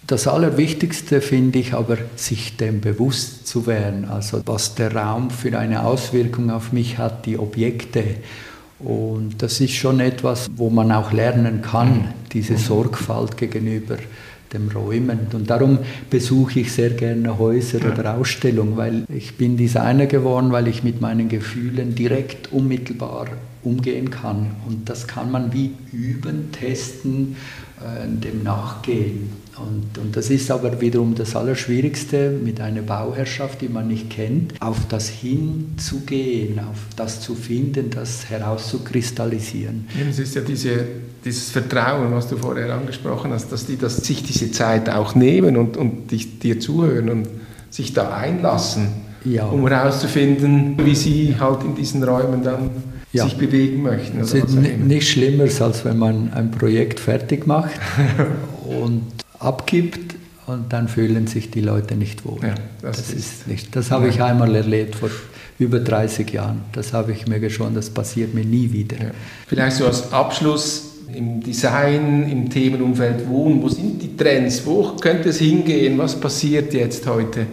Das 0.06 0.28
Allerwichtigste 0.28 1.20
finde 1.20 1.58
ich 1.58 1.72
aber, 1.72 1.96
sich 2.14 2.56
dem 2.58 2.80
bewusst 2.80 3.46
zu 3.48 3.66
werden, 3.66 4.04
also 4.04 4.40
was 4.44 4.76
der 4.76 4.94
Raum 4.94 5.30
für 5.30 5.58
eine 5.58 5.84
Auswirkung 5.84 6.50
auf 6.50 6.72
mich 6.72 6.98
hat, 6.98 7.26
die 7.26 7.38
Objekte. 7.38 8.04
Und 8.78 9.42
das 9.42 9.60
ist 9.60 9.72
schon 9.72 10.00
etwas, 10.00 10.50
wo 10.54 10.68
man 10.68 10.92
auch 10.92 11.12
lernen 11.12 11.62
kann, 11.62 12.12
diese 12.32 12.54
mhm. 12.54 12.58
Sorgfalt 12.58 13.36
gegenüber 13.36 13.96
dem 14.52 14.68
Räumen. 14.68 15.26
Und 15.32 15.50
darum 15.50 15.78
besuche 16.10 16.60
ich 16.60 16.72
sehr 16.72 16.90
gerne 16.90 17.38
Häuser 17.38 17.80
ja. 17.80 17.92
oder 17.92 18.16
Ausstellungen, 18.16 18.76
weil 18.76 19.04
ich 19.08 19.36
bin 19.36 19.56
Designer 19.56 20.06
geworden, 20.06 20.52
weil 20.52 20.68
ich 20.68 20.82
mit 20.82 21.00
meinen 21.00 21.28
Gefühlen 21.28 21.94
direkt 21.94 22.52
unmittelbar 22.52 23.26
umgehen 23.62 24.10
kann. 24.10 24.52
Und 24.66 24.88
das 24.88 25.06
kann 25.06 25.30
man 25.30 25.52
wie 25.52 25.72
üben, 25.92 26.52
testen, 26.52 27.36
äh, 27.80 28.06
dem 28.06 28.42
nachgehen. 28.42 29.32
Und, 29.59 29.96
und 29.98 30.16
das 30.16 30.28
ist 30.28 30.50
aber 30.50 30.80
wiederum 30.80 31.14
das 31.14 31.34
Allerschwierigste 31.34 32.30
mit 32.30 32.61
einer 32.61 32.82
Bauherrschaft, 32.82 33.62
die 33.62 33.68
man 33.68 33.88
nicht 33.88 34.11
kennt, 34.11 34.61
auf 34.61 34.86
das 34.88 35.09
hinzugehen, 35.09 36.59
auf 36.59 36.76
das 36.96 37.20
zu 37.22 37.34
finden, 37.34 37.90
das 37.90 38.28
herauszukristallisieren. 38.28 39.86
Es 40.09 40.18
ist 40.18 40.34
ja 40.34 40.42
diese, 40.42 40.84
dieses 41.24 41.50
Vertrauen, 41.50 42.12
was 42.12 42.28
du 42.28 42.36
vorher 42.36 42.74
angesprochen 42.74 43.32
hast, 43.32 43.50
dass 43.50 43.66
die 43.66 43.78
das, 43.78 43.96
sich 43.96 44.22
diese 44.22 44.50
Zeit 44.50 44.90
auch 44.90 45.14
nehmen 45.14 45.57
und, 45.57 45.76
und 45.76 46.11
dich, 46.11 46.38
dir 46.38 46.61
zuhören 46.61 47.09
und 47.09 47.28
sich 47.70 47.94
da 47.94 48.14
einlassen, 48.14 48.88
ja. 49.24 49.46
um 49.46 49.66
herauszufinden, 49.66 50.76
wie 50.84 50.94
sie 50.94 51.36
halt 51.40 51.62
in 51.64 51.74
diesen 51.74 52.02
Räumen 52.02 52.42
dann 52.42 52.70
ja. 53.12 53.24
sich 53.24 53.36
bewegen 53.36 53.82
möchten. 53.82 54.20
Es 54.20 54.34
ist 54.34 54.50
nicht 54.54 55.09
schlimmer, 55.09 55.44
als 55.44 55.84
wenn 55.84 55.98
man 55.98 56.32
ein 56.34 56.50
Projekt 56.50 57.00
fertig 57.00 57.46
macht 57.46 57.80
und 58.64 59.02
abgibt 59.39 60.14
und 60.47 60.72
dann 60.72 60.89
fühlen 60.89 61.26
sich 61.26 61.51
die 61.51 61.61
Leute 61.61 61.97
nicht 61.97 62.24
wohl. 62.24 62.39
Ja, 62.43 62.55
das, 62.82 62.99
das, 62.99 63.12
ist 63.12 63.49
nicht. 63.49 63.74
Das 63.74 63.91
habe 63.91 64.09
ich 64.09 64.22
einmal 64.22 64.55
erlebt 64.55 64.97
vor 64.97 65.11
über 65.59 65.80
30 65.80 66.30
Jahren. 66.30 66.62
Das 66.72 66.93
habe 66.93 67.12
ich 67.12 67.26
mir 67.26 67.41
geschworen, 67.41 67.74
das 67.74 67.91
passiert 67.91 68.34
mir 68.34 68.45
nie 68.45 68.72
wieder. 68.72 68.97
Ja. 68.97 69.11
Vielleicht 69.47 69.76
so 69.76 69.87
als 69.87 70.12
Abschluss 70.12 70.97
im 71.12 71.41
Design, 71.43 72.28
im 72.30 72.51
Themenumfeld 72.51 73.28
Wohnen, 73.28 73.62
wo 73.62 73.68
sind 73.68 74.03
die 74.03 74.16
Trends? 74.16 74.64
Wo 74.66 74.93
könnte 75.01 75.30
es 75.30 75.39
hingehen? 75.39 75.99
Was 75.99 76.18
passiert 76.18 76.74
jetzt 76.74 77.07
heute? 77.07 77.47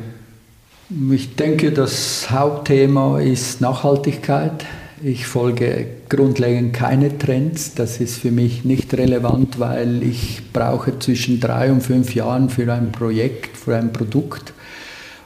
Ich 1.12 1.36
denke, 1.36 1.72
das 1.72 2.30
Hauptthema 2.30 3.20
ist 3.20 3.62
Nachhaltigkeit. 3.62 4.66
Ich 5.06 5.28
folge 5.28 5.86
grundlegend 6.08 6.72
keine 6.74 7.18
Trends. 7.18 7.74
Das 7.76 8.00
ist 8.00 8.20
für 8.20 8.32
mich 8.32 8.64
nicht 8.64 8.94
relevant, 8.94 9.60
weil 9.60 10.02
ich 10.02 10.42
brauche 10.54 10.98
zwischen 10.98 11.42
drei 11.42 11.74
und 11.74 11.82
fünf 11.82 12.16
Jahren 12.16 12.50
für 12.50 12.72
ein 12.72 12.94
Projekt, 12.94 13.58
für 13.58 13.76
ein 13.76 13.92
Produkt. 13.92 14.54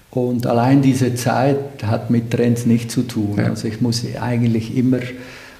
Und 0.09 0.47
allein 0.47 0.81
diese 0.81 1.13
Zeit 1.13 1.83
hat 1.85 2.09
mit 2.09 2.31
Trends 2.31 2.65
nichts 2.65 2.95
zu 2.95 3.03
tun. 3.03 3.35
Ja. 3.37 3.49
Also 3.49 3.67
ich 3.67 3.79
muss 3.79 4.03
eigentlich 4.19 4.75
immer 4.75 4.97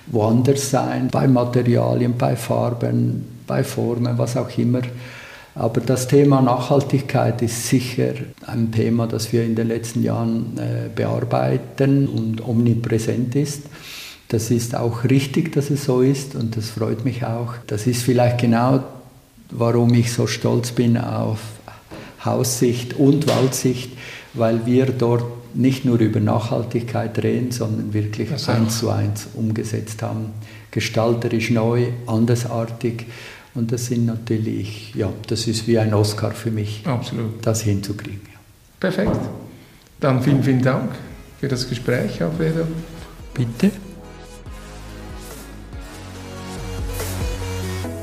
woanders 0.07 0.72
sein, 0.72 1.09
bei 1.11 1.28
Materialien, 1.28 2.15
bei 2.18 2.36
Farben, 2.36 3.24
bei 3.45 3.63
Formen, 3.63 4.18
was 4.18 4.36
auch 4.36 4.57
immer. 4.57 4.82
Aber 5.53 5.80
das 5.82 6.07
Thema 6.07 6.41
Nachhaltigkeit 6.41 7.43
ist 7.43 7.68
sicher 7.68 8.13
ein 8.47 8.72
Thema, 8.72 9.05
das 9.05 9.32
wir 9.32 9.43
in 9.43 9.53
den 9.53 9.68
letzten 9.68 10.01
Jahren 10.01 10.57
äh, 10.57 10.89
bearbeiten 10.95 12.07
und 12.07 12.47
omnipräsent 12.47 13.36
ist. 13.36 13.63
Das 14.30 14.51
ist 14.51 14.75
auch 14.75 15.05
richtig, 15.05 15.53
dass 15.53 15.69
es 15.69 15.86
so 15.86 16.01
ist 16.01 16.36
und 16.36 16.57
das 16.57 16.69
freut 16.69 17.05
mich 17.05 17.25
auch. 17.25 17.53
Das 17.67 17.88
ist 17.88 18.03
vielleicht 18.03 18.39
genau, 18.39 18.84
warum 19.51 19.93
ich 19.93 20.11
so 20.11 20.28
stolz 20.28 20.71
bin 20.71 20.97
auf 20.97 21.39
Haussicht 22.25 22.95
und 22.95 23.28
Waldsicht, 23.28 23.91
weil 24.34 24.65
wir 24.65 24.88
dort 24.88 25.23
nicht 25.53 25.86
nur 25.86 25.99
über 25.99 26.19
Nachhaltigkeit 26.19 27.17
reden, 27.23 27.51
sondern 27.51 27.93
wirklich 27.93 28.30
eins 28.47 28.80
zu 28.80 28.89
eins 28.89 29.28
umgesetzt 29.34 30.01
haben. 30.03 30.32
Gestalterisch 30.71 31.49
neu, 31.49 31.88
andersartig. 32.05 33.05
Und 33.55 33.71
das 33.71 33.88
sind 33.88 34.05
natürlich, 34.05 34.93
ja, 34.93 35.11
das 35.28 35.47
ist 35.47 35.67
wie 35.67 35.80
ein 35.80 35.93
Oscar 35.93 36.32
für 36.32 36.51
mich, 36.51 36.84
Absolut. 36.86 37.34
das 37.41 37.61
hinzukriegen. 37.61 38.21
Ja. 38.25 38.39
Perfekt. 38.80 39.19
Dann 39.99 40.21
vielen, 40.21 40.43
vielen 40.43 40.61
Dank 40.61 40.91
für 41.39 41.47
das 41.47 41.67
Gespräch, 41.67 42.21
Alfredo. 42.21 42.67
Bitte. 43.34 43.71